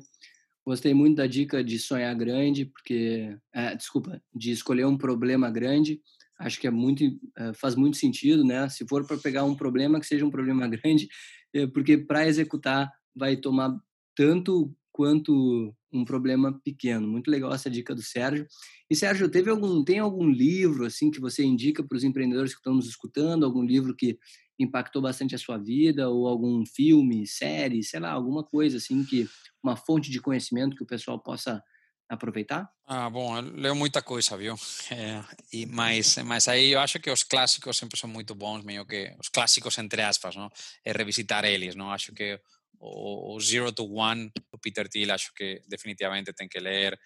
Gostei 0.66 0.92
muito 0.92 1.16
da 1.16 1.26
dica 1.26 1.62
de 1.64 1.78
sonhar 1.78 2.14
grande, 2.14 2.66
porque, 2.66 3.36
é, 3.54 3.74
desculpa, 3.74 4.20
de 4.34 4.50
escolher 4.50 4.84
um 4.84 4.98
problema 4.98 5.50
grande. 5.50 6.00
Acho 6.38 6.60
que 6.60 6.66
é 6.66 6.70
muito, 6.70 7.04
é, 7.36 7.52
faz 7.54 7.74
muito 7.74 7.96
sentido, 7.96 8.44
né? 8.44 8.68
Se 8.68 8.86
for 8.86 9.06
para 9.06 9.16
pegar 9.16 9.44
um 9.44 9.54
problema, 9.54 10.00
que 10.00 10.06
seja 10.06 10.24
um 10.24 10.30
problema 10.30 10.66
grande, 10.68 11.08
é, 11.54 11.66
porque 11.66 11.98
para 11.98 12.26
executar 12.26 12.90
vai 13.14 13.36
tomar 13.36 13.76
tanto 14.14 14.74
quanto 15.00 15.74
um 15.90 16.04
problema 16.04 16.60
pequeno. 16.62 17.08
Muito 17.08 17.30
legal 17.30 17.54
essa 17.54 17.70
dica 17.70 17.94
do 17.94 18.02
Sérgio. 18.02 18.46
E 18.90 18.94
Sérgio, 18.94 19.30
teve 19.30 19.48
algum 19.48 19.82
tem 19.82 19.98
algum 19.98 20.28
livro 20.28 20.84
assim 20.84 21.10
que 21.10 21.18
você 21.18 21.42
indica 21.42 21.82
para 21.82 21.96
os 21.96 22.04
empreendedores 22.04 22.52
que 22.52 22.58
estão 22.58 22.74
nos 22.74 22.86
escutando, 22.86 23.46
algum 23.46 23.62
livro 23.62 23.96
que 23.96 24.18
impactou 24.58 25.00
bastante 25.00 25.34
a 25.34 25.38
sua 25.38 25.56
vida 25.56 26.10
ou 26.10 26.28
algum 26.28 26.66
filme, 26.66 27.26
série, 27.26 27.82
sei 27.82 27.98
lá, 27.98 28.10
alguma 28.10 28.44
coisa 28.44 28.76
assim 28.76 29.02
que 29.02 29.26
uma 29.64 29.74
fonte 29.74 30.10
de 30.10 30.20
conhecimento 30.20 30.76
que 30.76 30.82
o 30.82 30.86
pessoal 30.86 31.18
possa 31.18 31.62
aproveitar? 32.06 32.68
Ah, 32.86 33.08
bom, 33.08 33.38
eu 33.38 33.42
leio 33.54 33.74
muita 33.74 34.02
coisa, 34.02 34.36
viu? 34.36 34.54
É, 34.92 35.24
e, 35.50 35.64
mas, 35.64 36.18
mas 36.18 36.46
aí 36.46 36.72
eu 36.72 36.80
acho 36.80 37.00
que 37.00 37.10
os 37.10 37.22
clássicos 37.22 37.78
sempre 37.78 37.98
são 37.98 38.10
muito 38.10 38.34
bons, 38.34 38.62
meio 38.62 38.84
que 38.84 39.16
os 39.18 39.30
clássicos 39.30 39.78
entre 39.78 40.02
aspas, 40.02 40.36
não? 40.36 40.50
É 40.84 40.92
revisitar 40.92 41.46
eles, 41.46 41.74
não? 41.74 41.90
Acho 41.90 42.12
que 42.12 42.38
o, 42.80 43.36
o 43.36 43.40
Zero 43.40 43.72
to 43.72 43.84
One 43.84 44.32
do 44.50 44.58
Peter 44.58 44.88
Thiel, 44.88 45.12
acho 45.12 45.32
que 45.34 45.60
definitivamente 45.68 46.32
tem 46.32 46.48
que 46.48 46.58
ler. 46.58 46.98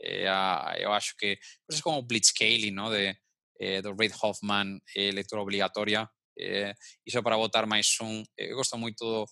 É, 0.00 0.26
eu 0.78 0.92
acho 0.92 1.14
que 1.16 1.38
coisas 1.66 1.82
como 1.82 1.98
o 1.98 2.02
Blitzscaling, 2.02 2.70
não, 2.70 2.90
de, 2.90 3.16
é, 3.60 3.80
do 3.80 3.94
Reid 3.94 4.14
Hoffman, 4.22 4.78
é 4.96 5.10
leitura 5.10 5.42
obrigatória. 5.42 6.08
É, 6.38 6.74
para 7.22 7.36
botar 7.36 7.66
mais 7.66 7.88
um. 8.00 8.22
Eu 8.36 8.56
gosto 8.56 8.76
muito 8.76 9.04
do, 9.04 9.26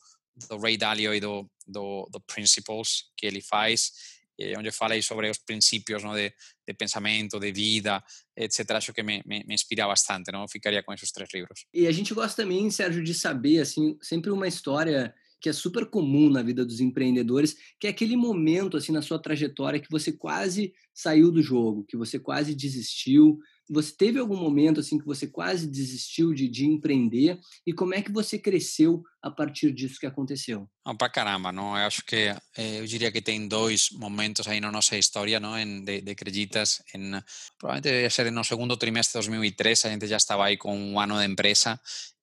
do 0.49 0.59
Ray 0.59 0.77
Dalio 0.77 1.15
e 1.15 1.21
do, 1.21 1.51
do, 1.67 2.09
do 2.11 2.21
Principles 2.21 3.05
que 3.17 3.27
ele 3.27 3.41
faz, 3.41 3.91
é, 4.39 4.57
onde 4.59 4.71
fala 4.71 5.01
sobre 5.03 5.29
os 5.29 5.39
princípios 5.39 6.03
não, 6.03 6.15
de, 6.15 6.33
de 6.67 6.75
pensamento, 6.75 7.39
de 7.39 7.53
vida, 7.53 8.03
etc. 8.37 8.71
Acho 8.73 8.93
que 8.93 9.03
me, 9.03 9.23
me, 9.27 9.45
me, 9.45 9.55
inspira 9.55 9.87
bastante, 9.87 10.31
não? 10.31 10.47
ficaria 10.49 10.83
com 10.83 10.93
esses 10.93 11.11
três 11.11 11.29
livros. 11.35 11.67
E 11.75 11.87
a 11.87 11.93
gente 11.93 12.15
gosta 12.15 12.43
também, 12.43 12.71
Sérgio, 12.71 13.03
de 13.03 13.15
saber, 13.15 13.61
assim, 13.61 13.99
sempre 14.01 14.31
uma 14.31 14.47
história 14.47 15.15
que 15.41 15.49
é 15.49 15.53
super 15.53 15.87
comum 15.87 16.29
na 16.29 16.43
vida 16.43 16.65
dos 16.65 16.81
empreendedores, 16.81 17.57
que 17.79 17.87
é 17.87 17.91
aquele 17.91 18.17
momento 18.17 18.77
assim 18.77 18.93
na 18.93 19.03
sua 19.03 19.19
trajetória 19.19 19.81
que 19.81 19.91
você 19.91 20.13
quase 20.13 20.73
saiu 20.93 21.33
do 21.33 21.43
jogo, 21.43 21.85
que 21.89 21.97
você 21.97 22.19
quase 22.19 22.55
desistiu. 22.55 23.39
Você 23.73 23.93
teve 23.97 24.19
algum 24.19 24.37
momento 24.37 24.81
assim 24.81 24.99
que 24.99 25.07
você 25.07 25.29
quase 25.29 25.67
desistiu 25.67 26.35
de, 26.35 26.49
de 26.49 26.67
empreender 26.67 27.39
e 27.65 27.73
como 27.73 27.95
é 27.95 28.03
que 28.03 28.13
você 28.13 28.39
cresceu 28.39 29.03
a 29.23 29.31
partir 29.31 29.73
disso 29.73 30.01
que 30.01 30.07
aconteceu? 30.07 30.69
Não, 30.85 30.97
para 30.97 31.09
caramba, 31.09 31.53
não. 31.53 31.77
Eu 31.77 31.87
acho 31.87 32.05
que 32.05 32.35
eh, 32.57 32.81
eu 32.81 32.87
diria 32.87 33.13
que 33.13 33.23
tem 33.23 33.47
dois 33.47 33.91
momentos 33.93 34.49
aí 34.49 34.61
na 34.61 34.73
nossa 34.73 34.97
história, 34.99 35.39
não, 35.39 35.57
em, 35.57 35.85
de, 35.85 36.01
de 36.01 36.11
acreditas, 36.11 36.83
em, 36.95 37.13
provavelmente 37.59 37.85
deve 37.85 38.11
ser 38.11 38.33
no 38.33 38.43
segundo 38.43 38.77
trimestre 38.77 39.21
de 39.21 39.29
2003, 39.29 39.85
a 39.85 39.91
gente 39.91 40.07
já 40.07 40.17
estava 40.17 40.47
aí 40.47 40.57
com 40.57 40.77
um 40.77 40.99
ano 40.99 41.19
de 41.19 41.27
empresa 41.27 41.81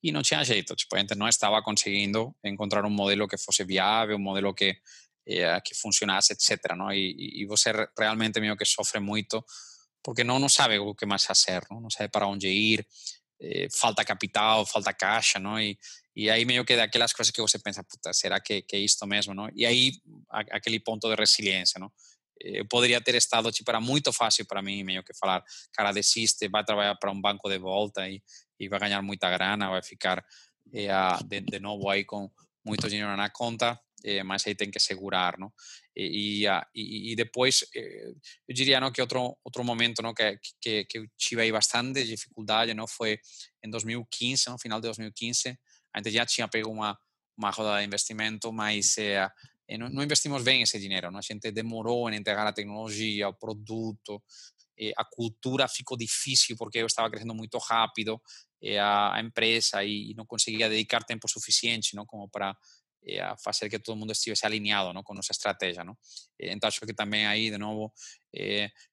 e 0.08 0.12
não 0.12 0.22
tinha 0.22 0.44
jeito, 0.44 0.76
tipo, 0.76 0.96
a 0.96 1.00
gente 1.00 1.16
não 1.16 1.28
estava 1.28 1.62
conseguindo 1.62 2.36
encontrar 2.44 2.86
um 2.86 2.90
modelo 2.90 3.28
que 3.28 3.38
fosse 3.38 3.64
viável, 3.64 4.16
um 4.16 4.20
modelo 4.20 4.54
que 4.54 4.78
eh, 5.30 5.60
que 5.60 5.76
funcionasse, 5.76 6.32
etc. 6.32 6.74
Não? 6.78 6.90
E, 6.90 7.42
e, 7.42 7.46
você 7.46 7.74
realmente 8.00 8.40
meio 8.40 8.56
que 8.56 8.64
sofre 8.64 8.98
muito 9.02 9.44
porque 10.02 10.24
não, 10.24 10.40
não 10.40 10.48
sabe 10.48 10.80
o 10.80 10.96
que 10.96 11.06
mais 11.06 11.26
fazer, 11.26 11.64
não, 11.70 11.82
não 11.82 11.90
sabe 11.90 12.10
para 12.10 12.26
onde 12.26 12.48
ir, 12.48 12.88
eh, 13.42 13.68
falta 13.70 14.06
capital, 14.06 14.66
falta 14.66 14.94
caixa, 14.94 15.38
não? 15.38 15.60
E, 15.60 15.78
e 16.16 16.30
aí 16.30 16.46
meio 16.46 16.64
que 16.64 16.78
daquelas 16.78 17.12
coisas 17.12 17.32
que 17.32 17.42
você 17.42 17.60
pensa, 17.60 17.84
puta, 17.84 18.14
será 18.14 18.40
que, 18.40 18.62
que 18.62 18.78
é 18.78 18.80
isto 18.80 19.06
mesmo, 19.06 19.34
não? 19.34 19.50
E 19.54 19.66
aí 19.66 19.92
a, 20.30 20.40
aquele 20.56 20.80
ponto 20.80 21.10
de 21.10 21.16
resiliência, 21.16 21.78
não? 21.78 21.92
Eu 22.42 22.66
poderia 22.68 23.02
ter 23.02 23.16
estado, 23.16 23.52
tipo, 23.52 23.70
era 23.70 23.80
muito 23.80 24.12
fácil 24.14 24.46
para 24.46 24.62
mim 24.62 24.84
meio 24.84 25.04
que 25.04 25.14
falar, 25.14 25.44
cara, 25.74 25.92
desiste, 25.92 26.48
vai 26.48 26.64
trabalhar 26.64 26.96
para 26.96 27.12
um 27.12 27.20
banco 27.20 27.50
de 27.50 27.58
volta 27.58 28.08
e, 28.08 28.22
e 28.60 28.68
vai 28.68 28.80
ganhar 28.80 29.02
muita 29.02 29.30
grana, 29.30 29.70
vai 29.70 29.84
ficar 29.84 30.24
eh, 30.74 30.88
de, 31.26 31.42
de 31.42 31.60
novo 31.60 31.90
aí 31.90 32.04
com 32.06 32.30
muito 32.66 32.90
dinheiro 32.90 33.16
na 33.16 33.30
conta, 33.30 33.80
eh, 34.04 34.24
mas 34.24 34.46
aí 34.46 34.54
tem 34.54 34.70
que 34.70 34.80
segurar, 34.80 35.38
não? 35.38 35.52
E, 35.96 36.46
e, 36.76 37.12
e 37.12 37.16
depois, 37.16 37.66
eh, 37.76 38.12
eu 38.48 38.54
diria 38.54 38.80
não, 38.80 38.92
que 38.92 39.02
outro 39.02 39.38
outro 39.44 39.64
momento 39.64 40.02
não, 40.02 40.14
que, 40.14 40.40
que, 40.62 40.86
que 40.86 40.98
eu 41.00 41.08
tive 41.18 41.42
aí 41.42 41.52
bastante 41.52 42.04
dificuldade 42.04 42.74
não, 42.74 42.88
foi 42.88 43.20
em 43.64 43.70
2015, 43.70 44.50
no 44.50 44.60
final 44.60 44.80
de 44.80 44.88
2015, 44.88 45.58
a 45.94 46.00
gente 46.00 46.12
já 46.12 46.26
tinha 46.26 46.48
pego 46.48 46.70
uma, 46.70 46.98
uma 47.38 47.50
roda 47.50 47.80
de 47.80 47.86
investimento, 47.86 48.52
mas 48.52 48.98
eh, 48.98 49.30
não, 49.76 49.90
não, 49.90 50.04
investimos 50.04 50.44
bem 50.44 50.62
esse 50.62 50.80
dinheiro, 50.80 51.10
não? 51.12 51.20
a 51.20 51.22
gente 51.22 51.52
demorou 51.52 52.10
em 52.10 52.16
entregar 52.16 52.46
a 52.46 52.54
tecnologia, 52.54 53.28
o 53.28 53.34
produto, 53.34 54.22
a 54.96 55.04
cultura 55.04 55.68
ficou 55.68 55.98
difícil 55.98 56.56
porque 56.56 56.78
eu 56.78 56.86
estava 56.86 57.10
crescendo 57.10 57.34
muito 57.34 57.58
rápido, 57.58 58.22
a, 58.80 59.20
empresa, 59.20 59.84
e, 59.84 60.12
e 60.12 60.14
não 60.14 60.26
conseguia 60.26 60.70
dedicar 60.70 61.04
tempo 61.04 61.28
suficiente 61.28 61.96
não, 61.96 62.06
como 62.06 62.30
para 62.30 62.56
e 63.08 63.20
fazer 63.42 63.70
que 63.70 63.80
todo 63.80 63.98
mundo 63.98 64.12
estivesse 64.12 64.46
alinhado 64.46 64.92
não, 64.94 65.02
com 65.02 65.14
nossa 65.14 65.32
estratégia. 65.32 65.84
Não? 65.84 65.98
Então, 66.38 66.68
acho 66.68 66.82
que 66.82 66.94
também 66.94 67.26
aí, 67.26 67.50
de 67.50 67.58
novo, 67.58 67.94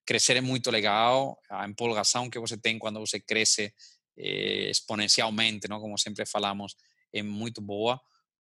crescer 0.07 0.37
é 0.37 0.41
muito 0.41 0.70
legal, 0.70 1.37
a 1.51 1.66
empolgação 1.66 2.31
que 2.31 2.39
você 2.39 2.57
tem 2.57 2.79
quando 2.79 3.01
você 3.01 3.18
cresce 3.18 3.75
exponencialmente, 4.16 5.68
não? 5.68 5.81
como 5.81 5.99
sempre 5.99 6.25
falamos, 6.25 6.77
é 7.12 7.22
muito 7.22 7.61
boa, 7.61 8.01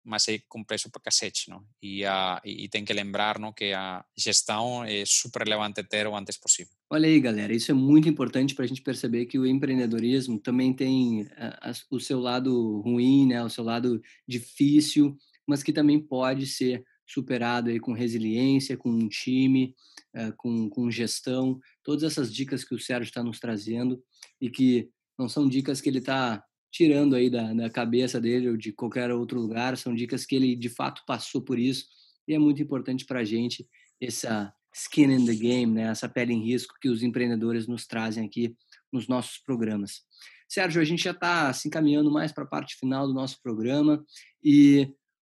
mas 0.04 0.28
é 0.28 0.38
complexo 0.48 0.90
para 0.90 1.02
cacete. 1.02 1.48
Não? 1.48 1.64
E, 1.82 2.04
a, 2.04 2.40
e 2.44 2.68
tem 2.68 2.84
que 2.84 2.92
lembrar 2.92 3.38
não, 3.38 3.52
que 3.52 3.72
a 3.72 4.04
gestão 4.16 4.84
é 4.84 5.04
super 5.06 5.42
relevante 5.42 5.82
ter 5.84 6.06
o 6.06 6.16
antes 6.16 6.36
possível. 6.36 6.72
Olha 6.90 7.08
aí, 7.08 7.20
galera, 7.20 7.54
isso 7.54 7.70
é 7.70 7.74
muito 7.74 8.08
importante 8.08 8.54
para 8.54 8.64
a 8.64 8.68
gente 8.68 8.82
perceber 8.82 9.26
que 9.26 9.38
o 9.38 9.46
empreendedorismo 9.46 10.38
também 10.38 10.72
tem 10.74 11.26
a, 11.36 11.70
a, 11.70 11.72
o 11.90 11.98
seu 11.98 12.20
lado 12.20 12.80
ruim, 12.80 13.26
né, 13.26 13.42
o 13.42 13.48
seu 13.48 13.64
lado 13.64 14.00
difícil, 14.28 15.16
mas 15.46 15.62
que 15.62 15.72
também 15.72 15.98
pode 15.98 16.46
ser 16.46 16.84
superado 17.06 17.70
aí 17.70 17.80
com 17.80 17.92
resiliência, 17.92 18.76
com 18.76 18.90
um 18.90 19.08
time, 19.08 19.74
uh, 20.16 20.34
com, 20.36 20.68
com 20.68 20.90
gestão, 20.90 21.58
todas 21.82 22.02
essas 22.02 22.32
dicas 22.32 22.64
que 22.64 22.74
o 22.74 22.78
Sérgio 22.78 23.08
está 23.08 23.22
nos 23.22 23.38
trazendo 23.38 24.02
e 24.40 24.50
que 24.50 24.88
não 25.18 25.28
são 25.28 25.48
dicas 25.48 25.80
que 25.80 25.88
ele 25.88 25.98
está 25.98 26.42
tirando 26.72 27.14
aí 27.14 27.28
da, 27.28 27.52
da 27.52 27.70
cabeça 27.70 28.18
dele 28.18 28.48
ou 28.48 28.56
de 28.56 28.72
qualquer 28.72 29.12
outro 29.12 29.38
lugar, 29.38 29.76
são 29.76 29.94
dicas 29.94 30.24
que 30.24 30.34
ele 30.34 30.56
de 30.56 30.70
fato 30.70 31.02
passou 31.06 31.42
por 31.42 31.58
isso 31.58 31.84
e 32.26 32.34
é 32.34 32.38
muito 32.38 32.62
importante 32.62 33.04
para 33.04 33.20
a 33.20 33.24
gente 33.24 33.68
essa 34.00 34.52
skin 34.74 35.12
in 35.12 35.26
the 35.26 35.34
game, 35.34 35.70
né? 35.70 35.82
essa 35.82 36.08
pele 36.08 36.32
em 36.32 36.42
risco 36.42 36.74
que 36.80 36.88
os 36.88 37.02
empreendedores 37.02 37.68
nos 37.68 37.86
trazem 37.86 38.24
aqui 38.24 38.56
nos 38.90 39.06
nossos 39.06 39.38
programas. 39.38 40.00
Sérgio, 40.48 40.80
a 40.80 40.84
gente 40.84 41.04
já 41.04 41.10
está 41.10 41.52
se 41.52 41.68
encaminhando 41.68 42.10
mais 42.10 42.32
para 42.32 42.44
a 42.44 42.46
parte 42.46 42.76
final 42.76 43.06
do 43.06 43.12
nosso 43.12 43.40
programa 43.42 44.02
e 44.42 44.90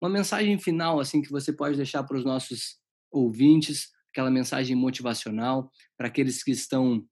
uma 0.00 0.10
mensagem 0.10 0.58
final 0.58 1.00
assim 1.00 1.22
que 1.22 1.30
você 1.30 1.52
pode 1.52 1.76
deixar 1.76 2.02
para 2.04 2.16
os 2.16 2.24
nossos 2.24 2.78
ouvintes, 3.10 3.90
aquela 4.10 4.30
mensagem 4.30 4.76
motivacional 4.76 5.70
para 5.96 6.08
aqueles 6.08 6.42
que 6.42 6.50
estão 6.50 7.06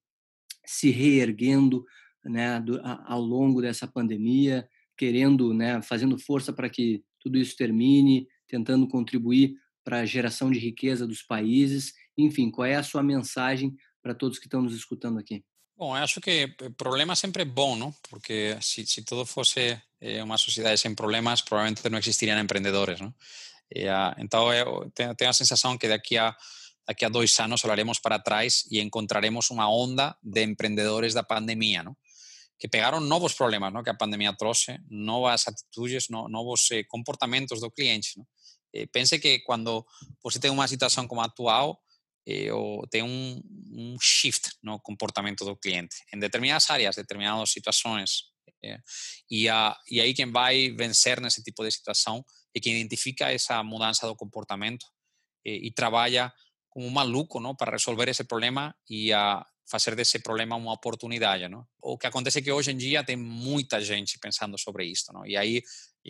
se 0.67 0.91
reerguendo, 0.91 1.85
né, 2.25 2.63
ao 3.07 3.21
longo 3.21 3.61
dessa 3.61 3.87
pandemia, 3.87 4.69
querendo, 4.97 5.55
né, 5.55 5.81
fazendo 5.83 6.19
força 6.19 6.53
para 6.53 6.69
que 6.69 7.03
tudo 7.19 7.39
isso 7.39 7.57
termine, 7.57 8.27
tentando 8.47 8.87
contribuir 8.89 9.55
para 9.85 10.01
a 10.01 10.07
geração 10.07 10.51
de 10.51 10.59
riqueza 10.59 11.07
dos 11.07 11.23
países. 11.23 11.93
Enfim, 12.17 12.51
qual 12.51 12.67
é 12.67 12.77
a 12.77 12.83
sua 12.83 13.03
mensagem 13.03 13.75
para 14.03 14.15
todos 14.15 14.39
que 14.39 14.47
estão 14.47 14.63
nos 14.63 14.75
escutando 14.75 15.19
aqui? 15.19 15.45
Bom, 15.77 15.97
eu 15.97 16.03
acho 16.03 16.21
que 16.21 16.49
problema 16.77 17.17
sempre 17.17 17.43
é 17.43 17.47
bom, 17.47 17.75
não? 17.75 17.95
Porque 18.11 18.57
se, 18.61 18.87
se 18.87 19.03
tudo 19.03 19.25
fosse 19.25 19.81
eh, 19.99 20.23
uma 20.23 20.37
sociedade 20.37 20.79
sem 20.79 20.95
problemas, 20.95 21.41
provavelmente 21.41 21.89
não 21.89 21.99
existiriam 21.99 22.39
empreendedores, 22.39 23.01
não? 23.01 23.15
E, 23.75 23.87
uh, 23.87 24.15
então, 24.19 24.53
eu 24.53 24.91
tenho, 24.95 25.15
tenho 25.15 25.31
a 25.31 25.35
sensação 25.35 25.79
que 25.79 25.89
daqui 25.89 26.19
a 26.19 26.37
daqui 26.87 27.05
a 27.05 27.09
dois 27.09 27.39
anos 27.39 27.63
olharemos 27.65 28.01
para 28.01 28.19
trás 28.19 28.65
e 28.69 28.81
encontraremos 28.81 29.49
uma 29.51 29.71
onda 29.71 30.17
de 30.21 30.43
empreendedores 30.43 31.15
da 31.15 31.23
pandemia, 31.23 31.85
não? 31.85 31.97
Que 32.61 32.69
pegaron 32.69 33.09
novos 33.09 33.33
problemas 33.33 33.73
que 33.83 33.89
a 33.89 33.97
pandemia 33.97 34.37
trouxe, 34.37 34.79
novas 34.91 35.49
atitudes, 35.49 36.11
no, 36.11 36.29
novos 36.29 36.71
eh, 36.71 36.85
comportamentos 36.85 37.59
do 37.59 37.71
cliente. 37.71 38.21
Eh, 38.71 38.87
pense 38.87 39.19
que 39.19 39.41
quando 39.41 39.87
você 40.23 40.39
tem 40.39 40.51
uma 40.51 40.69
situação 40.69 41.09
como 41.09 41.23
a 41.23 41.25
atual, 41.25 41.81
eh, 42.27 42.51
tem 42.91 43.03
um, 43.03 43.41
um, 43.73 43.97
shift 43.99 44.51
no 44.63 44.79
comportamento 44.79 45.43
do 45.43 45.57
cliente 45.57 45.97
em 46.13 46.19
determinadas 46.19 46.69
áreas, 46.69 46.97
determinadas 46.97 47.51
situações. 47.51 48.25
Eh, 48.63 48.79
e, 49.31 49.49
a, 49.49 49.75
e 49.91 49.99
aí 49.99 50.13
quem 50.13 50.31
vai 50.31 50.71
vencer 50.73 51.19
nesse 51.19 51.43
tipo 51.43 51.65
de 51.65 51.71
situação 51.71 52.23
é 52.55 52.61
quem 52.61 52.79
identifica 52.79 53.33
essa 53.33 53.63
mudança 53.63 54.07
do 54.07 54.15
comportamento 54.15 54.85
eh, 55.47 55.67
e 55.67 55.73
trabalha 55.73 56.31
como 56.69 56.87
um 56.87 56.91
maluco 56.91 57.41
para 57.57 57.73
resolver 57.73 58.09
esse 58.09 58.25
problema 58.25 58.75
e 58.89 59.13
a, 59.15 59.45
fazer 59.71 59.95
desse 59.95 60.19
problema 60.19 60.57
uma 60.57 60.73
oportunidade, 60.73 61.49
não? 61.49 61.65
O 61.81 61.97
que 61.97 62.07
acontece 62.07 62.41
é 62.41 62.43
que 62.43 62.51
hoje 62.51 62.73
em 62.73 62.77
dia 62.77 63.05
tem 63.05 63.17
muita 63.17 63.81
gente 63.81 64.19
pensando 64.19 64.59
sobre 64.59 64.85
isto, 64.85 65.13
não? 65.13 65.25
E 65.25 65.37
aí 65.37 65.63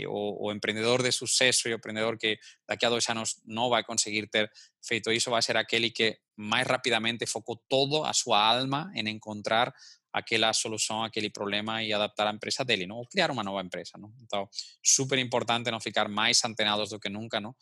o, 0.07 0.47
o, 0.47 0.53
empreendedor 0.53 1.03
de 1.03 1.13
sucesso 1.13 1.69
e 1.69 1.73
o 1.73 1.77
empreendedor 1.77 2.17
que 2.17 2.39
daqui 2.67 2.87
a 2.87 2.91
dois 2.91 3.09
anos 3.09 3.41
não 3.45 3.69
vai 3.69 3.85
conseguir 3.85 4.29
ter 4.29 4.51
feito 4.83 5.13
isso 5.13 5.31
vai 5.31 5.43
ser 5.43 5.57
aquele 5.57 5.91
que 5.91 6.19
mais 6.37 6.67
rapidamente 6.67 7.27
focou 7.27 7.57
todo 7.69 8.05
a 8.05 8.13
sua 8.13 8.43
alma 8.43 8.91
em 8.95 9.07
encontrar 9.09 9.75
aquela 10.13 10.53
solução, 10.53 11.03
aquele 11.03 11.31
problema 11.31 11.83
e 11.83 11.93
adaptar 11.93 12.27
a 12.27 12.33
empresa 12.33 12.65
dele, 12.65 12.87
não? 12.87 12.97
ou 12.97 13.07
criar 13.07 13.31
uma 13.31 13.43
nova 13.43 13.63
empresa. 13.63 13.93
Não? 13.99 14.13
Então, 14.23 14.49
super 14.85 15.19
importante 15.19 15.71
não 15.71 15.81
ficar 15.81 16.09
mais 16.09 16.45
antenados 16.45 16.91
do 16.91 16.99
que 16.99 17.09
nunca, 17.09 17.41
não? 17.41 17.55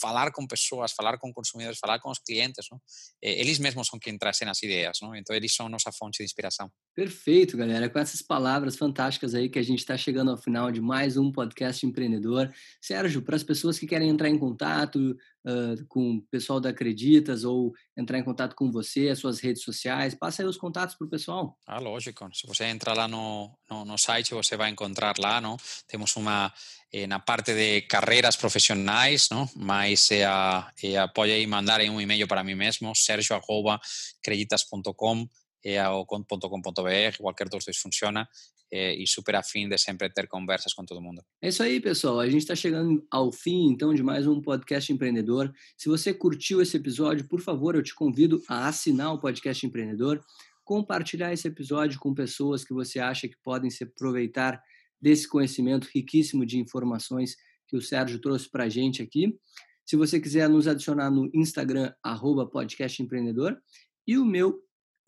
falar 0.00 0.30
com 0.32 0.46
pessoas, 0.46 0.92
falar 0.92 1.18
com 1.18 1.32
consumidores, 1.32 1.78
falar 1.78 1.98
com 1.98 2.10
os 2.10 2.18
clientes. 2.18 2.66
Não? 2.70 2.80
Eles 3.20 3.58
mesmos 3.58 3.86
são 3.86 3.98
quem 3.98 4.16
trazem 4.16 4.48
as 4.48 4.62
ideias, 4.62 4.98
não? 5.02 5.14
então 5.14 5.34
eles 5.34 5.54
são 5.54 5.68
nossa 5.68 5.92
fonte 5.92 6.18
de 6.18 6.24
inspiração. 6.24 6.70
Perfeito, 6.94 7.56
galera. 7.56 7.88
Com 7.88 7.98
essas 7.98 8.22
palavras 8.22 8.76
fantásticas 8.76 9.34
aí 9.34 9.48
que 9.48 9.58
a 9.58 9.62
gente 9.62 9.78
está 9.80 9.96
chegando 9.96 10.30
ao 10.30 10.36
final 10.36 10.70
de 10.70 10.80
mais 10.80 11.16
um 11.16 11.30
podcast 11.30 11.84
empreendedor. 11.86 12.52
Sérgio, 12.80 13.22
para 13.22 13.36
as 13.36 13.42
pessoas 13.42 13.78
que 13.78 13.86
querem 13.86 14.08
entrar 14.08 14.28
em 14.28 14.38
contato 14.38 15.16
uh, 15.44 15.84
com 15.88 16.16
o 16.16 16.22
pessoal 16.30 16.60
da 16.60 16.70
Acreditas 16.70 17.44
ou 17.44 17.72
entrar 17.96 18.18
em 18.18 18.24
contato 18.24 18.54
com 18.54 18.70
você, 18.70 19.08
as 19.08 19.18
suas 19.18 19.40
redes 19.40 19.62
sociais, 19.62 20.14
passa 20.14 20.42
aí 20.42 20.48
os 20.48 20.56
contatos 20.56 20.94
para 20.94 21.06
o 21.06 21.10
pessoal. 21.10 21.58
Ah, 21.66 21.78
lógico. 21.78 22.28
Se 22.34 22.46
você 22.46 22.64
entrar 22.64 22.94
lá 22.94 23.08
no, 23.08 23.50
no, 23.70 23.84
no, 23.84 23.98
site, 23.98 24.34
você 24.34 24.56
vai 24.56 24.70
encontrar 24.70 25.18
lá, 25.18 25.40
não? 25.40 25.56
Temos 25.86 26.16
uma 26.16 26.52
eh, 26.92 27.06
na 27.06 27.18
parte 27.18 27.54
de 27.54 27.82
carreiras 27.82 28.36
profissionais, 28.36 29.28
não? 29.30 29.46
Mas 29.54 30.10
eh, 30.10 30.24
eh, 30.82 31.06
pode 31.14 31.32
aí 31.32 31.46
mandar 31.46 31.80
um 31.82 32.00
e-mail 32.00 32.26
para 32.26 32.42
mim 32.42 32.54
mesmo, 32.54 32.94
sergio@creditas.com 32.94 35.28
é 35.64 35.86
o 35.88 36.04
conto.com.br, 36.06 37.16
qualquer 37.18 37.48
dos 37.48 37.64
dois 37.64 37.76
funciona 37.76 38.28
é, 38.72 38.94
e 38.94 39.06
super 39.06 39.34
afim 39.34 39.68
de 39.68 39.76
sempre 39.76 40.08
ter 40.10 40.26
conversas 40.28 40.72
com 40.72 40.84
todo 40.84 41.00
mundo. 41.00 41.22
É 41.42 41.48
isso 41.48 41.62
aí, 41.62 41.80
pessoal. 41.80 42.20
A 42.20 42.26
gente 42.26 42.42
está 42.42 42.54
chegando 42.54 43.04
ao 43.10 43.32
fim, 43.32 43.68
então, 43.70 43.92
de 43.92 44.02
mais 44.02 44.26
um 44.26 44.40
podcast 44.40 44.92
empreendedor. 44.92 45.52
Se 45.76 45.88
você 45.88 46.14
curtiu 46.14 46.62
esse 46.62 46.76
episódio, 46.76 47.26
por 47.26 47.40
favor, 47.40 47.74
eu 47.74 47.82
te 47.82 47.94
convido 47.94 48.42
a 48.48 48.68
assinar 48.68 49.12
o 49.12 49.20
podcast 49.20 49.66
empreendedor, 49.66 50.20
compartilhar 50.64 51.32
esse 51.32 51.48
episódio 51.48 51.98
com 51.98 52.14
pessoas 52.14 52.64
que 52.64 52.72
você 52.72 53.00
acha 53.00 53.28
que 53.28 53.36
podem 53.42 53.70
se 53.70 53.84
aproveitar 53.84 54.62
desse 55.00 55.28
conhecimento 55.28 55.88
riquíssimo 55.92 56.46
de 56.46 56.58
informações 56.58 57.34
que 57.66 57.76
o 57.76 57.82
Sérgio 57.82 58.20
trouxe 58.20 58.48
para 58.48 58.64
a 58.64 58.68
gente 58.68 59.02
aqui. 59.02 59.36
Se 59.84 59.96
você 59.96 60.20
quiser 60.20 60.48
nos 60.48 60.68
adicionar 60.68 61.10
no 61.10 61.28
Instagram, 61.34 61.92
arroba 62.02 62.48
podcast 62.48 63.02
empreendedor, 63.02 63.60
e 64.06 64.16
o 64.16 64.24
meu 64.24 64.60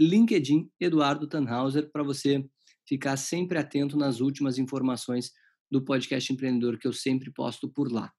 LinkedIn 0.02 0.68
Eduardo 0.80 1.26
Tannhauser 1.26 1.90
para 1.92 2.02
você 2.02 2.44
ficar 2.86 3.16
sempre 3.16 3.58
atento 3.58 3.96
nas 3.96 4.20
últimas 4.20 4.58
informações 4.58 5.30
do 5.70 5.82
podcast 5.82 6.32
empreendedor 6.32 6.78
que 6.78 6.86
eu 6.86 6.92
sempre 6.92 7.32
posto 7.32 7.68
por 7.68 7.90
lá. 7.90 8.12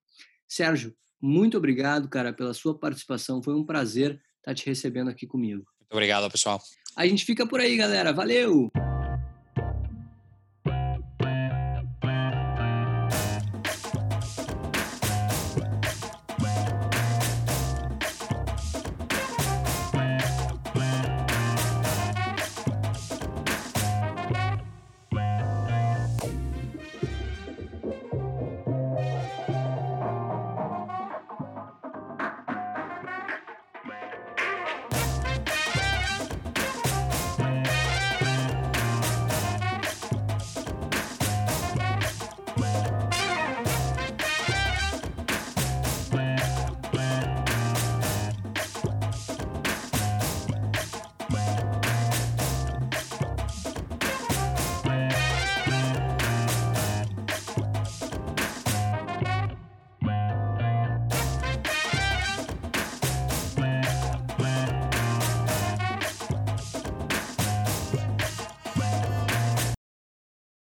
Sérgio, 0.47 0.95
muito 1.21 1.57
obrigado, 1.57 2.09
cara, 2.09 2.33
pela 2.33 2.53
sua 2.53 2.77
participação. 2.77 3.43
Foi 3.43 3.53
um 3.53 3.65
prazer 3.65 4.19
estar 4.37 4.53
te 4.53 4.65
recebendo 4.65 5.09
aqui 5.09 5.27
comigo. 5.27 5.63
Muito 5.79 5.93
obrigado, 5.93 6.29
pessoal. 6.31 6.59
A 6.95 7.05
gente 7.07 7.25
fica 7.25 7.45
por 7.47 7.59
aí, 7.59 7.75
galera. 7.77 8.11
Valeu! 8.11 8.71